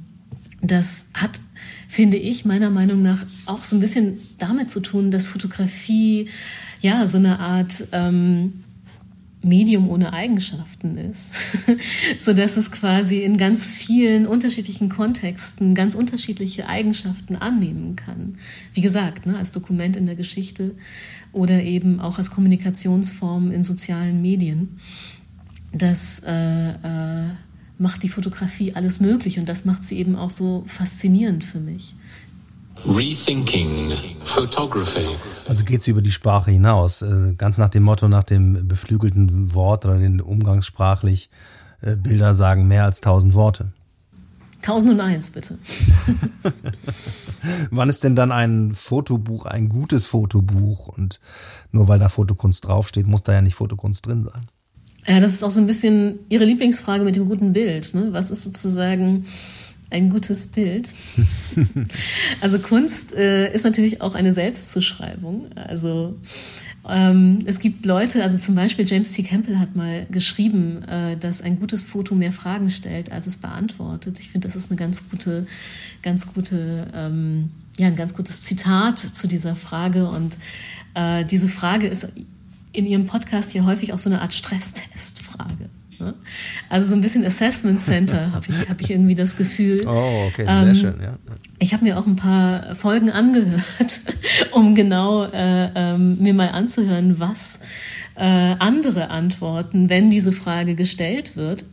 das 0.61 1.07
hat 1.13 1.41
finde 1.87 2.17
ich 2.17 2.45
meiner 2.45 2.69
Meinung 2.69 3.01
nach 3.01 3.25
auch 3.45 3.63
so 3.63 3.75
ein 3.75 3.79
bisschen 3.79 4.17
damit 4.37 4.69
zu 4.69 4.79
tun, 4.79 5.11
dass 5.11 5.27
Fotografie 5.27 6.29
ja 6.81 7.07
so 7.07 7.17
eine 7.17 7.39
Art 7.39 7.87
ähm, 7.91 8.63
Medium 9.43 9.89
ohne 9.89 10.13
Eigenschaften 10.13 10.97
ist, 10.97 11.35
so 12.19 12.33
dass 12.33 12.57
es 12.57 12.71
quasi 12.71 13.19
in 13.19 13.37
ganz 13.37 13.67
vielen 13.67 14.25
unterschiedlichen 14.25 14.89
Kontexten 14.89 15.75
ganz 15.75 15.95
unterschiedliche 15.95 16.67
Eigenschaften 16.67 17.35
annehmen 17.35 17.95
kann. 17.95 18.37
Wie 18.73 18.81
gesagt, 18.81 19.25
ne, 19.25 19.37
als 19.37 19.51
Dokument 19.51 19.95
in 19.95 20.05
der 20.05 20.15
Geschichte 20.15 20.75
oder 21.33 21.63
eben 21.63 21.99
auch 21.99 22.17
als 22.17 22.31
Kommunikationsform 22.31 23.51
in 23.51 23.63
sozialen 23.63 24.21
Medien. 24.21 24.79
Das 25.71 26.21
äh, 26.25 26.69
äh, 26.69 27.29
macht 27.77 28.03
die 28.03 28.09
Fotografie 28.09 28.73
alles 28.73 28.99
möglich 28.99 29.39
und 29.39 29.47
das 29.47 29.65
macht 29.65 29.83
sie 29.83 29.97
eben 29.97 30.15
auch 30.15 30.29
so 30.29 30.63
faszinierend 30.67 31.43
für 31.43 31.59
mich. 31.59 31.95
Rethinking 32.85 33.93
Photography. 34.23 35.07
Also 35.47 35.63
geht 35.63 35.81
sie 35.81 35.91
über 35.91 36.01
die 36.01 36.11
Sprache 36.11 36.51
hinaus, 36.51 37.01
äh, 37.01 37.33
ganz 37.37 37.57
nach 37.57 37.69
dem 37.69 37.83
Motto, 37.83 38.07
nach 38.07 38.23
dem 38.23 38.67
beflügelten 38.67 39.53
Wort 39.53 39.85
oder 39.85 39.97
den 39.97 40.21
umgangssprachlich 40.21 41.29
äh, 41.81 41.95
Bilder 41.95 42.35
sagen 42.35 42.67
mehr 42.67 42.83
als 42.83 43.01
tausend 43.01 43.33
Worte. 43.33 43.71
Tausend 44.61 44.91
und 44.91 44.99
eins, 44.99 45.29
bitte. 45.29 45.57
Wann 47.71 47.89
ist 47.89 48.03
denn 48.03 48.15
dann 48.15 48.31
ein 48.31 48.73
Fotobuch 48.73 49.45
ein 49.45 49.69
gutes 49.69 50.07
Fotobuch? 50.07 50.87
Und 50.87 51.19
nur 51.71 51.87
weil 51.87 51.99
da 51.99 52.09
Fotokunst 52.09 52.65
draufsteht, 52.65 53.07
muss 53.07 53.23
da 53.23 53.33
ja 53.33 53.41
nicht 53.41 53.55
Fotokunst 53.55 54.05
drin 54.05 54.23
sein. 54.23 54.47
Ja, 55.07 55.19
das 55.21 55.33
ist 55.33 55.43
auch 55.43 55.51
so 55.51 55.61
ein 55.61 55.67
bisschen 55.67 56.19
Ihre 56.29 56.43
Lieblingsfrage 56.43 57.03
mit 57.03 57.15
dem 57.15 57.29
guten 57.29 57.53
Bild. 57.53 57.93
Ne? 57.93 58.09
Was 58.11 58.29
ist 58.29 58.43
sozusagen 58.43 59.25
ein 59.89 60.09
gutes 60.09 60.47
Bild? 60.47 60.91
also 62.41 62.59
Kunst 62.59 63.15
äh, 63.15 63.53
ist 63.53 63.63
natürlich 63.63 64.01
auch 64.01 64.15
eine 64.15 64.33
Selbstzuschreibung. 64.33 65.47
Also 65.55 66.17
ähm, 66.89 67.39
es 67.45 67.59
gibt 67.59 67.85
Leute, 67.85 68.21
also 68.21 68.37
zum 68.37 68.55
Beispiel 68.55 68.85
James 68.85 69.13
T. 69.13 69.23
Campbell 69.23 69.59
hat 69.59 69.77
mal 69.77 70.05
geschrieben, 70.11 70.83
äh, 70.83 71.15
dass 71.15 71.41
ein 71.41 71.57
gutes 71.57 71.85
Foto 71.85 72.13
mehr 72.13 72.33
Fragen 72.33 72.69
stellt, 72.69 73.09
als 73.09 73.27
es 73.27 73.37
beantwortet. 73.37 74.19
Ich 74.19 74.29
finde, 74.29 74.49
das 74.49 74.57
ist 74.57 74.71
eine 74.71 74.77
ganz 74.77 75.09
gute, 75.09 75.47
ganz 76.01 76.33
gute, 76.33 76.87
ähm, 76.93 77.51
ja, 77.77 77.87
ein 77.87 77.95
ganz 77.95 78.13
gutes 78.13 78.41
Zitat 78.41 78.99
zu 78.99 79.27
dieser 79.27 79.55
Frage. 79.55 80.09
Und 80.09 80.37
äh, 80.95 81.23
diese 81.23 81.47
Frage 81.47 81.87
ist 81.87 82.09
in 82.77 82.85
Ihrem 82.85 83.07
Podcast 83.07 83.51
hier 83.51 83.65
häufig 83.65 83.91
auch 83.91 83.99
so 83.99 84.09
eine 84.09 84.21
Art 84.21 84.33
Stresstestfrage. 84.33 85.69
Ne? 85.99 86.13
Also 86.69 86.89
so 86.89 86.95
ein 86.95 87.01
bisschen 87.01 87.25
Assessment 87.25 87.79
Center 87.79 88.31
habe 88.33 88.45
ich, 88.47 88.69
hab 88.69 88.79
ich 88.79 88.91
irgendwie 88.91 89.15
das 89.15 89.35
Gefühl. 89.35 89.85
Oh, 89.87 90.27
okay, 90.27 90.45
sehr 90.45 90.67
ähm, 90.67 90.75
schön, 90.75 90.95
ja. 91.01 91.17
Ich 91.57 91.73
habe 91.73 91.83
mir 91.83 91.97
auch 91.97 92.05
ein 92.05 92.15
paar 92.15 92.75
Folgen 92.75 93.09
angehört, 93.09 94.01
um 94.51 94.75
genau 94.75 95.25
äh, 95.25 95.71
ähm, 95.73 96.17
mir 96.21 96.35
mal 96.35 96.49
anzuhören, 96.49 97.19
was 97.19 97.61
äh, 98.15 98.23
andere 98.59 99.09
antworten, 99.09 99.89
wenn 99.89 100.11
diese 100.11 100.31
Frage 100.31 100.75
gestellt 100.75 101.35
wird. 101.35 101.65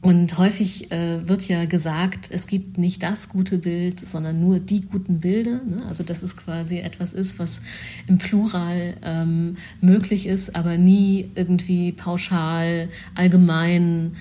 Und 0.00 0.38
häufig 0.38 0.92
äh, 0.92 1.28
wird 1.28 1.48
ja 1.48 1.64
gesagt, 1.64 2.30
es 2.30 2.46
gibt 2.46 2.78
nicht 2.78 3.02
das 3.02 3.28
gute 3.28 3.58
Bild, 3.58 3.98
sondern 3.98 4.40
nur 4.40 4.60
die 4.60 4.82
guten 4.82 5.18
Bilder. 5.18 5.60
Ne? 5.64 5.82
Also 5.88 6.04
dass 6.04 6.22
es 6.22 6.36
quasi 6.36 6.78
etwas 6.78 7.14
ist, 7.14 7.40
was 7.40 7.62
im 8.06 8.18
Plural 8.18 8.94
ähm, 9.02 9.56
möglich 9.80 10.28
ist, 10.28 10.54
aber 10.54 10.78
nie 10.78 11.30
irgendwie 11.34 11.90
pauschal, 11.90 12.88
allgemein 13.16 14.12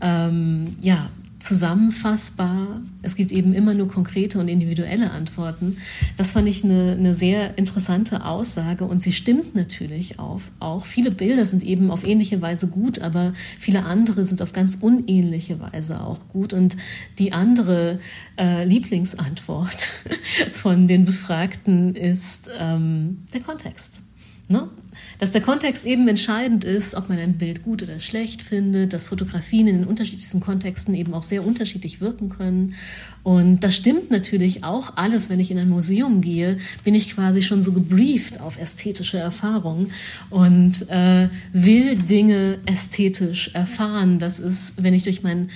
ähm, 0.00 0.68
ja, 0.80 1.10
zusammenfassbar. 1.38 2.80
Es 3.02 3.14
gibt 3.14 3.30
eben 3.32 3.54
immer 3.54 3.74
nur 3.74 3.88
konkrete 3.88 4.38
und 4.38 4.48
individuelle 4.48 5.10
Antworten. 5.10 5.76
Das 6.16 6.32
fand 6.32 6.48
ich 6.48 6.64
eine, 6.64 6.96
eine 6.98 7.14
sehr 7.14 7.56
interessante 7.56 8.24
Aussage 8.24 8.84
und 8.84 9.02
sie 9.02 9.12
stimmt 9.12 9.54
natürlich 9.54 10.18
auf, 10.18 10.50
auch. 10.58 10.84
Viele 10.84 11.10
Bilder 11.10 11.44
sind 11.44 11.62
eben 11.62 11.90
auf 11.90 12.04
ähnliche 12.04 12.42
Weise 12.42 12.68
gut, 12.68 12.98
aber 12.98 13.32
viele 13.58 13.84
andere 13.84 14.24
sind 14.24 14.42
auf 14.42 14.52
ganz 14.52 14.76
unähnliche 14.80 15.60
Weise 15.60 16.00
auch 16.00 16.28
gut. 16.28 16.52
Und 16.52 16.76
die 17.18 17.32
andere 17.32 18.00
äh, 18.38 18.64
Lieblingsantwort 18.64 19.88
von 20.52 20.88
den 20.88 21.04
Befragten 21.04 21.94
ist 21.94 22.50
ähm, 22.58 23.18
der 23.32 23.40
Kontext. 23.40 24.02
Ne? 24.48 24.68
Dass 25.18 25.30
der 25.30 25.40
Kontext 25.40 25.84
eben 25.84 26.06
entscheidend 26.06 26.64
ist, 26.64 26.94
ob 26.94 27.08
man 27.08 27.18
ein 27.18 27.34
Bild 27.34 27.62
gut 27.62 27.82
oder 27.82 27.98
schlecht 28.00 28.42
findet, 28.42 28.92
dass 28.92 29.06
Fotografien 29.06 29.66
in 29.66 29.78
den 29.78 29.86
unterschiedlichsten 29.86 30.40
Kontexten 30.40 30.94
eben 30.94 31.12
auch 31.14 31.24
sehr 31.24 31.44
unterschiedlich 31.44 32.00
wirken 32.00 32.28
können. 32.28 32.74
Und 33.22 33.64
das 33.64 33.74
stimmt 33.76 34.10
natürlich 34.10 34.64
auch 34.64 34.96
alles, 34.96 35.28
wenn 35.28 35.40
ich 35.40 35.50
in 35.50 35.58
ein 35.58 35.68
Museum 35.68 36.20
gehe, 36.20 36.56
bin 36.84 36.94
ich 36.94 37.14
quasi 37.14 37.42
schon 37.42 37.62
so 37.62 37.72
gebrieft 37.72 38.40
auf 38.40 38.58
ästhetische 38.60 39.18
Erfahrungen 39.18 39.90
und 40.30 40.88
äh, 40.88 41.28
will 41.52 41.96
Dinge 41.96 42.58
ästhetisch 42.66 43.50
erfahren. 43.54 44.18
Das 44.18 44.38
ist, 44.38 44.82
wenn 44.82 44.94
ich 44.94 45.02
durch 45.02 45.22
mein 45.22 45.50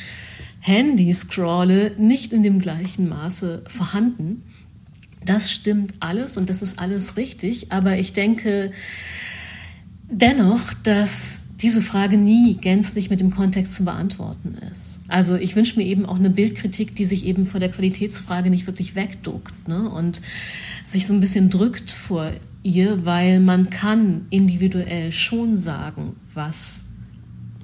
Handy 0.60 1.12
scrolle, 1.12 1.92
nicht 1.98 2.32
in 2.32 2.42
dem 2.42 2.60
gleichen 2.60 3.08
Maße 3.08 3.64
vorhanden. 3.66 4.42
Das 5.24 5.50
stimmt 5.50 5.94
alles 6.00 6.36
und 6.36 6.50
das 6.50 6.62
ist 6.62 6.78
alles 6.78 7.16
richtig, 7.16 7.72
aber 7.72 7.98
ich 7.98 8.12
denke 8.12 8.70
dennoch, 10.12 10.74
dass 10.82 11.46
diese 11.60 11.80
Frage 11.80 12.16
nie 12.16 12.56
gänzlich 12.56 13.08
mit 13.08 13.20
dem 13.20 13.30
Kontext 13.30 13.74
zu 13.74 13.84
beantworten 13.84 14.56
ist. 14.72 15.00
Also 15.08 15.36
ich 15.36 15.54
wünsche 15.56 15.78
mir 15.78 15.86
eben 15.86 16.04
auch 16.06 16.18
eine 16.18 16.30
Bildkritik, 16.30 16.94
die 16.94 17.04
sich 17.04 17.24
eben 17.26 17.46
vor 17.46 17.60
der 17.60 17.70
Qualitätsfrage 17.70 18.50
nicht 18.50 18.66
wirklich 18.66 18.94
wegduckt 18.94 19.68
ne? 19.68 19.88
und 19.88 20.20
sich 20.84 21.06
so 21.06 21.14
ein 21.14 21.20
bisschen 21.20 21.50
drückt 21.50 21.90
vor 21.90 22.32
ihr, 22.62 23.04
weil 23.04 23.40
man 23.40 23.70
kann 23.70 24.26
individuell 24.30 25.12
schon 25.12 25.56
sagen, 25.56 26.16
was 26.34 26.88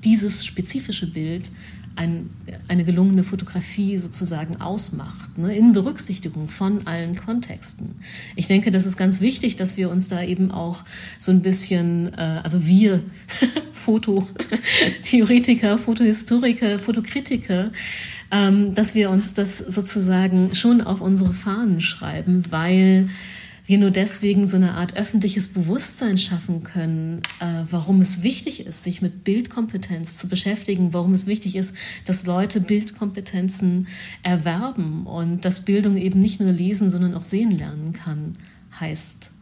dieses 0.05 0.47
spezifische 0.47 1.07
Bild 1.07 1.51
ein, 1.99 2.31
eine 2.69 2.85
gelungene 2.85 3.25
Fotografie 3.25 3.99
sozusagen 3.99 4.61
ausmacht, 4.61 5.37
ne, 5.37 5.57
in 5.57 5.73
Berücksichtigung 5.73 6.49
von 6.49 6.87
allen 6.87 7.17
Kontexten. 7.17 7.97
Ich 8.37 8.47
denke, 8.47 8.71
das 8.71 8.87
ist 8.87 8.97
ganz 8.97 9.21
wichtig, 9.21 9.57
dass 9.57 9.77
wir 9.77 9.91
uns 9.91 10.07
da 10.07 10.23
eben 10.23 10.53
auch 10.53 10.85
so 11.19 11.33
ein 11.33 11.43
bisschen, 11.43 12.15
äh, 12.15 12.41
also 12.45 12.65
wir 12.65 13.03
Fototheoretiker, 13.73 15.77
Fotohistoriker, 15.77 16.79
Fotokritiker, 16.79 17.73
ähm, 18.31 18.75
dass 18.75 18.95
wir 18.95 19.11
uns 19.11 19.35
das 19.35 19.59
sozusagen 19.59 20.55
schon 20.55 20.81
auf 20.81 21.01
unsere 21.01 21.33
Fahnen 21.33 21.81
schreiben, 21.81 22.45
weil 22.51 23.09
wir 23.69 23.77
nur 23.77 23.91
deswegen 23.91 24.47
so 24.47 24.57
eine 24.57 24.75
Art 24.75 24.97
öffentliches 24.97 25.49
Bewusstsein 25.49 26.17
schaffen 26.17 26.63
können, 26.63 27.21
äh, 27.39 27.65
warum 27.71 28.01
es 28.01 28.23
wichtig 28.23 28.67
ist, 28.67 28.83
sich 28.83 29.03
mit 29.03 29.25
Bildkompetenz 29.25 30.17
zu 30.17 30.27
beschäftigen, 30.27 30.95
warum 30.95 31.13
es 31.13 31.27
wichtig 31.27 31.55
ist, 31.55 31.77
dass 32.07 32.25
Leute 32.25 32.63
Bildkompetenzen 32.63 33.87
erwerben 34.23 35.07
und 35.07 35.45
dass 35.45 35.67
Bildung 35.67 35.99
eben 35.99 36.23
nicht 36.23 36.41
nur 36.41 36.51
lesen, 36.51 36.89
sondern 36.89 37.13
auch 37.13 37.23
sehen 37.23 37.51
lernen 37.51 37.93
kann, 37.93 38.39
heißt 38.81 39.33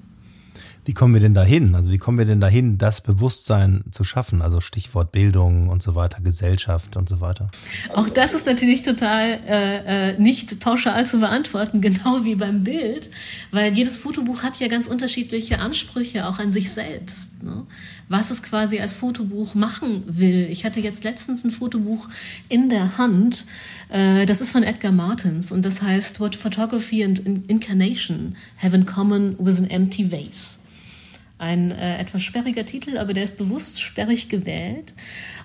wie 0.86 0.94
kommen 0.94 1.14
wir 1.14 1.20
denn 1.20 1.34
dahin? 1.34 1.74
Also 1.74 1.90
wie 1.90 1.98
kommen 1.98 2.16
wir 2.16 2.24
denn 2.24 2.40
dahin, 2.40 2.78
das 2.78 3.00
Bewusstsein 3.00 3.82
zu 3.90 4.04
schaffen? 4.04 4.40
Also 4.40 4.60
Stichwort 4.60 5.10
Bildung 5.10 5.68
und 5.68 5.82
so 5.82 5.96
weiter, 5.96 6.20
Gesellschaft 6.22 6.96
und 6.96 7.08
so 7.08 7.20
weiter. 7.20 7.50
Auch 7.92 8.08
das 8.08 8.34
ist 8.34 8.46
natürlich 8.46 8.82
total 8.82 9.40
äh, 9.48 10.12
äh 10.12 10.18
nicht 10.18 10.60
pauschal 10.60 11.04
zu 11.04 11.18
beantworten, 11.18 11.80
genau 11.86 12.24
wie 12.24 12.36
beim 12.36 12.62
Bild, 12.62 13.10
weil 13.50 13.72
jedes 13.72 13.98
Fotobuch 13.98 14.44
hat 14.44 14.60
ja 14.60 14.68
ganz 14.68 14.86
unterschiedliche 14.86 15.58
Ansprüche 15.58 16.24
auch 16.28 16.38
an 16.38 16.52
sich 16.52 16.70
selbst. 16.70 17.42
Ne? 17.42 17.66
Was 18.08 18.30
es 18.30 18.44
quasi 18.44 18.78
als 18.78 18.94
Fotobuch 18.94 19.56
machen 19.56 20.04
will. 20.06 20.46
Ich 20.48 20.64
hatte 20.64 20.78
jetzt 20.78 21.02
letztens 21.02 21.42
ein 21.42 21.50
Fotobuch 21.50 22.08
in 22.48 22.70
der 22.70 22.96
Hand, 22.96 23.46
äh, 23.88 24.24
das 24.24 24.40
ist 24.40 24.52
von 24.52 24.62
Edgar 24.62 24.92
Martins 24.92 25.50
und 25.50 25.64
das 25.64 25.82
heißt 25.82 26.20
What 26.20 26.36
Photography 26.36 27.02
and 27.02 27.18
Incarnation 27.48 28.36
Have 28.62 28.76
in 28.76 28.86
Common 28.86 29.34
with 29.40 29.58
an 29.58 29.68
Empty 29.68 30.12
Vase. 30.12 30.65
Ein 31.38 31.70
äh, 31.70 31.98
etwas 31.98 32.22
sperriger 32.22 32.64
Titel, 32.64 32.96
aber 32.96 33.12
der 33.12 33.24
ist 33.24 33.36
bewusst 33.36 33.82
sperrig 33.82 34.28
gewählt. 34.28 34.94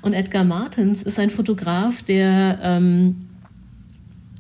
Und 0.02 0.14
Edgar 0.14 0.46
Martens 0.46 1.04
ist 1.04 1.20
ein 1.20 1.30
Fotograf, 1.30 2.02
der 2.02 2.60
ähm, 2.62 3.28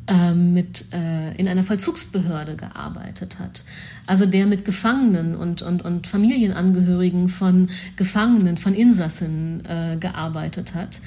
äh, 0.07 0.33
mit, 0.33 0.87
äh, 0.93 1.33
in 1.35 1.47
einer 1.47 1.63
Vollzugsbehörde 1.63 2.55
gearbeitet 2.55 3.37
hat. 3.39 3.63
Also 4.07 4.25
der 4.25 4.45
mit 4.45 4.65
Gefangenen 4.65 5.35
und, 5.35 5.61
und, 5.61 5.83
und 5.83 6.07
Familienangehörigen 6.07 7.29
von 7.29 7.69
Gefangenen, 7.97 8.57
von 8.57 8.73
Insassen 8.73 9.63
äh, 9.65 9.97
gearbeitet 9.97 10.73
hat. 10.73 11.01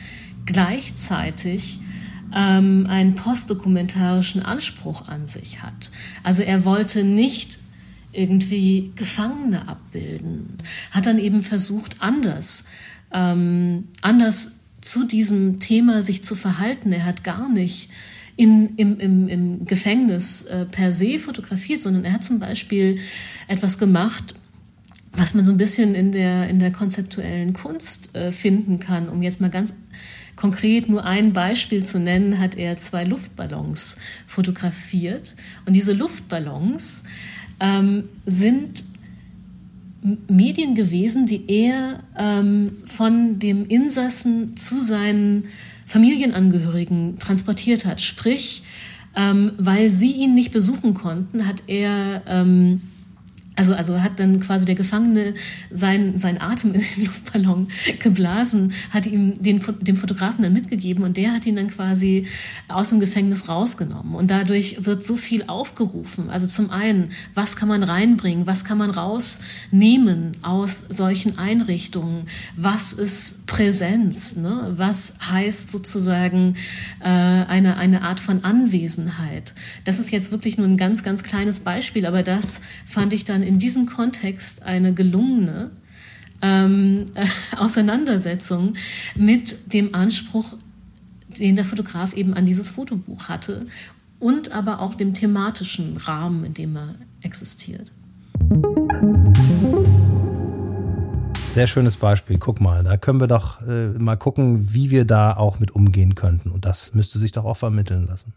Gleichzeitig 0.46 1.80
ähm, 2.34 2.86
einen 2.88 3.14
postdokumentarischen 3.14 4.42
Anspruch 4.42 5.08
an 5.08 5.26
sich 5.26 5.62
hat. 5.62 5.90
Also 6.22 6.42
er 6.42 6.64
wollte 6.64 7.02
nicht 7.04 7.58
irgendwie 8.16 8.92
Gefangene 8.96 9.68
abbilden. 9.68 10.56
Hat 10.90 11.06
dann 11.06 11.18
eben 11.18 11.42
versucht, 11.42 11.96
anders, 12.00 12.66
ähm, 13.12 13.88
anders 14.00 14.60
zu 14.80 15.06
diesem 15.06 15.60
Thema 15.60 16.02
sich 16.02 16.22
zu 16.22 16.34
verhalten. 16.34 16.92
Er 16.92 17.04
hat 17.04 17.24
gar 17.24 17.48
nicht 17.48 17.90
in, 18.36 18.76
im, 18.76 18.98
im, 18.98 19.28
im 19.28 19.64
Gefängnis 19.64 20.44
äh, 20.44 20.66
per 20.66 20.92
se 20.92 21.18
fotografiert, 21.18 21.80
sondern 21.80 22.04
er 22.04 22.12
hat 22.12 22.24
zum 22.24 22.38
Beispiel 22.38 22.98
etwas 23.48 23.78
gemacht, 23.78 24.34
was 25.12 25.34
man 25.34 25.44
so 25.44 25.52
ein 25.52 25.58
bisschen 25.58 25.94
in 25.94 26.12
der, 26.12 26.48
in 26.48 26.58
der 26.58 26.72
konzeptuellen 26.72 27.52
Kunst 27.52 28.16
äh, 28.16 28.32
finden 28.32 28.80
kann. 28.80 29.08
Um 29.08 29.22
jetzt 29.22 29.40
mal 29.40 29.50
ganz 29.50 29.72
konkret 30.34 30.88
nur 30.88 31.04
ein 31.04 31.32
Beispiel 31.32 31.84
zu 31.84 32.00
nennen, 32.00 32.40
hat 32.40 32.56
er 32.56 32.76
zwei 32.76 33.04
Luftballons 33.04 33.98
fotografiert. 34.26 35.34
Und 35.66 35.74
diese 35.74 35.92
Luftballons 35.92 37.04
ähm, 37.60 38.04
sind 38.26 38.84
Medien 40.28 40.74
gewesen, 40.74 41.26
die 41.26 41.44
er 41.48 42.00
ähm, 42.18 42.72
von 42.84 43.38
dem 43.38 43.66
Insassen 43.66 44.56
zu 44.56 44.82
seinen 44.82 45.44
Familienangehörigen 45.86 47.18
transportiert 47.18 47.86
hat. 47.86 48.00
Sprich, 48.00 48.62
ähm, 49.16 49.52
weil 49.58 49.88
sie 49.88 50.12
ihn 50.12 50.34
nicht 50.34 50.52
besuchen 50.52 50.94
konnten, 50.94 51.46
hat 51.46 51.62
er 51.66 52.22
ähm, 52.26 52.82
also, 53.56 53.74
also 53.74 54.02
hat 54.02 54.18
dann 54.18 54.40
quasi 54.40 54.66
der 54.66 54.74
Gefangene 54.74 55.34
sein, 55.70 56.18
sein 56.18 56.40
Atem 56.40 56.74
in 56.74 56.80
den 56.80 57.04
Luftballon 57.06 57.68
geblasen, 58.00 58.72
hat 58.90 59.06
ihm 59.06 59.40
den, 59.42 59.62
dem 59.80 59.96
Fotografen 59.96 60.42
dann 60.42 60.52
mitgegeben 60.52 61.04
und 61.04 61.16
der 61.16 61.32
hat 61.32 61.46
ihn 61.46 61.56
dann 61.56 61.68
quasi 61.68 62.26
aus 62.68 62.88
dem 62.88 62.98
Gefängnis 62.98 63.48
rausgenommen. 63.48 64.14
Und 64.14 64.30
dadurch 64.30 64.84
wird 64.84 65.04
so 65.04 65.16
viel 65.16 65.44
aufgerufen. 65.46 66.30
Also 66.30 66.46
zum 66.46 66.70
einen, 66.70 67.10
was 67.34 67.56
kann 67.56 67.68
man 67.68 67.82
reinbringen, 67.82 68.46
was 68.46 68.64
kann 68.64 68.78
man 68.78 68.90
rausnehmen 68.90 70.32
aus 70.42 70.84
solchen 70.88 71.38
Einrichtungen, 71.38 72.26
was 72.56 72.92
ist 72.92 73.46
Präsenz, 73.46 74.36
ne? 74.36 74.72
was 74.76 75.18
heißt 75.30 75.70
sozusagen 75.70 76.56
äh, 77.00 77.04
eine, 77.04 77.76
eine 77.76 78.02
Art 78.02 78.18
von 78.18 78.42
Anwesenheit. 78.42 79.54
Das 79.84 80.00
ist 80.00 80.10
jetzt 80.10 80.32
wirklich 80.32 80.58
nur 80.58 80.66
ein 80.66 80.76
ganz, 80.76 81.04
ganz 81.04 81.22
kleines 81.22 81.60
Beispiel, 81.60 82.06
aber 82.06 82.24
das 82.24 82.60
fand 82.84 83.12
ich 83.12 83.24
dann 83.24 83.43
in 83.44 83.58
diesem 83.58 83.86
Kontext 83.86 84.62
eine 84.62 84.92
gelungene 84.92 85.70
ähm, 86.42 87.06
äh, 87.14 87.26
Auseinandersetzung 87.56 88.74
mit 89.16 89.72
dem 89.72 89.94
Anspruch, 89.94 90.54
den 91.38 91.56
der 91.56 91.64
Fotograf 91.64 92.14
eben 92.14 92.34
an 92.34 92.46
dieses 92.46 92.70
Fotobuch 92.70 93.28
hatte 93.28 93.66
und 94.20 94.52
aber 94.52 94.80
auch 94.80 94.94
dem 94.94 95.14
thematischen 95.14 95.96
Rahmen, 95.96 96.44
in 96.44 96.54
dem 96.54 96.76
er 96.76 96.94
existiert. 97.22 97.92
Sehr 101.54 101.66
schönes 101.68 101.96
Beispiel. 101.96 102.38
Guck 102.38 102.60
mal, 102.60 102.82
da 102.82 102.96
können 102.96 103.20
wir 103.20 103.28
doch 103.28 103.62
äh, 103.62 103.90
mal 103.90 104.16
gucken, 104.16 104.74
wie 104.74 104.90
wir 104.90 105.04
da 105.04 105.36
auch 105.36 105.60
mit 105.60 105.70
umgehen 105.70 106.16
könnten. 106.16 106.50
Und 106.50 106.64
das 106.64 106.94
müsste 106.94 107.20
sich 107.20 107.30
doch 107.30 107.44
auch 107.44 107.56
vermitteln 107.56 108.06
lassen. 108.06 108.34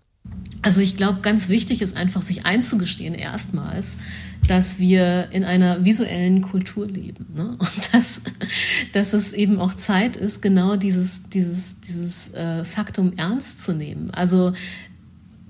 Also 0.61 0.81
ich 0.81 0.97
glaube, 0.97 1.19
ganz 1.21 1.49
wichtig 1.49 1.81
ist 1.81 1.95
einfach, 1.95 2.21
sich 2.21 2.45
einzugestehen 2.45 3.13
erstmals, 3.13 3.99
dass 4.47 4.79
wir 4.79 5.29
in 5.31 5.43
einer 5.43 5.85
visuellen 5.85 6.41
Kultur 6.41 6.87
leben. 6.87 7.27
Ne? 7.35 7.49
Und 7.57 7.93
dass, 7.93 8.23
dass 8.93 9.13
es 9.13 9.33
eben 9.33 9.59
auch 9.59 9.75
Zeit 9.75 10.17
ist, 10.17 10.41
genau 10.41 10.75
dieses, 10.75 11.29
dieses, 11.29 11.79
dieses 11.81 12.33
äh, 12.33 12.65
Faktum 12.65 13.13
ernst 13.17 13.61
zu 13.61 13.73
nehmen. 13.73 14.11
Also 14.11 14.53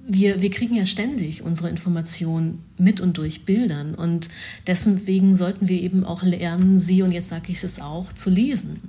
wir, 0.09 0.41
wir 0.41 0.49
kriegen 0.49 0.75
ja 0.75 0.85
ständig 0.85 1.43
unsere 1.43 1.69
Informationen 1.69 2.63
mit 2.77 3.01
und 3.01 3.17
durch 3.17 3.43
Bildern 3.43 3.93
und 3.93 4.29
deswegen 4.65 5.35
sollten 5.35 5.67
wir 5.67 5.81
eben 5.81 6.05
auch 6.05 6.23
lernen, 6.23 6.79
sie, 6.79 7.01
und 7.01 7.11
jetzt 7.11 7.27
sage 7.27 7.51
ich 7.51 7.61
es 7.61 7.81
auch, 7.81 8.13
zu 8.13 8.29
lesen. 8.29 8.79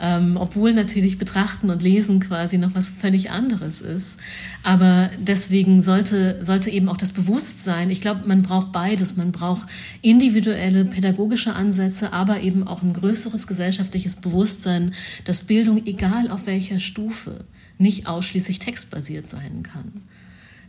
Ähm, 0.00 0.38
obwohl 0.38 0.72
natürlich 0.72 1.18
Betrachten 1.18 1.68
und 1.68 1.82
Lesen 1.82 2.20
quasi 2.20 2.56
noch 2.56 2.74
was 2.74 2.88
völlig 2.88 3.30
anderes 3.30 3.82
ist. 3.82 4.18
Aber 4.62 5.10
deswegen 5.18 5.82
sollte, 5.82 6.38
sollte 6.42 6.70
eben 6.70 6.88
auch 6.88 6.96
das 6.96 7.12
Bewusstsein, 7.12 7.90
ich 7.90 8.00
glaube, 8.00 8.22
man 8.26 8.42
braucht 8.42 8.72
beides. 8.72 9.16
Man 9.16 9.32
braucht 9.32 9.68
individuelle 10.00 10.86
pädagogische 10.86 11.54
Ansätze, 11.54 12.12
aber 12.12 12.40
eben 12.40 12.66
auch 12.66 12.82
ein 12.82 12.94
größeres 12.94 13.46
gesellschaftliches 13.46 14.16
Bewusstsein, 14.16 14.94
dass 15.24 15.42
Bildung, 15.42 15.84
egal 15.84 16.30
auf 16.30 16.46
welcher 16.46 16.80
Stufe, 16.80 17.44
nicht 17.76 18.06
ausschließlich 18.06 18.60
textbasiert 18.60 19.26
sein 19.26 19.62
kann. 19.62 20.02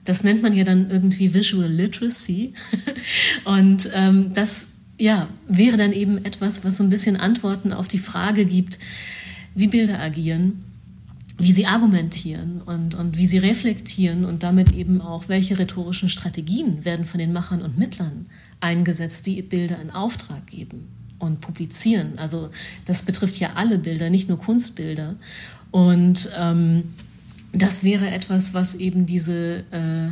Das 0.06 0.24
nennt 0.24 0.42
man 0.42 0.54
ja 0.54 0.64
dann 0.64 0.90
irgendwie 0.90 1.34
Visual 1.34 1.70
Literacy. 1.70 2.54
Und 3.44 3.90
ähm, 3.94 4.34
das 4.34 4.70
ja, 4.98 5.28
wäre 5.48 5.78
dann 5.78 5.92
eben 5.92 6.24
etwas, 6.24 6.64
was 6.64 6.78
so 6.78 6.84
ein 6.84 6.90
bisschen 6.90 7.18
Antworten 7.18 7.74
auf 7.74 7.88
die 7.88 7.98
Frage 7.98 8.46
gibt, 8.46 8.80
wie 9.56 9.68
Bilder 9.68 10.00
agieren, 10.00 10.62
wie 11.38 11.52
sie 11.52 11.66
argumentieren 11.66 12.62
und, 12.62 12.96
und 12.96 13.18
wie 13.18 13.26
sie 13.26 13.40
reflektieren 13.40 14.24
und 14.24 14.44
damit 14.44 14.74
eben 14.74 15.02
auch, 15.02 15.28
welche 15.28 15.60
rhetorischen 15.60 16.08
Strategien 16.08 16.86
werden 16.86 17.06
von 17.06 17.20
den 17.20 17.34
Machern 17.34 17.62
und 17.62 17.78
Mittlern 17.78 18.28
eingesetzt, 18.62 19.28
die 19.28 19.42
Bilder 19.42 19.82
in 19.82 19.92
Auftrag 19.92 20.48
geben 20.48 20.88
und 21.20 21.42
publizieren. 21.42 22.14
Also 22.18 22.50
das 22.86 23.04
betrifft 23.04 23.38
ja 23.38 23.54
alle 23.56 23.78
Bilder, 23.78 24.10
nicht 24.10 24.30
nur 24.30 24.40
Kunstbilder. 24.40 25.16
Und 25.72 26.30
ähm, 26.38 26.84
das 27.62 27.84
wäre 27.84 28.10
etwas, 28.10 28.54
was 28.54 28.76
eben 28.76 29.06
diese, 29.06 29.64
äh, 29.72 30.10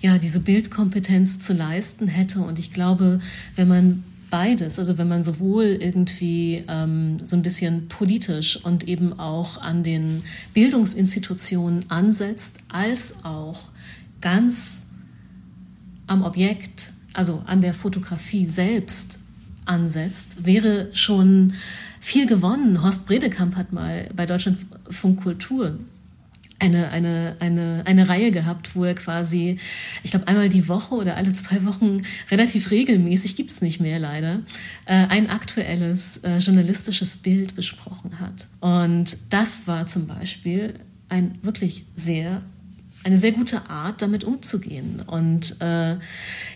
ja, 0.00 0.18
diese 0.18 0.40
Bildkompetenz 0.40 1.38
zu 1.38 1.52
leisten 1.52 2.08
hätte. 2.08 2.40
Und 2.40 2.58
ich 2.58 2.72
glaube, 2.72 3.20
wenn 3.54 3.68
man 3.68 4.04
beides, 4.30 4.78
also 4.78 4.98
wenn 4.98 5.08
man 5.08 5.24
sowohl 5.24 5.64
irgendwie 5.64 6.64
ähm, 6.68 7.18
so 7.24 7.36
ein 7.36 7.42
bisschen 7.42 7.88
politisch 7.88 8.62
und 8.64 8.88
eben 8.88 9.18
auch 9.18 9.58
an 9.58 9.82
den 9.82 10.22
Bildungsinstitutionen 10.52 11.90
ansetzt, 11.90 12.58
als 12.68 13.24
auch 13.24 13.60
ganz 14.20 14.94
am 16.06 16.22
Objekt, 16.22 16.92
also 17.12 17.42
an 17.46 17.60
der 17.60 17.74
Fotografie 17.74 18.46
selbst 18.46 19.20
ansetzt, 19.64 20.44
wäre 20.44 20.88
schon 20.92 21.54
viel 22.00 22.26
gewonnen. 22.26 22.82
Horst 22.82 23.06
Bredekamp 23.06 23.56
hat 23.56 23.72
mal 23.72 24.08
bei 24.14 24.26
Deutschlandfunk 24.26 25.22
Kultur 25.22 25.78
eine, 26.58 26.90
eine, 26.90 27.36
eine, 27.40 27.82
eine 27.84 28.08
Reihe 28.08 28.30
gehabt, 28.30 28.74
wo 28.74 28.84
er 28.84 28.94
quasi, 28.94 29.58
ich 30.02 30.10
glaube, 30.10 30.28
einmal 30.28 30.48
die 30.48 30.68
Woche 30.68 30.94
oder 30.94 31.16
alle 31.16 31.32
zwei 31.32 31.64
Wochen 31.64 32.02
relativ 32.30 32.70
regelmäßig, 32.70 33.36
gibt's 33.36 33.60
nicht 33.60 33.80
mehr 33.80 33.98
leider, 33.98 34.40
äh, 34.86 34.94
ein 34.94 35.28
aktuelles 35.28 36.18
äh, 36.18 36.38
journalistisches 36.38 37.18
Bild 37.18 37.54
besprochen 37.54 38.18
hat. 38.20 38.48
Und 38.60 39.18
das 39.30 39.66
war 39.66 39.86
zum 39.86 40.06
Beispiel 40.06 40.74
ein 41.08 41.32
wirklich 41.42 41.84
sehr 41.94 42.42
eine 43.04 43.16
sehr 43.16 43.30
gute 43.30 43.70
Art, 43.70 44.02
damit 44.02 44.24
umzugehen. 44.24 45.00
Und 45.06 45.60
äh, 45.60 45.96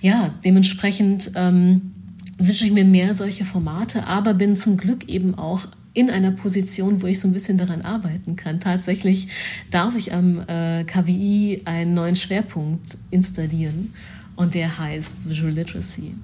ja, 0.00 0.34
dementsprechend 0.44 1.30
ähm, 1.36 1.92
wünsche 2.38 2.64
ich 2.64 2.72
mir 2.72 2.84
mehr 2.84 3.14
solche 3.14 3.44
Formate, 3.44 4.06
aber 4.08 4.34
bin 4.34 4.56
zum 4.56 4.76
Glück 4.76 5.08
eben 5.08 5.36
auch 5.36 5.68
in 5.92 6.10
einer 6.10 6.30
Position, 6.30 7.02
wo 7.02 7.06
ich 7.06 7.18
so 7.18 7.28
ein 7.28 7.32
bisschen 7.32 7.58
daran 7.58 7.82
arbeiten 7.82 8.36
kann. 8.36 8.60
Tatsächlich 8.60 9.28
darf 9.70 9.96
ich 9.96 10.12
am 10.12 10.42
äh, 10.46 10.84
KWI 10.84 11.62
einen 11.64 11.94
neuen 11.94 12.16
Schwerpunkt 12.16 12.98
installieren 13.10 13.92
und 14.36 14.54
der 14.54 14.78
heißt 14.78 15.28
Visual 15.28 15.52
Literacy. 15.52 16.14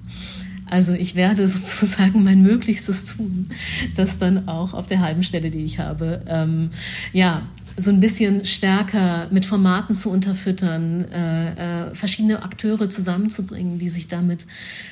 Also 0.69 0.93
ich 0.93 1.15
werde 1.15 1.47
sozusagen 1.47 2.23
mein 2.23 2.41
Möglichstes 2.41 3.05
tun, 3.05 3.49
das 3.95 4.17
dann 4.17 4.47
auch 4.47 4.73
auf 4.73 4.87
der 4.87 5.01
halben 5.01 5.23
Stelle, 5.23 5.49
die 5.49 5.63
ich 5.63 5.79
habe, 5.79 6.23
ähm, 6.27 6.69
ja, 7.13 7.41
so 7.79 7.91
ein 7.91 7.99
bisschen 7.99 8.43
stärker 8.45 9.27
mit 9.29 9.45
Formaten 9.45 9.93
zu 9.93 10.09
unterfüttern, 10.09 11.05
äh, 11.11 11.89
äh, 11.89 11.93
verschiedene 11.93 12.41
Akteure 12.41 12.89
zusammenzubringen, 12.89 13.77
die 13.77 13.89
sich 13.89 14.07
damit 14.07 14.47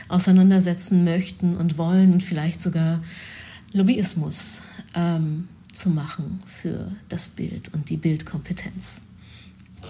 auseinandersetzen 0.07 1.03
möchten 1.03 1.57
und 1.57 1.79
wollen 1.79 2.13
und 2.13 2.21
vielleicht 2.21 2.61
sogar 2.61 3.01
Lobbyismus 3.75 4.61
ähm, 4.95 5.49
zu 5.73 5.89
machen 5.89 6.39
für 6.45 6.91
das 7.09 7.27
Bild 7.27 7.73
und 7.73 7.89
die 7.89 7.97
Bildkompetenz. 7.97 9.07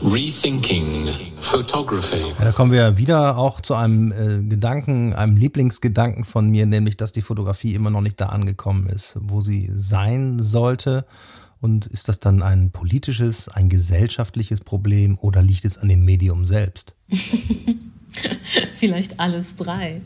Rethinking 0.01 1.07
Photography. 1.37 2.17
Ja, 2.39 2.45
da 2.45 2.51
kommen 2.51 2.71
wir 2.71 2.97
wieder 2.97 3.37
auch 3.37 3.61
zu 3.61 3.75
einem 3.75 4.11
äh, 4.11 4.41
Gedanken, 4.41 5.13
einem 5.13 5.37
Lieblingsgedanken 5.37 6.23
von 6.23 6.49
mir, 6.49 6.65
nämlich, 6.65 6.97
dass 6.97 7.11
die 7.11 7.21
Fotografie 7.21 7.75
immer 7.75 7.91
noch 7.91 8.01
nicht 8.01 8.19
da 8.19 8.25
angekommen 8.29 8.87
ist, 8.87 9.17
wo 9.21 9.39
sie 9.39 9.69
sein 9.77 10.39
sollte. 10.39 11.05
Und 11.61 11.85
ist 11.85 12.09
das 12.09 12.19
dann 12.19 12.41
ein 12.41 12.71
politisches, 12.71 13.49
ein 13.49 13.69
gesellschaftliches 13.69 14.61
Problem 14.61 15.17
oder 15.21 15.43
liegt 15.43 15.63
es 15.63 15.77
an 15.77 15.89
dem 15.89 16.03
Medium 16.03 16.45
selbst? 16.47 16.95
Vielleicht 18.77 19.19
alles 19.19 19.55
drei. 19.55 20.01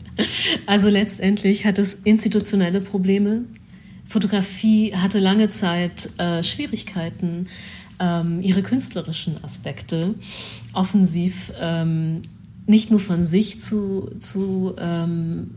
Also 0.66 0.90
letztendlich 0.90 1.64
hat 1.64 1.78
es 1.78 1.94
institutionelle 1.94 2.80
Probleme, 2.80 3.44
Fotografie 4.10 4.92
hatte 4.96 5.20
lange 5.20 5.48
Zeit 5.48 6.10
äh, 6.18 6.42
Schwierigkeiten, 6.42 7.46
ähm, 8.00 8.42
ihre 8.42 8.62
künstlerischen 8.62 9.42
Aspekte 9.44 10.16
offensiv 10.72 11.52
ähm, 11.60 12.20
nicht 12.66 12.90
nur 12.90 12.98
von 12.98 13.22
sich 13.22 13.60
zu, 13.60 14.10
zu 14.18 14.74
ähm, 14.78 15.50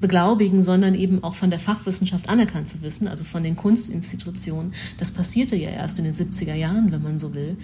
beglaubigen, 0.00 0.62
sondern 0.62 0.94
eben 0.94 1.24
auch 1.24 1.34
von 1.34 1.50
der 1.50 1.58
Fachwissenschaft 1.58 2.28
anerkannt 2.28 2.68
zu 2.68 2.82
wissen, 2.82 3.08
also 3.08 3.24
von 3.24 3.42
den 3.42 3.56
Kunstinstitutionen. 3.56 4.74
Das 4.98 5.10
passierte 5.10 5.56
ja 5.56 5.70
erst 5.70 5.98
in 5.98 6.04
den 6.04 6.14
70er 6.14 6.54
Jahren, 6.54 6.92
wenn 6.92 7.02
man 7.02 7.18
so 7.18 7.34
will. 7.34 7.56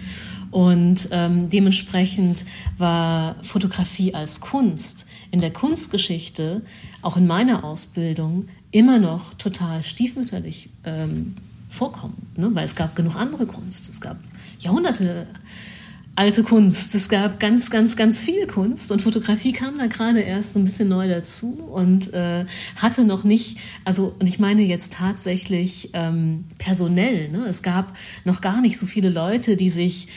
Und 0.51 1.07
ähm, 1.11 1.47
dementsprechend 1.47 2.45
war 2.77 3.41
Fotografie 3.41 4.13
als 4.13 4.41
Kunst 4.41 5.07
in 5.31 5.39
der 5.39 5.53
Kunstgeschichte, 5.53 6.61
auch 7.01 7.15
in 7.15 7.25
meiner 7.25 7.63
Ausbildung, 7.63 8.49
immer 8.75 8.99
noch 8.99 9.33
total 9.35 9.83
stiefmütterlich 9.83 10.69
ähm, 10.83 11.33
vorkommen, 11.69 12.27
ne? 12.35 12.49
weil 12.53 12.65
es 12.65 12.75
gab 12.75 12.93
genug 12.93 13.15
andere 13.15 13.45
Kunst. 13.45 13.87
Es 13.87 14.01
gab 14.01 14.17
Jahrhunderte 14.59 15.27
alte 16.17 16.43
Kunst. 16.43 16.93
Es 16.93 17.07
gab 17.07 17.39
ganz, 17.39 17.69
ganz, 17.69 17.95
ganz 17.95 18.19
viel 18.19 18.47
Kunst 18.47 18.91
und 18.91 19.01
Fotografie 19.01 19.53
kam 19.53 19.77
da 19.77 19.85
gerade 19.85 20.19
erst 20.19 20.57
ein 20.57 20.65
bisschen 20.65 20.89
neu 20.89 21.07
dazu 21.07 21.53
und 21.53 22.13
äh, 22.13 22.43
hatte 22.75 23.05
noch 23.05 23.23
nicht, 23.23 23.59
also 23.85 24.13
und 24.19 24.27
ich 24.27 24.39
meine 24.39 24.63
jetzt 24.63 24.91
tatsächlich 24.91 25.91
ähm, 25.93 26.43
personell. 26.57 27.29
Ne? 27.29 27.45
Es 27.47 27.63
gab 27.63 27.97
noch 28.25 28.41
gar 28.41 28.59
nicht 28.59 28.77
so 28.77 28.87
viele 28.87 29.09
Leute, 29.09 29.55
die 29.55 29.69
sich 29.69 30.09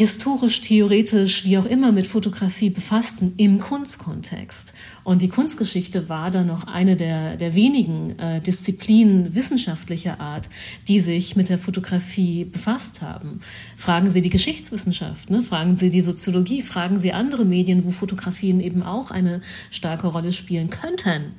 historisch, 0.00 0.62
theoretisch, 0.62 1.44
wie 1.44 1.58
auch 1.58 1.66
immer 1.66 1.92
mit 1.92 2.06
Fotografie 2.06 2.70
befassten 2.70 3.34
im 3.36 3.58
Kunstkontext. 3.58 4.72
Und 5.04 5.20
die 5.20 5.28
Kunstgeschichte 5.28 6.08
war 6.08 6.30
dann 6.30 6.46
noch 6.46 6.64
eine 6.66 6.96
der, 6.96 7.36
der 7.36 7.54
wenigen 7.54 8.18
äh, 8.18 8.40
Disziplinen 8.40 9.34
wissenschaftlicher 9.34 10.18
Art, 10.18 10.48
die 10.88 11.00
sich 11.00 11.36
mit 11.36 11.50
der 11.50 11.58
Fotografie 11.58 12.46
befasst 12.46 13.02
haben. 13.02 13.42
Fragen 13.76 14.08
Sie 14.08 14.22
die 14.22 14.30
Geschichtswissenschaft, 14.30 15.28
ne? 15.28 15.42
fragen 15.42 15.76
Sie 15.76 15.90
die 15.90 16.00
Soziologie, 16.00 16.62
fragen 16.62 16.98
Sie 16.98 17.12
andere 17.12 17.44
Medien, 17.44 17.84
wo 17.84 17.90
Fotografien 17.90 18.60
eben 18.60 18.82
auch 18.82 19.10
eine 19.10 19.42
starke 19.70 20.06
Rolle 20.06 20.32
spielen 20.32 20.70
könnten. 20.70 21.34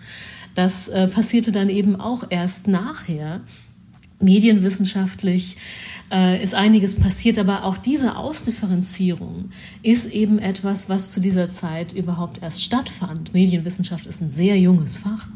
Das 0.53 0.87
äh, 0.87 1.07
passierte 1.07 1.51
dann 1.51 1.69
eben 1.69 1.95
auch 1.95 2.25
erst 2.29 2.67
nachher, 2.67 3.41
medienwissenschaftlich 4.21 5.57
äh, 6.11 6.43
ist 6.43 6.53
einiges 6.53 6.97
passiert, 6.97 7.39
aber 7.39 7.63
auch 7.63 7.77
diese 7.77 8.17
Ausdifferenzierung 8.17 9.51
ist 9.81 10.13
eben 10.13 10.39
etwas, 10.39 10.89
was 10.89 11.11
zu 11.11 11.21
dieser 11.21 11.47
Zeit 11.47 11.93
überhaupt 11.93 12.41
erst 12.41 12.61
stattfand. 12.61 13.33
Medienwissenschaft 13.33 14.05
ist 14.05 14.21
ein 14.21 14.29
sehr 14.29 14.59
junges 14.59 14.99
Fach. 14.99 15.27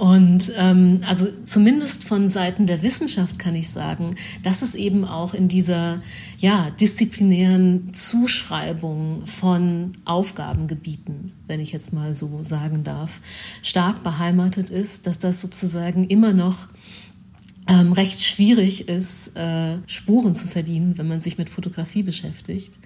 Und 0.00 0.50
ähm, 0.56 1.02
also 1.06 1.26
zumindest 1.44 2.04
von 2.04 2.30
Seiten 2.30 2.66
der 2.66 2.82
Wissenschaft 2.82 3.38
kann 3.38 3.54
ich 3.54 3.68
sagen, 3.68 4.14
dass 4.42 4.62
es 4.62 4.74
eben 4.74 5.04
auch 5.04 5.34
in 5.34 5.46
dieser 5.46 6.00
ja, 6.38 6.70
disziplinären 6.70 7.92
Zuschreibung 7.92 9.26
von 9.26 9.92
Aufgabengebieten, 10.06 11.32
wenn 11.48 11.60
ich 11.60 11.72
jetzt 11.72 11.92
mal 11.92 12.14
so 12.14 12.42
sagen 12.42 12.82
darf, 12.82 13.20
stark 13.62 14.02
beheimatet 14.02 14.70
ist, 14.70 15.06
dass 15.06 15.18
das 15.18 15.42
sozusagen 15.42 16.06
immer 16.06 16.32
noch 16.32 16.68
ähm, 17.70 17.92
recht 17.92 18.20
schwierig 18.20 18.88
ist, 18.88 19.36
äh, 19.36 19.78
Spuren 19.86 20.34
zu 20.34 20.48
verdienen, 20.48 20.98
wenn 20.98 21.06
man 21.06 21.20
sich 21.20 21.38
mit 21.38 21.48
Fotografie 21.48 22.02
beschäftigt. 22.02 22.78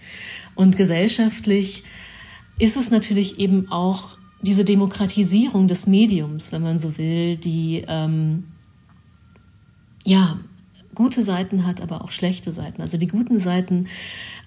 Und 0.55 0.77
gesellschaftlich 0.77 1.85
ist 2.59 2.77
es 2.77 2.91
natürlich 2.91 3.39
eben 3.39 3.71
auch 3.73 4.19
diese 4.43 4.65
Demokratisierung 4.65 5.69
des 5.69 5.87
Mediums, 5.87 6.53
wenn 6.53 6.63
man 6.63 6.79
so 6.79 6.99
will, 6.99 7.37
die 7.37 7.85
ähm, 7.89 8.45
ja 10.05 10.39
gute 10.95 11.23
Seiten 11.23 11.67
hat, 11.67 11.81
aber 11.81 12.03
auch 12.03 12.11
schlechte 12.11 12.53
Seiten. 12.53 12.81
Also 12.81 12.97
die 12.97 13.07
guten 13.07 13.39
Seiten, 13.41 13.87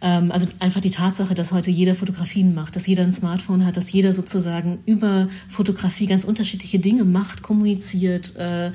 ähm, 0.01 0.31
also 0.31 0.47
einfach 0.59 0.81
die 0.81 0.89
Tatsache, 0.89 1.33
dass 1.33 1.51
heute 1.51 1.69
jeder 1.69 1.95
Fotografien 1.95 2.55
macht, 2.55 2.75
dass 2.75 2.87
jeder 2.87 3.03
ein 3.03 3.11
Smartphone 3.11 3.65
hat, 3.65 3.77
dass 3.77 3.91
jeder 3.91 4.13
sozusagen 4.13 4.79
über 4.85 5.27
Fotografie 5.49 6.05
ganz 6.05 6.23
unterschiedliche 6.23 6.79
Dinge 6.79 7.03
macht, 7.03 7.43
kommuniziert, 7.43 8.35
äh, 8.37 8.71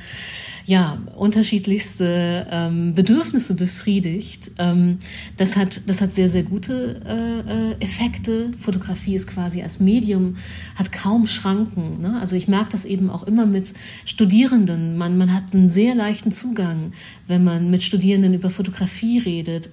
ja, 0.67 0.99
unterschiedlichste 1.17 2.47
ähm, 2.51 2.95
Bedürfnisse 2.95 3.55
befriedigt. 3.55 4.53
Ähm, 4.59 4.99
das, 5.37 5.57
hat, 5.57 5.83
das 5.87 6.01
hat 6.01 6.13
sehr, 6.13 6.29
sehr 6.29 6.43
gute 6.43 7.01
äh, 7.05 7.73
äh, 7.73 7.85
Effekte. 7.85 8.51
Fotografie 8.59 9.15
ist 9.15 9.27
quasi 9.27 9.63
als 9.63 9.81
Medium, 9.81 10.37
hat 10.77 10.93
kaum 10.93 11.27
Schranken. 11.27 12.01
Ne? 12.01 12.19
Also 12.21 12.37
ich 12.37 12.49
merke 12.49 12.71
das 12.73 12.85
eben 12.85 13.11
auch 13.11 13.25
immer 13.25 13.47
mit 13.47 13.75
Studierenden. 14.05 14.97
Man, 14.97 15.19
man 15.19 15.35
hat 15.35 15.55
einen 15.55 15.69
sehr 15.69 15.95
leichten 15.95 16.31
Zugang, 16.31 16.93
wenn 17.27 17.45
man 17.45 17.71
mit 17.71 17.83
Studierenden 17.83 18.35
über 18.35 18.51
Fotografie 18.51 19.19
redet 19.19 19.71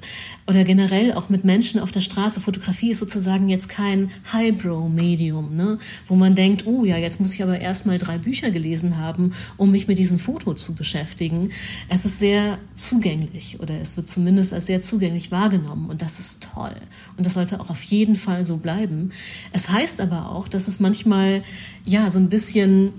oder 0.48 0.64
generell 0.64 1.14
auch 1.14 1.30
mit 1.30 1.44
Menschen 1.44 1.80
auf 1.80 1.92
der 1.92 2.02
Straße. 2.02 2.42
Fotografie 2.42 2.92
ist 2.92 3.00
sozusagen 3.00 3.50
jetzt 3.50 3.70
kein 3.70 4.10
Highbrow-Medium, 4.34 5.56
ne? 5.56 5.78
wo 6.08 6.16
man 6.16 6.36
denkt, 6.36 6.66
oh 6.66 6.86
ja, 6.86 6.98
jetzt 6.98 7.20
muss 7.20 7.34
ich 7.34 7.44
aber 7.44 7.60
erst 7.60 7.86
mal 7.86 8.00
drei 8.00 8.18
Bücher 8.18 8.50
gelesen 8.50 8.98
haben, 8.98 9.34
um 9.58 9.72
mich 9.72 9.88
mit 9.88 10.00
diesem 10.00 10.18
Foto 10.18 10.54
zu 10.54 10.74
beschäftigen. 10.80 11.52
Es 11.90 12.06
ist 12.06 12.20
sehr 12.20 12.58
zugänglich 12.74 13.60
oder 13.60 13.80
es 13.80 13.98
wird 13.98 14.10
zumindest 14.10 14.54
als 14.54 14.66
sehr 14.66 14.82
zugänglich 14.82 15.30
wahrgenommen 15.30 15.90
und 15.92 16.02
das 16.02 16.20
ist 16.20 16.50
toll. 16.56 16.76
Und 17.18 17.28
das 17.28 17.36
sollte 17.36 17.60
auch 17.60 17.70
auf 17.70 17.84
jeden 17.84 18.16
Fall 18.16 18.46
so 18.46 18.58
bleiben. 18.58 19.12
Es 19.54 19.70
heißt 19.70 20.02
aber 20.02 20.32
auch, 20.32 20.48
dass 20.48 20.68
es 20.68 20.80
manchmal 20.80 21.44
ja 21.86 22.10
so 22.10 22.18
ein 22.18 22.30
bisschen 22.30 22.94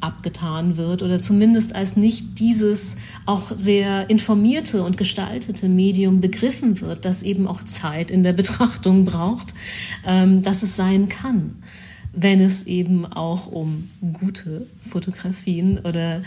abgetan 0.00 0.76
wird 0.76 1.02
oder 1.02 1.18
zumindest 1.18 1.74
als 1.74 1.96
nicht 1.96 2.38
dieses 2.38 2.96
auch 3.26 3.52
sehr 3.56 4.08
informierte 4.08 4.84
und 4.84 4.96
gestaltete 4.96 5.68
Medium 5.68 6.20
begriffen 6.20 6.80
wird, 6.80 7.04
das 7.04 7.22
eben 7.22 7.48
auch 7.48 7.62
Zeit 7.64 8.10
in 8.10 8.22
der 8.22 8.32
Betrachtung 8.38 9.04
braucht, 9.04 9.54
ähm, 10.06 10.42
dass 10.42 10.62
es 10.62 10.76
sein 10.76 11.08
kann 11.08 11.56
wenn 12.20 12.40
es 12.40 12.66
eben 12.66 13.06
auch 13.06 13.46
um 13.46 13.90
gute 14.14 14.66
Fotografien 14.88 15.78
oder 15.78 16.22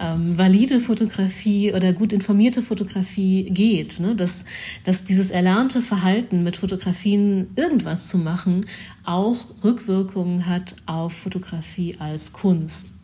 ähm, 0.00 0.36
valide 0.36 0.80
Fotografie 0.80 1.72
oder 1.72 1.92
gut 1.92 2.12
informierte 2.12 2.62
Fotografie 2.62 3.44
geht. 3.50 4.00
Ne? 4.00 4.16
Dass, 4.16 4.44
dass 4.84 5.04
dieses 5.04 5.30
erlernte 5.30 5.82
Verhalten 5.82 6.42
mit 6.42 6.56
Fotografien 6.56 7.48
irgendwas 7.54 8.08
zu 8.08 8.18
machen 8.18 8.60
auch 9.04 9.36
Rückwirkungen 9.62 10.46
hat 10.46 10.74
auf 10.86 11.12
Fotografie 11.12 11.96
als 12.00 12.32
Kunst. 12.32 12.94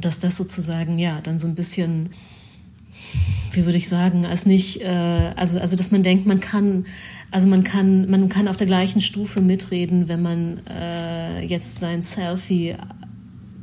Dass 0.00 0.18
das 0.18 0.36
sozusagen 0.36 0.98
ja 0.98 1.20
dann 1.20 1.38
so 1.38 1.46
ein 1.46 1.54
bisschen 1.54 2.10
wie 3.52 3.64
würde 3.64 3.78
ich 3.78 3.88
sagen, 3.88 4.26
als 4.26 4.46
nicht, 4.46 4.82
äh, 4.82 5.32
also, 5.36 5.58
also 5.58 5.76
dass 5.76 5.90
man 5.90 6.02
denkt, 6.02 6.26
man 6.26 6.40
kann 6.40 6.84
also 7.30 7.48
man 7.48 7.64
kann, 7.64 8.08
man 8.08 8.28
kann 8.28 8.48
auf 8.48 8.56
der 8.56 8.66
gleichen 8.66 9.00
Stufe 9.00 9.40
mitreden, 9.40 10.08
wenn 10.08 10.22
man 10.22 10.64
äh, 10.66 11.44
jetzt 11.44 11.80
sein 11.80 12.00
Selfie 12.00 12.76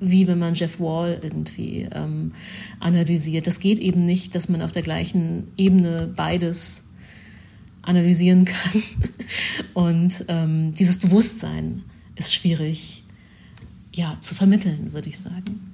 wie 0.05 0.27
wenn 0.27 0.37
man 0.37 0.53
Jeff 0.53 0.79
Wall 0.79 1.19
irgendwie 1.21 1.87
ähm, 1.91 2.33
analysiert. 2.79 3.47
Das 3.47 3.59
geht 3.59 3.79
eben 3.79 4.05
nicht, 4.05 4.35
dass 4.35 4.49
man 4.49 4.61
auf 4.61 4.73
der 4.73 4.81
gleichen 4.81 5.47
Ebene 5.55 6.11
beides 6.13 6.89
analysieren 7.81 8.45
kann. 8.45 8.83
Und 9.73 10.25
ähm, 10.27 10.73
dieses 10.73 10.97
Bewusstsein 10.97 11.83
ist 12.15 12.33
schwierig 12.33 13.03
ja, 13.93 14.17
zu 14.21 14.35
vermitteln, 14.35 14.91
würde 14.91 15.09
ich 15.09 15.19
sagen. 15.19 15.72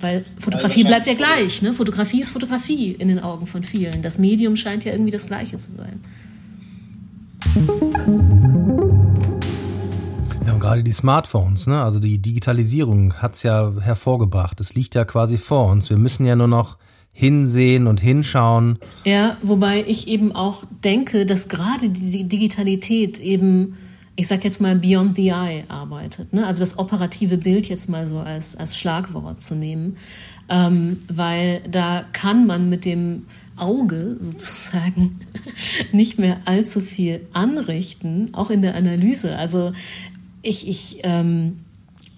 Weil 0.00 0.24
Fotografie 0.38 0.84
bleibt 0.84 1.06
ja 1.06 1.14
gleich. 1.14 1.62
Ne? 1.62 1.72
Fotografie 1.72 2.20
ist 2.20 2.30
Fotografie 2.30 2.92
in 2.92 3.08
den 3.08 3.18
Augen 3.18 3.46
von 3.46 3.64
vielen. 3.64 4.02
Das 4.02 4.18
Medium 4.18 4.56
scheint 4.56 4.84
ja 4.84 4.92
irgendwie 4.92 5.10
das 5.10 5.26
gleiche 5.26 5.56
zu 5.56 5.72
sein. 5.72 6.00
Ja, 10.46 10.52
und 10.52 10.60
gerade 10.60 10.82
die 10.82 10.92
Smartphones, 10.92 11.66
ne? 11.66 11.82
also 11.82 11.98
die 11.98 12.18
Digitalisierung 12.18 13.14
hat 13.14 13.34
es 13.34 13.42
ja 13.42 13.72
hervorgebracht. 13.80 14.60
Es 14.60 14.74
liegt 14.74 14.94
ja 14.94 15.04
quasi 15.04 15.38
vor 15.38 15.70
uns. 15.70 15.88
Wir 15.88 15.96
müssen 15.96 16.26
ja 16.26 16.36
nur 16.36 16.48
noch 16.48 16.76
hinsehen 17.16 17.86
und 17.86 17.98
hinschauen. 17.98 18.78
Ja, 19.04 19.38
wobei 19.40 19.82
ich 19.86 20.06
eben 20.06 20.32
auch 20.32 20.64
denke, 20.84 21.24
dass 21.24 21.48
gerade 21.48 21.88
die 21.88 22.24
Digitalität 22.24 23.18
eben, 23.18 23.78
ich 24.16 24.28
sag 24.28 24.44
jetzt 24.44 24.60
mal, 24.60 24.76
beyond 24.76 25.14
the 25.16 25.28
eye 25.28 25.64
arbeitet. 25.68 26.32
Ne? 26.32 26.46
Also 26.46 26.60
das 26.60 26.78
operative 26.78 27.36
Bild 27.36 27.68
jetzt 27.68 27.88
mal 27.88 28.08
so 28.08 28.18
als, 28.18 28.56
als 28.56 28.76
Schlagwort 28.76 29.42
zu 29.42 29.54
nehmen. 29.54 29.96
Ähm, 30.48 31.02
weil 31.08 31.60
da 31.70 32.04
kann 32.12 32.46
man 32.46 32.70
mit 32.70 32.84
dem 32.84 33.26
Auge 33.56 34.16
sozusagen 34.20 35.20
nicht 35.92 36.18
mehr 36.18 36.38
allzu 36.46 36.80
viel 36.80 37.26
anrichten, 37.32 38.30
auch 38.32 38.50
in 38.50 38.62
der 38.62 38.74
Analyse. 38.74 39.36
Also 39.38 39.72
ich, 40.42 40.66
ich 40.66 41.00
ähm, 41.02 41.58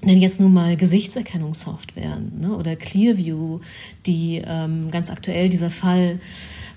nenne 0.01 0.21
jetzt 0.21 0.41
nur 0.41 0.51
mal 0.51 0.77
Gesichtserkennungssoftwaren 0.77 2.41
ne, 2.41 2.55
oder 2.55 2.77
Clearview, 2.77 3.59
die 4.07 4.43
ähm, 4.47 4.91
ganz 4.91 5.11
aktuell 5.11 5.49
dieser 5.49 5.71
Fall, 5.71 6.21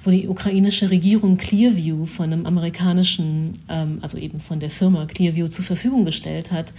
wo 0.04 0.10
die 0.10 0.28
ukrainische 0.28 0.90
Regierung 0.90 1.38
Clearview 1.38 2.06
von 2.06 2.34
einem 2.34 2.46
amerikanischen, 2.46 3.54
ähm, 3.70 4.00
also 4.02 4.18
eben 4.18 4.40
von 4.40 4.60
der 4.60 4.70
Firma 4.70 5.06
Clearview 5.06 5.48
zur 5.48 5.66
Verfügung 5.66 6.06
gestellt 6.06 6.52
hat, 6.52 6.74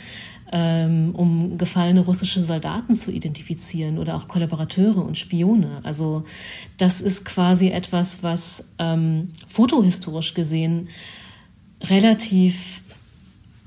ähm, 0.52 1.14
um 1.14 1.56
gefallene 1.56 2.00
russische 2.00 2.44
Soldaten 2.44 2.94
zu 2.94 3.10
identifizieren 3.10 3.98
oder 3.98 4.16
auch 4.16 4.28
Kollaborateure 4.28 5.04
und 5.04 5.16
Spione. 5.16 5.80
Also 5.82 6.24
das 6.76 7.00
ist 7.00 7.24
quasi 7.24 7.70
etwas, 7.70 8.22
was 8.22 8.72
ähm, 8.78 9.28
fotohistorisch 9.46 10.34
gesehen 10.34 10.88
relativ 11.84 12.82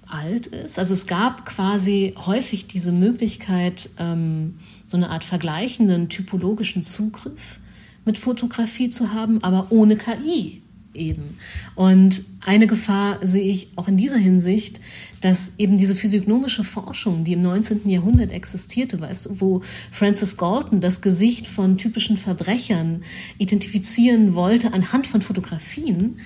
alt 0.07 0.47
ist. 0.47 0.77
Also 0.77 0.93
es 0.93 1.07
gab 1.07 1.45
quasi 1.45 2.13
häufig 2.25 2.67
diese 2.67 2.91
Möglichkeit, 2.91 3.89
ähm, 3.97 4.59
so 4.85 4.97
eine 4.97 5.09
Art 5.09 5.23
vergleichenden 5.23 6.09
typologischen 6.09 6.83
Zugriff 6.83 7.59
mit 8.05 8.17
Fotografie 8.17 8.89
zu 8.89 9.13
haben, 9.13 9.43
aber 9.43 9.67
ohne 9.71 9.95
KI 9.97 10.61
eben. 10.95 11.37
Und 11.75 12.23
eine 12.39 12.67
Gefahr 12.67 13.19
sehe 13.21 13.43
ich 13.43 13.69
auch 13.75 13.87
in 13.87 13.97
dieser 13.97 14.17
Hinsicht, 14.17 14.79
dass 15.21 15.53
eben 15.57 15.77
diese 15.77 15.95
physiognomische 15.95 16.63
Forschung, 16.63 17.23
die 17.23 17.33
im 17.33 17.41
19. 17.41 17.89
Jahrhundert 17.89 18.31
existierte, 18.31 18.99
weißt 18.99 19.41
wo 19.41 19.61
Francis 19.91 20.37
Galton 20.37 20.79
das 20.79 21.01
Gesicht 21.01 21.47
von 21.47 21.77
typischen 21.77 22.17
Verbrechern 22.17 23.03
identifizieren 23.37 24.35
wollte 24.35 24.73
anhand 24.73 25.07
von 25.07 25.21
Fotografien, 25.21 26.19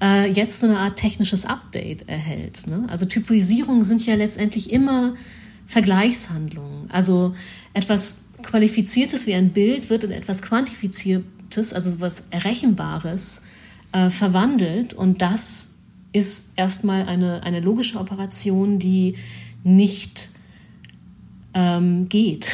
äh, 0.00 0.30
jetzt 0.30 0.60
so 0.60 0.66
eine 0.66 0.78
Art 0.78 0.96
technisches 0.96 1.44
Update 1.44 2.08
erhält. 2.08 2.66
Ne? 2.66 2.86
Also 2.88 3.06
Typisierungen 3.06 3.84
sind 3.84 4.04
ja 4.06 4.14
letztendlich 4.14 4.72
immer 4.72 5.14
Vergleichshandlungen. 5.66 6.90
Also 6.90 7.34
etwas 7.72 8.21
Qualifiziertes 8.42 9.26
wie 9.26 9.34
ein 9.34 9.50
Bild 9.50 9.90
wird 9.90 10.04
in 10.04 10.10
etwas 10.10 10.42
Quantifiziertes, 10.42 11.72
also 11.72 12.00
was 12.00 12.28
Errechenbares, 12.30 13.42
äh, 13.92 14.10
verwandelt. 14.10 14.94
Und 14.94 15.22
das 15.22 15.74
ist 16.12 16.52
erstmal 16.56 17.04
eine, 17.04 17.42
eine 17.42 17.60
logische 17.60 17.98
Operation, 17.98 18.78
die 18.78 19.14
nicht 19.64 20.30
ähm, 21.54 22.08
geht, 22.08 22.50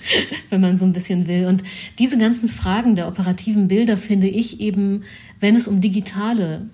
wenn 0.50 0.60
man 0.60 0.76
so 0.76 0.84
ein 0.84 0.92
bisschen 0.92 1.26
will. 1.26 1.46
Und 1.46 1.62
diese 1.98 2.18
ganzen 2.18 2.48
Fragen 2.48 2.96
der 2.96 3.08
operativen 3.08 3.68
Bilder 3.68 3.96
finde 3.96 4.28
ich 4.28 4.60
eben, 4.60 5.02
wenn 5.38 5.56
es 5.56 5.68
um 5.68 5.80
digitale 5.80 6.66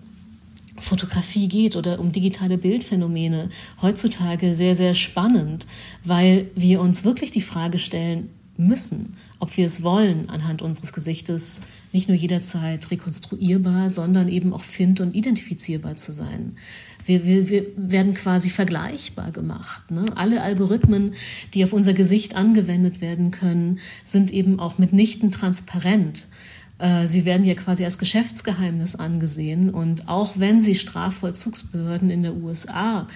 Fotografie 0.79 1.49
geht 1.49 1.75
oder 1.77 1.99
um 1.99 2.13
digitale 2.13 2.59
Bildphänomene 2.59 3.49
heutzutage 3.81 4.55
sehr, 4.55 4.77
sehr 4.77 4.95
spannend, 4.95 5.67
weil 6.05 6.51
wir 6.55 6.81
uns 6.81 7.05
wirklich 7.05 7.31
die 7.31 7.41
Frage 7.41 7.79
stellen 7.79 8.31
müssen, 8.59 9.17
ob 9.39 9.57
wir 9.57 9.67
es 9.67 9.83
wollen, 9.83 10.29
anhand 10.29 10.63
unseres 10.63 10.93
Gesichtes 10.93 11.61
nicht 11.93 12.09
nur 12.09 12.17
jederzeit 12.17 12.91
rekonstruierbar, 12.91 13.91
sondern 13.91 14.29
eben 14.29 14.53
auch 14.53 14.63
find- 14.63 15.01
und 15.01 15.15
identifizierbar 15.15 15.97
zu 15.97 16.13
sein. 16.13 16.57
Wir, 17.05 17.25
wir, 17.25 17.49
wir 17.49 17.67
werden 17.77 18.15
quasi 18.15 18.51
vergleichbar 18.51 19.31
gemacht. 19.31 19.91
Ne? 19.91 20.05
Alle 20.17 20.43
Algorithmen, 20.43 21.15
die 21.55 21.63
auf 21.63 21.73
unser 21.73 21.93
Gesicht 21.93 22.35
angewendet 22.35 23.01
werden 23.01 23.31
können, 23.31 23.79
sind 24.03 24.33
eben 24.33 24.59
auch 24.59 24.79
mitnichten 24.79 25.31
transparent. 25.31 26.29
Äh, 26.79 27.07
sie 27.07 27.25
werden 27.25 27.47
ja 27.47 27.55
quasi 27.55 27.85
als 27.85 27.99
Geschäftsgeheimnis 27.99 28.97
angesehen. 28.97 29.71
Und 29.71 30.09
auch 30.09 30.39
wenn 30.39 30.61
sie 30.61 30.75
Strafvollzugsbehörden 30.75 32.11
in 32.11 32.23
der 32.23 32.35
USA 32.35 33.07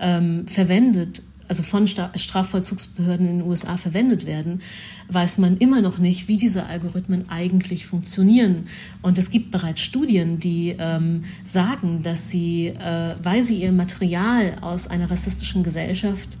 ähm, 0.00 0.46
verwendet 0.46 1.22
also 1.48 1.62
von 1.62 1.86
Strafvollzugsbehörden 1.86 3.28
in 3.28 3.38
den 3.38 3.48
USA 3.48 3.76
verwendet 3.76 4.26
werden, 4.26 4.62
weiß 5.08 5.38
man 5.38 5.58
immer 5.58 5.80
noch 5.80 5.98
nicht, 5.98 6.28
wie 6.28 6.36
diese 6.36 6.66
Algorithmen 6.66 7.28
eigentlich 7.28 7.86
funktionieren. 7.86 8.66
Und 9.02 9.18
es 9.18 9.30
gibt 9.30 9.50
bereits 9.50 9.80
Studien, 9.80 10.38
die 10.38 10.74
ähm, 10.78 11.24
sagen, 11.44 12.02
dass 12.02 12.30
sie, 12.30 12.68
äh, 12.68 13.14
weil 13.22 13.42
sie 13.42 13.62
ihr 13.62 13.72
Material 13.72 14.56
aus 14.60 14.88
einer 14.88 15.10
rassistischen 15.10 15.62
Gesellschaft 15.62 16.38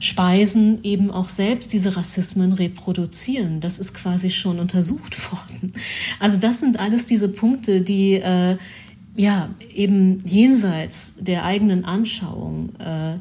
Speisen 0.00 0.82
eben 0.82 1.10
auch 1.10 1.30
selbst 1.30 1.72
diese 1.72 1.96
Rassismen 1.96 2.52
reproduzieren. 2.52 3.60
Das 3.60 3.78
ist 3.78 3.94
quasi 3.94 4.30
schon 4.30 4.58
untersucht 4.58 5.32
worden. 5.32 5.72
Also 6.20 6.38
das 6.38 6.60
sind 6.60 6.78
alles 6.78 7.06
diese 7.06 7.28
Punkte, 7.28 7.80
die 7.80 8.14
äh, 8.14 8.58
ja 9.16 9.48
eben 9.72 10.18
jenseits 10.24 11.14
der 11.20 11.44
eigenen 11.44 11.84
Anschauung 11.84 12.74
äh, 12.76 13.16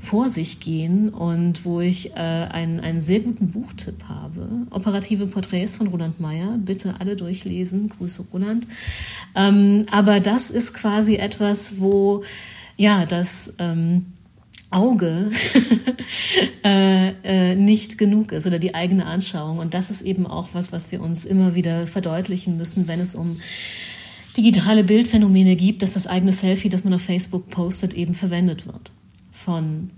vor 0.00 0.30
sich 0.30 0.60
gehen 0.60 1.10
und 1.10 1.66
wo 1.66 1.80
ich 1.80 2.12
äh, 2.12 2.18
einen, 2.18 2.80
einen 2.80 3.02
sehr 3.02 3.20
guten 3.20 3.50
Buchtipp 3.50 4.04
habe. 4.08 4.48
Operative 4.70 5.26
Porträts 5.26 5.76
von 5.76 5.88
Roland 5.88 6.18
Meyer. 6.18 6.58
Bitte 6.58 6.94
alle 6.98 7.16
durchlesen. 7.16 7.90
Grüße 7.90 8.24
Roland. 8.32 8.66
Ähm, 9.36 9.84
aber 9.90 10.20
das 10.20 10.50
ist 10.50 10.72
quasi 10.72 11.16
etwas, 11.16 11.80
wo 11.80 12.24
ja 12.78 13.04
das 13.04 13.54
ähm, 13.58 14.06
Auge 14.70 15.30
äh, 16.64 17.10
äh, 17.22 17.54
nicht 17.54 17.98
genug 17.98 18.32
ist 18.32 18.46
oder 18.46 18.58
die 18.58 18.74
eigene 18.74 19.04
Anschauung. 19.04 19.58
Und 19.58 19.74
das 19.74 19.90
ist 19.90 20.00
eben 20.00 20.26
auch 20.26 20.48
was, 20.54 20.72
was 20.72 20.90
wir 20.90 21.02
uns 21.02 21.26
immer 21.26 21.54
wieder 21.54 21.86
verdeutlichen 21.86 22.56
müssen, 22.56 22.88
wenn 22.88 23.00
es 23.00 23.14
um 23.14 23.38
digitale 24.34 24.82
Bildphänomene 24.82 25.56
gibt, 25.56 25.82
dass 25.82 25.92
das 25.92 26.06
eigene 26.06 26.32
Selfie, 26.32 26.70
das 26.70 26.84
man 26.84 26.94
auf 26.94 27.02
Facebook 27.02 27.50
postet, 27.50 27.92
eben 27.92 28.14
verwendet 28.14 28.66
wird 28.66 28.92
von 29.44 29.90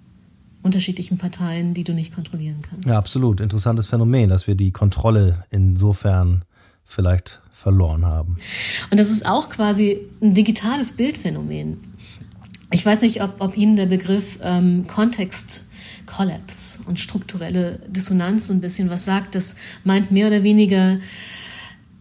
unterschiedlichen 0.63 1.19
Parteien, 1.19 1.75
die 1.75 1.85
du 1.85 1.93
nicht 1.93 2.15
kontrollieren 2.15 2.61
kannst. 2.63 2.87
Ja, 2.87 2.97
absolut. 2.97 3.41
Interessantes 3.41 3.87
Phänomen, 3.87 4.31
dass 4.31 4.47
wir 4.47 4.55
die 4.55 4.71
Kontrolle 4.71 5.45
insofern 5.51 6.45
vielleicht 6.85 7.41
verloren 7.53 8.05
haben. 8.05 8.39
Und 8.91 8.99
das 8.99 9.11
ist 9.11 9.27
auch 9.27 9.49
quasi 9.49 10.01
ein 10.21 10.35
digitales 10.35 10.93
Bildphänomen. 10.93 11.79
Ich 12.71 12.87
weiß 12.87 13.03
nicht, 13.03 13.23
ob, 13.23 13.41
ob 13.41 13.57
Ihnen 13.57 13.77
der 13.77 13.87
Begriff 13.87 14.39
ähm, 14.43 14.87
Kontext 14.87 15.67
Collapse 16.07 16.81
und 16.87 16.99
strukturelle 17.01 17.81
Dissonanz 17.89 18.49
so 18.49 18.53
ein 18.53 18.61
bisschen 18.61 18.91
was 18.91 19.05
sagt. 19.05 19.35
Das 19.35 19.57
meint 19.85 20.11
mehr 20.11 20.27
oder 20.27 20.43
weniger 20.43 20.99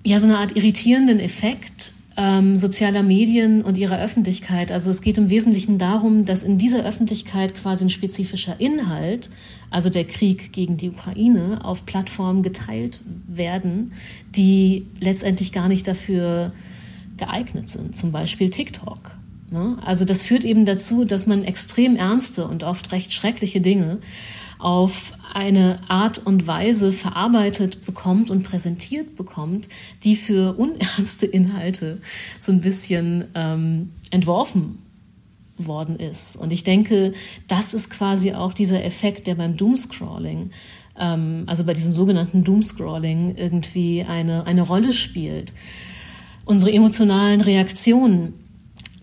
ja 0.04 0.20
so 0.20 0.28
eine 0.28 0.40
Art 0.40 0.56
irritierenden 0.56 1.20
Effekt 1.20 1.94
ähm, 2.18 2.58
sozialer 2.58 3.04
Medien 3.04 3.62
und 3.62 3.78
ihrer 3.78 4.00
Öffentlichkeit. 4.00 4.72
Also 4.72 4.90
es 4.90 5.02
geht 5.02 5.18
im 5.18 5.30
Wesentlichen 5.30 5.78
darum, 5.78 6.26
dass 6.26 6.44
in 6.44 6.58
dieser 6.58 6.86
Öffentlichkeit 6.86 7.56
quasi 7.56 7.86
ein 7.86 7.90
spezifischer 7.90 8.60
Inhalt, 8.60 9.30
also 9.70 9.90
der 9.90 10.06
Krieg 10.06 10.52
gegen 10.52 10.78
die 10.78 10.90
Ukraine, 10.90 11.64
auf 11.64 11.86
Plattformen 11.86 12.44
geteilt 12.44 13.00
werden, 13.28 13.94
die 14.36 14.86
letztendlich 15.00 15.52
gar 15.52 15.68
nicht 15.68 15.88
dafür 15.88 16.52
geeignet 17.18 17.70
sind. 17.70 17.96
Zum 17.96 18.12
Beispiel 18.12 18.50
TikTok 18.50 19.18
Ne? 19.52 19.78
Also 19.86 20.06
das 20.06 20.24
führt 20.24 20.46
eben 20.46 20.66
dazu, 20.66 21.04
dass 21.04 21.28
man 21.28 21.44
extrem 21.44 21.98
ernste 21.98 22.48
und 22.48 22.64
oft 22.64 22.94
recht 22.94 23.12
schreckliche 23.12 23.60
Dinge 23.60 24.00
auf 24.60 25.14
eine 25.36 25.80
Art 25.88 26.20
und 26.20 26.48
Weise 26.48 26.92
verarbeitet 26.92 27.86
bekommt 27.86 28.30
und 28.30 28.44
präsentiert 28.44 29.16
bekommt, 29.16 29.70
die 30.04 30.16
für 30.16 30.58
unernste 30.58 31.26
Inhalte 31.26 32.00
so 32.40 32.52
ein 32.52 32.62
bisschen 32.62 33.26
ähm, 33.36 33.92
entworfen 34.12 34.80
worden 35.58 35.98
ist. 35.98 36.36
Und 36.36 36.52
ich 36.52 36.64
denke, 36.64 37.14
das 37.48 37.74
ist 37.74 37.90
quasi 37.90 38.34
auch 38.34 38.54
dieser 38.54 38.84
Effekt, 38.84 39.28
der 39.28 39.36
beim 39.36 39.58
Doomscrolling, 39.58 40.52
ähm, 41.00 41.44
also 41.48 41.64
bei 41.64 41.74
diesem 41.74 41.94
sogenannten 41.94 42.44
Doomscrolling 42.44 43.36
irgendwie 43.36 44.04
eine, 44.08 44.46
eine 44.46 44.64
Rolle 44.64 44.94
spielt. 44.94 45.54
Unsere 46.46 46.74
emotionalen 46.74 47.42
Reaktionen 47.42 48.34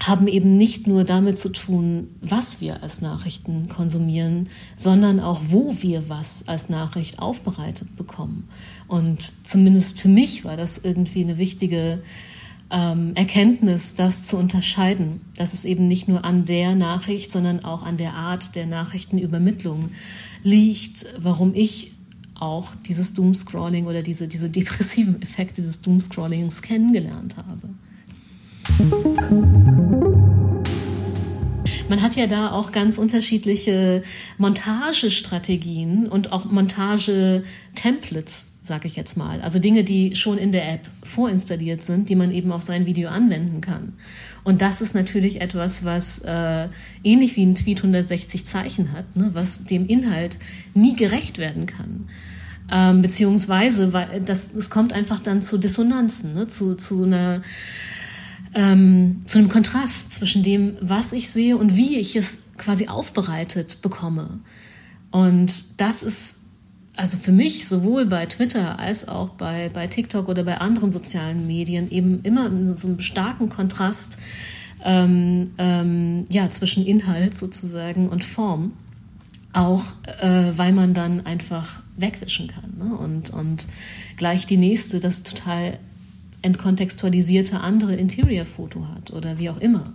haben 0.01 0.28
eben 0.28 0.57
nicht 0.57 0.86
nur 0.86 1.05
damit 1.05 1.38
zu 1.38 1.49
tun, 1.49 2.09
was 2.20 2.61
wir 2.61 2.82
als 2.82 3.01
Nachrichten 3.01 3.68
konsumieren, 3.68 4.49
sondern 4.76 5.18
auch, 5.18 5.40
wo 5.49 5.74
wir 5.80 6.09
was 6.09 6.46
als 6.46 6.68
Nachricht 6.68 7.18
aufbereitet 7.18 7.96
bekommen. 7.96 8.49
Und 8.86 9.32
zumindest 9.44 10.01
für 10.01 10.09
mich 10.09 10.44
war 10.44 10.57
das 10.57 10.78
irgendwie 10.78 11.24
eine 11.24 11.38
wichtige 11.38 12.01
ähm, 12.70 13.12
Erkenntnis, 13.16 13.94
das 13.94 14.24
zu 14.24 14.36
unterscheiden, 14.36 15.20
dass 15.36 15.53
es 15.53 15.64
eben 15.64 15.88
nicht 15.88 16.07
nur 16.07 16.24
an 16.24 16.44
der 16.44 16.74
Nachricht, 16.76 17.32
sondern 17.32 17.64
auch 17.64 17.82
an 17.82 17.96
der 17.96 18.14
Art 18.14 18.55
der 18.55 18.66
Nachrichtenübermittlung 18.66 19.90
liegt, 20.42 21.07
warum 21.18 21.55
ich 21.55 21.92
auch 22.34 22.74
dieses 22.86 23.14
Doomscrolling 23.14 23.86
oder 23.86 24.03
diese, 24.03 24.28
diese 24.28 24.49
depressiven 24.49 25.20
Effekte 25.22 25.62
des 25.62 25.80
Doomscrollings 25.80 26.62
kennengelernt 26.62 27.36
habe. 27.36 27.68
Man 31.89 32.03
hat 32.03 32.16
ja 32.16 32.26
da 32.26 32.51
auch 32.53 32.70
ganz 32.70 32.99
unterschiedliche 32.99 34.03
Montagestrategien 34.36 36.07
und 36.07 36.32
auch 36.32 36.45
Montage-Templates, 36.45 38.59
sage 38.62 38.86
ich 38.86 38.97
jetzt 38.97 39.16
mal. 39.16 39.41
Also 39.41 39.59
Dinge, 39.59 39.84
die 39.84 40.14
schon 40.14 40.36
in 40.36 40.53
der 40.53 40.70
App 40.70 40.82
vorinstalliert 41.03 41.82
sind, 41.82 42.11
die 42.11 42.14
man 42.14 42.30
eben 42.30 42.53
auf 42.53 42.62
sein 42.62 42.84
Video 42.84 43.09
anwenden 43.09 43.62
kann. 43.62 43.95
Und 44.45 44.61
das 44.61 44.82
ist 44.82 44.95
natürlich 44.95 45.41
etwas, 45.41 45.86
was 45.86 46.18
äh, 46.20 46.68
ähnlich 47.05 47.36
wie 47.36 47.47
ein 47.47 47.55
Tweet 47.55 47.78
160 47.78 48.45
Zeichen 48.45 48.93
hat, 48.93 49.16
ne, 49.16 49.30
was 49.32 49.64
dem 49.64 49.86
Inhalt 49.86 50.36
nie 50.74 50.95
gerecht 50.95 51.39
werden 51.39 51.64
kann. 51.64 52.07
Ähm, 52.70 53.01
beziehungsweise, 53.01 53.95
weil 53.95 54.20
das, 54.20 54.55
es 54.55 54.68
kommt 54.68 54.93
einfach 54.93 55.20
dann 55.20 55.41
zu 55.41 55.57
Dissonanzen, 55.57 56.34
ne, 56.34 56.49
zu, 56.49 56.76
zu 56.76 57.05
einer 57.05 57.41
ähm, 58.55 59.20
zu 59.26 59.38
einem 59.38 59.49
Kontrast 59.49 60.12
zwischen 60.12 60.42
dem, 60.42 60.76
was 60.80 61.12
ich 61.12 61.30
sehe 61.30 61.57
und 61.57 61.76
wie 61.76 61.99
ich 61.99 62.16
es 62.16 62.44
quasi 62.57 62.88
aufbereitet 62.88 63.82
bekomme. 63.82 64.40
Und 65.11 65.80
das 65.80 66.03
ist 66.03 66.44
also 66.96 67.16
für 67.16 67.30
mich 67.30 67.68
sowohl 67.68 68.07
bei 68.07 68.26
Twitter 68.26 68.78
als 68.78 69.07
auch 69.07 69.30
bei, 69.30 69.70
bei 69.72 69.86
TikTok 69.86 70.28
oder 70.28 70.42
bei 70.42 70.59
anderen 70.59 70.90
sozialen 70.90 71.46
Medien 71.46 71.90
eben 71.90 72.22
immer 72.22 72.51
so 72.76 72.88
einen 72.88 73.01
starken 73.01 73.49
Kontrast 73.49 74.18
ähm, 74.84 75.53
ähm, 75.59 76.24
ja, 76.30 76.51
zwischen 76.51 76.84
Inhalt 76.84 77.38
sozusagen 77.38 78.09
und 78.09 78.24
Form. 78.24 78.72
Auch 79.53 79.84
äh, 80.20 80.53
weil 80.57 80.72
man 80.72 80.92
dann 80.92 81.24
einfach 81.24 81.78
wegwischen 81.96 82.49
kann 82.49 82.74
ne? 82.76 82.96
und, 82.96 83.30
und 83.30 83.66
gleich 84.16 84.46
die 84.46 84.57
nächste 84.57 85.01
das 85.01 85.22
total 85.22 85.78
entkontextualisierte 86.49 87.61
andere 87.61 87.94
Interior-Foto 87.94 88.88
hat 88.88 89.12
oder 89.12 89.38
wie 89.38 89.51
auch 89.51 89.61
immer. 89.61 89.92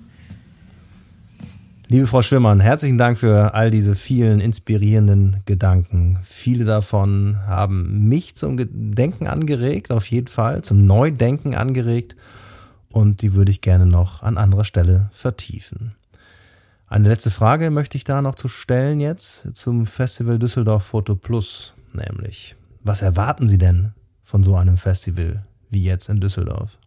Liebe 1.87 2.07
Frau 2.07 2.21
Schirmann, 2.21 2.59
herzlichen 2.59 2.97
Dank 2.97 3.19
für 3.19 3.53
all 3.53 3.69
diese 3.69 3.93
vielen 3.93 4.39
inspirierenden 4.39 5.37
Gedanken. 5.45 6.19
Viele 6.23 6.63
davon 6.63 7.37
haben 7.45 8.07
mich 8.07 8.35
zum 8.35 8.57
Denken 8.57 9.27
angeregt, 9.27 9.91
auf 9.91 10.05
jeden 10.07 10.27
Fall, 10.27 10.61
zum 10.61 10.85
Neudenken 10.85 11.55
angeregt 11.55 12.15
und 12.89 13.21
die 13.21 13.33
würde 13.33 13.51
ich 13.51 13.61
gerne 13.61 13.85
noch 13.85 14.23
an 14.23 14.37
anderer 14.37 14.63
Stelle 14.63 15.09
vertiefen. 15.11 15.95
Eine 16.87 17.09
letzte 17.09 17.31
Frage 17.31 17.71
möchte 17.71 17.97
ich 17.97 18.03
da 18.03 18.21
noch 18.21 18.35
zu 18.35 18.47
stellen 18.47 18.99
jetzt 18.99 19.55
zum 19.55 19.87
Festival 19.87 20.39
Düsseldorf 20.39 20.83
Foto 20.83 21.15
Plus, 21.15 21.73
nämlich, 21.91 22.55
was 22.83 23.01
erwarten 23.01 23.47
Sie 23.47 23.57
denn 23.57 23.93
von 24.23 24.43
so 24.43 24.55
einem 24.55 24.77
Festival? 24.77 25.43
Wie 25.73 25.83
jetzt 25.83 26.09
in 26.09 26.19
Düsseldorf? 26.19 26.77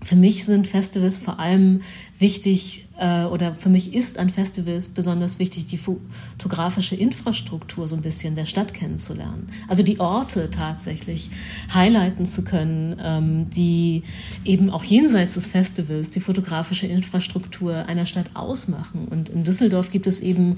Für 0.00 0.14
mich 0.14 0.44
sind 0.44 0.68
Festivals 0.68 1.18
vor 1.18 1.40
allem 1.40 1.80
wichtig, 2.20 2.86
äh, 2.98 3.24
oder 3.24 3.56
für 3.56 3.68
mich 3.68 3.94
ist 3.94 4.18
an 4.18 4.30
Festivals 4.30 4.90
besonders 4.90 5.40
wichtig, 5.40 5.66
die 5.66 5.76
fotografische 5.76 6.94
Infrastruktur 6.94 7.88
so 7.88 7.96
ein 7.96 8.02
bisschen 8.02 8.36
der 8.36 8.46
Stadt 8.46 8.72
kennenzulernen. 8.74 9.48
Also 9.66 9.82
die 9.82 9.98
Orte 9.98 10.50
tatsächlich 10.50 11.30
highlighten 11.74 12.26
zu 12.26 12.44
können, 12.44 12.96
ähm, 13.02 13.50
die 13.50 14.04
eben 14.44 14.70
auch 14.70 14.84
jenseits 14.84 15.34
des 15.34 15.48
Festivals 15.48 16.10
die 16.10 16.20
fotografische 16.20 16.86
Infrastruktur 16.86 17.74
einer 17.86 18.06
Stadt 18.06 18.30
ausmachen. 18.34 19.08
Und 19.08 19.28
in 19.30 19.42
Düsseldorf 19.42 19.90
gibt 19.90 20.06
es 20.06 20.20
eben 20.20 20.56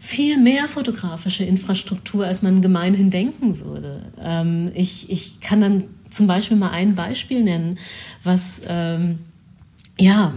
viel 0.00 0.38
mehr 0.38 0.68
fotografische 0.68 1.44
Infrastruktur, 1.44 2.26
als 2.26 2.42
man 2.42 2.62
gemeinhin 2.62 3.10
denken 3.10 3.60
würde. 3.60 4.02
Ähm, 4.20 4.70
ich, 4.74 5.08
ich 5.08 5.40
kann 5.40 5.60
dann 5.60 5.84
zum 6.16 6.26
Beispiel 6.26 6.56
mal 6.56 6.70
ein 6.70 6.94
Beispiel 6.94 7.44
nennen, 7.44 7.78
was 8.24 8.62
ähm, 8.68 9.18
ja 9.98 10.32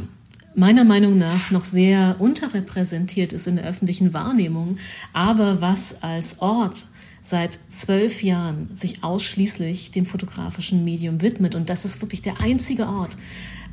meiner 0.56 0.84
Meinung 0.84 1.18
nach 1.18 1.52
noch 1.52 1.66
sehr 1.66 2.18
unterrepräsentiert 2.20 3.34
ist 3.34 3.48
in 3.48 3.56
der 3.56 3.66
öffentlichen 3.66 4.14
Wahrnehmung, 4.14 4.78
aber 5.14 5.62
was 5.62 6.04
als 6.04 6.40
Ort 6.40 6.88
seit 7.22 7.60
zwölf 7.70 8.24
Jahren 8.24 8.70
sich 8.74 9.04
ausschließlich 9.04 9.92
dem 9.92 10.06
fotografischen 10.06 10.84
Medium 10.84 11.22
widmet. 11.22 11.56
Und 11.56 11.70
das 11.70 11.86
ist 11.86 12.02
wirklich 12.02 12.22
der 12.22 12.42
einzige 12.42 12.88
Ort 12.88 13.18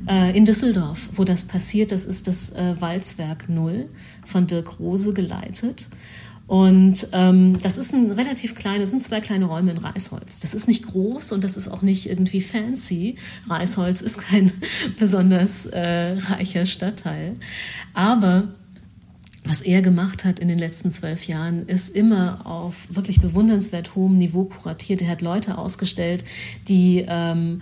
äh, 0.07 0.37
in 0.37 0.45
Düsseldorf, 0.45 1.09
wo 1.13 1.23
das 1.23 1.45
passiert. 1.45 1.91
Das 1.91 2.05
ist 2.05 2.27
das 2.27 2.51
äh, 2.51 2.75
Walzwerk 2.79 3.49
Null 3.49 3.89
von 4.25 4.47
Dirk 4.47 4.79
Rose 4.79 5.13
geleitet. 5.13 5.89
Und 6.47 7.09
ähm, 7.11 7.57
das 7.61 7.77
ist 7.77 7.93
ein 7.93 8.11
relativ 8.11 8.55
kleines, 8.55 8.91
sind 8.91 9.03
zwei 9.03 9.19
kleine 9.19 9.45
Räume 9.45 9.71
in 9.71 9.77
Reisholz. 9.77 10.39
Das 10.39 10.53
ist 10.53 10.67
nicht 10.67 10.87
groß 10.87 11.33
und 11.33 11.43
das 11.43 11.57
ist 11.57 11.67
auch 11.67 11.81
nicht 11.81 12.09
irgendwie 12.09 12.39
fancy. 12.39 13.17
Reisholz 13.49 13.99
ist 14.01 14.19
kein 14.19 14.51
besonders 14.99 15.65
äh, 15.65 16.17
reicher 16.17 16.65
Stadtteil. 16.65 17.33
Aber 17.93 18.47
was 19.43 19.61
er 19.61 19.81
gemacht 19.81 20.23
hat 20.23 20.39
in 20.39 20.47
den 20.47 20.59
letzten 20.59 20.89
zwölf 20.91 21.27
Jahren, 21.27 21.65
ist 21.67 21.89
immer 21.89 22.45
auf 22.45 22.87
wirklich 22.89 23.21
bewundernswert 23.21 23.95
hohem 23.95 24.17
Niveau 24.17 24.45
kuratiert. 24.45 25.01
Er 25.01 25.09
hat 25.09 25.21
Leute 25.21 25.57
ausgestellt, 25.57 26.23
die 26.67 27.05
ähm, 27.07 27.61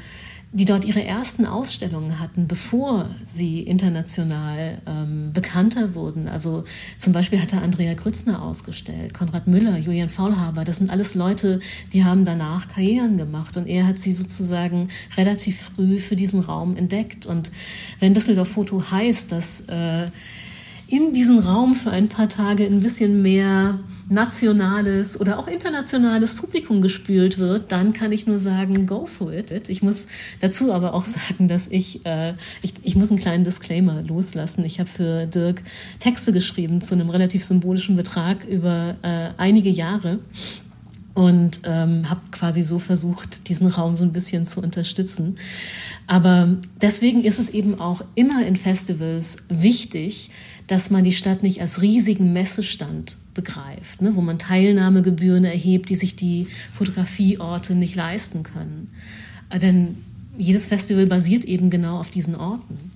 die 0.52 0.66
dort 0.66 0.86
ihre 0.86 1.04
ersten 1.04 1.46
Ausstellungen 1.46 2.20
hatten, 2.20 2.48
bevor 2.48 3.10
sie 3.24 3.62
international 3.62 4.82
ähm, 4.86 5.32
bekannter 5.34 5.96
wurden. 5.96 6.28
Also 6.28 6.64
zum 6.98 7.14
Beispiel 7.14 7.42
hat 7.42 7.52
er 7.54 7.62
Andrea 7.62 7.94
Grützner 7.94 8.42
ausgestellt, 8.42 9.14
Konrad 9.14 9.48
Müller, 9.48 9.78
Julian 9.78 10.10
Faulhaber. 10.10 10.64
Das 10.64 10.78
sind 10.78 10.90
alles 10.90 11.14
Leute, 11.14 11.60
die 11.92 12.06
haben 12.06 12.24
danach 12.24 12.68
Karrieren 12.68 13.18
gemacht 13.18 13.58
und 13.58 13.68
er 13.68 13.86
hat 13.86 13.98
sie 13.98 14.14
sozusagen 14.14 14.90
relativ 15.18 15.72
früh 15.76 15.98
für 15.98 16.16
diesen 16.16 16.40
Raum 16.40 16.78
entdeckt. 16.78 17.26
Und 17.26 17.52
wenn 18.00 18.14
Düsseldorf 18.14 18.50
Foto 18.50 18.92
heißt, 18.92 19.32
dass 19.32 19.62
äh, 19.62 20.08
in 20.88 21.14
diesen 21.14 21.40
Raum 21.40 21.76
für 21.76 21.92
ein 21.92 22.10
paar 22.10 22.30
Tage 22.30 22.66
ein 22.66 22.82
bisschen 22.82 23.22
mehr 23.22 23.80
nationales 24.08 25.20
oder 25.20 25.40
auch 25.40 25.48
internationales 25.48 26.36
Publikum 26.36 26.82
gespült 26.82 27.38
wird, 27.38 27.72
dann 27.72 27.94
kann 27.94 28.12
ich 28.12 28.28
nur 28.28 28.40
sagen, 28.40 28.86
go 28.86 29.06
for 29.06 29.34
it. 29.34 29.70
Ich 29.70 29.82
muss 29.82 30.08
dazu 30.42 30.74
aber 30.74 30.94
auch 30.94 31.06
sagen, 31.06 31.48
dass 31.48 31.68
ich, 31.68 32.06
äh, 32.06 32.34
ich, 32.62 32.74
ich 32.84 32.96
muss 32.96 33.10
einen 33.10 33.20
kleinen 33.20 33.44
Disclaimer 33.44 34.02
loslassen. 34.04 34.64
Ich 34.66 34.80
habe 34.80 34.90
für 34.90 35.26
Dirk 35.26 35.64
Texte 36.00 36.32
geschrieben 36.32 36.82
zu 36.82 36.94
einem 36.94 37.10
relativ 37.10 37.44
symbolischen 37.44 37.96
Betrag 37.96 38.46
über 38.46 38.96
äh, 39.02 39.30
einige 39.38 39.70
Jahre 39.70 40.20
und 41.16 41.62
ähm, 41.64 42.10
habe 42.10 42.22
quasi 42.32 42.62
so 42.62 42.78
versucht, 42.78 43.48
diesen 43.48 43.68
Raum 43.68 43.96
so 43.96 44.04
ein 44.04 44.14
bisschen 44.14 44.46
zu 44.46 44.62
unterstützen. 44.62 45.38
Aber 46.08 46.58
deswegen 46.82 47.24
ist 47.24 47.40
es 47.40 47.50
eben 47.50 47.80
auch 47.80 48.04
immer 48.14 48.46
in 48.46 48.58
Festivals 48.58 49.38
wichtig, 49.50 50.30
dass 50.68 50.92
man 50.92 51.04
die 51.04 51.14
Stadt 51.14 51.42
nicht 51.42 51.62
als 51.62 51.82
riesigen 51.82 52.34
Messestand 52.34 53.18
begreift, 53.36 54.02
ne, 54.02 54.16
wo 54.16 54.22
man 54.22 54.40
Teilnahmegebühren 54.40 55.46
erhebt, 55.46 55.90
die 55.90 55.96
sich 55.96 56.16
die 56.16 56.48
Fotografieorte 56.74 57.76
nicht 57.76 57.96
leisten 57.96 58.42
können. 58.42 58.90
Äh, 59.52 59.60
denn 59.60 59.98
jedes 60.38 60.66
Festival 60.66 61.06
basiert 61.06 61.46
eben 61.46 61.70
genau 61.70 62.00
auf 62.00 62.10
diesen 62.10 62.36
Orten. 62.36 62.92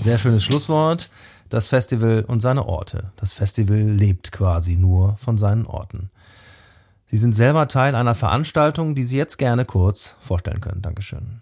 Sehr 0.00 0.18
schönes 0.18 0.44
Schlusswort. 0.44 1.10
Das 1.48 1.68
Festival 1.68 2.24
und 2.28 2.40
seine 2.40 2.66
Orte. 2.66 3.10
Das 3.16 3.32
Festival 3.32 3.80
lebt 3.80 4.32
quasi 4.32 4.76
nur 4.76 5.16
von 5.16 5.38
seinen 5.38 5.64
Orten. 5.64 6.10
Sie 7.10 7.16
sind 7.16 7.34
selber 7.34 7.68
Teil 7.68 7.94
einer 7.94 8.14
Veranstaltung, 8.14 8.94
die 8.94 9.02
Sie 9.04 9.16
jetzt 9.16 9.38
gerne 9.38 9.64
kurz 9.64 10.14
vorstellen 10.20 10.60
können. 10.60 10.82
Dankeschön. 10.82 11.40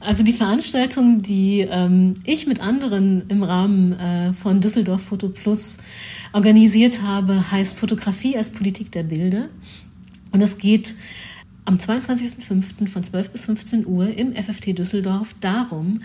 Also 0.00 0.22
die 0.22 0.32
Veranstaltung, 0.32 1.22
die 1.22 1.66
ähm, 1.68 2.16
ich 2.24 2.46
mit 2.46 2.60
anderen 2.60 3.24
im 3.28 3.42
Rahmen 3.42 3.92
äh, 3.98 4.32
von 4.32 4.60
Düsseldorf 4.60 5.02
Foto 5.02 5.28
Plus 5.28 5.78
organisiert 6.32 7.02
habe, 7.02 7.50
heißt 7.50 7.76
Fotografie 7.76 8.36
als 8.36 8.50
Politik 8.50 8.92
der 8.92 9.02
Bilder. 9.02 9.48
Und 10.30 10.40
es 10.40 10.58
geht 10.58 10.94
am 11.64 11.76
22.05. 11.76 12.88
von 12.88 13.02
12 13.02 13.30
bis 13.30 13.44
15 13.46 13.86
Uhr 13.86 14.08
im 14.16 14.34
FFT 14.34 14.78
Düsseldorf 14.78 15.34
darum, 15.40 16.00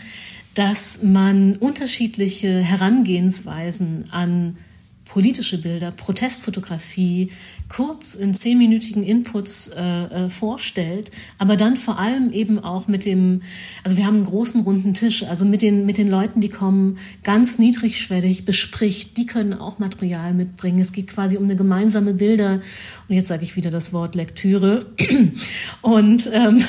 dass 0.55 1.03
man 1.03 1.55
unterschiedliche 1.57 2.49
Herangehensweisen 2.59 4.05
an 4.11 4.57
politische 5.05 5.57
Bilder, 5.57 5.91
Protestfotografie 5.91 7.31
kurz 7.69 8.15
in 8.15 8.33
zehnminütigen 8.33 9.03
Inputs 9.03 9.69
äh, 9.69 9.81
äh, 9.81 10.29
vorstellt, 10.29 11.11
aber 11.37 11.55
dann 11.57 11.77
vor 11.77 11.99
allem 11.99 12.31
eben 12.31 12.59
auch 12.59 12.87
mit 12.87 13.05
dem, 13.05 13.41
also 13.83 13.97
wir 13.97 14.05
haben 14.05 14.17
einen 14.17 14.25
großen 14.25 14.61
runden 14.61 14.93
Tisch, 14.93 15.23
also 15.23 15.45
mit 15.45 15.61
den, 15.61 15.85
mit 15.85 15.97
den 15.97 16.07
Leuten, 16.07 16.39
die 16.39 16.49
kommen, 16.49 16.97
ganz 17.23 17.59
niedrigschwellig 17.59 18.45
bespricht, 18.45 19.17
die 19.17 19.25
können 19.25 19.53
auch 19.53 19.79
Material 19.79 20.33
mitbringen. 20.33 20.79
Es 20.79 20.93
geht 20.93 21.07
quasi 21.07 21.37
um 21.37 21.43
eine 21.43 21.55
gemeinsame 21.55 22.13
Bilder, 22.13 22.61
und 23.07 23.15
jetzt 23.15 23.27
sage 23.27 23.43
ich 23.43 23.55
wieder 23.55 23.71
das 23.71 23.91
Wort 23.91 24.15
Lektüre, 24.15 24.85
und 25.81 26.29
ähm, 26.33 26.63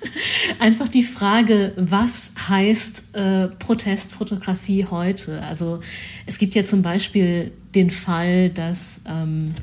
einfach 0.58 0.88
die 0.88 1.02
Frage, 1.02 1.72
was 1.76 2.34
heißt 2.48 3.16
äh, 3.16 3.48
Protestfotografie 3.48 4.86
heute? 4.86 5.42
Also 5.42 5.80
es 6.26 6.38
gibt 6.38 6.54
ja 6.54 6.64
zum 6.64 6.82
Beispiel 6.82 7.52
den 7.74 7.90
Fall, 7.90 8.50
dass 8.50 9.02
ähm, 9.06 9.54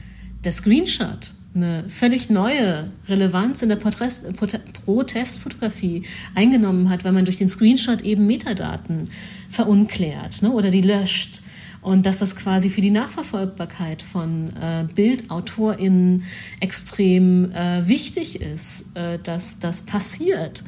der 0.43 0.51
Screenshot 0.51 1.34
eine 1.55 1.86
völlig 1.89 2.30
neue 2.30 2.91
Relevanz 3.07 3.62
in 3.62 3.70
der 3.70 3.78
Protestfotografie 3.78 6.03
eingenommen 6.36 6.89
hat, 6.89 7.03
weil 7.03 7.12
man 7.12 7.26
durch 7.26 7.38
den 7.38 7.49
Screenshot 7.49 8.01
eben 8.01 8.28
Metadaten 8.28 9.10
verunklärt 9.49 10.43
ne, 10.43 10.51
oder 10.51 10.72
die 10.72 10.82
löscht. 10.82 11.41
Und 11.82 12.05
dass 12.05 12.20
das 12.20 12.36
quasi 12.36 12.70
für 12.70 12.82
die 12.82 12.91
Nachverfolgbarkeit 12.91 14.01
von 14.01 14.49
äh, 14.62 14.86
BildautorInnen 14.93 16.24
extrem 16.60 17.53
äh, 17.53 17.88
wichtig 17.88 18.41
ist, 18.41 18.88
äh, 18.95 19.18
dass 19.18 19.60
das 19.60 19.84
passiert. 19.84 20.66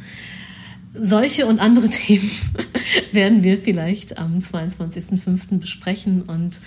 Solche 0.93 1.47
und 1.47 1.59
andere 1.59 1.89
Themen 1.89 2.31
werden 3.11 3.43
wir 3.43 3.57
vielleicht 3.57 4.17
am 4.17 4.37
22.05. 4.37 5.59
besprechen 5.59 6.21
und 6.23 6.61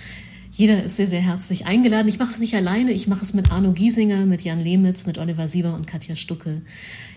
jeder 0.57 0.83
ist 0.83 0.95
sehr, 0.95 1.07
sehr 1.07 1.21
herzlich 1.21 1.65
eingeladen. 1.65 2.07
Ich 2.07 2.17
mache 2.17 2.31
es 2.31 2.39
nicht 2.39 2.55
alleine, 2.55 2.91
ich 2.91 3.07
mache 3.07 3.23
es 3.23 3.33
mit 3.33 3.51
Arno 3.51 3.73
Giesinger, 3.73 4.25
mit 4.25 4.41
Jan 4.41 4.61
Lehmitz, 4.61 5.05
mit 5.05 5.17
Oliver 5.17 5.49
Sieber 5.49 5.73
und 5.73 5.85
Katja 5.85 6.15
Stucke 6.15 6.61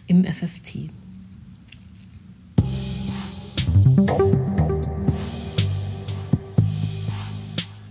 im 0.09 0.25
FFT. 0.25 0.91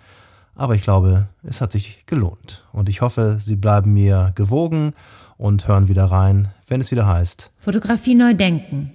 Aber 0.55 0.77
ich 0.77 0.83
glaube, 0.83 1.29
es 1.43 1.61
hat 1.61 1.73
sich 1.73 2.05
gelohnt. 2.07 2.65
Und 2.73 2.89
ich 2.89 3.03
hoffe, 3.03 3.37
Sie 3.39 3.57
bleiben 3.57 3.93
mir 3.93 4.33
gewogen 4.35 4.95
und 5.37 5.69
hören 5.69 5.89
wieder 5.89 6.07
rein, 6.07 6.49
wenn 6.67 6.81
es 6.81 6.91
wieder 6.91 7.07
heißt. 7.07 7.51
Fotografie 7.59 8.15
neu 8.15 8.33
denken. 8.33 8.93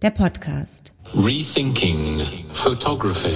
Der 0.00 0.10
Podcast. 0.10 0.92
Rethinking 1.12 2.22
Photography. 2.52 3.34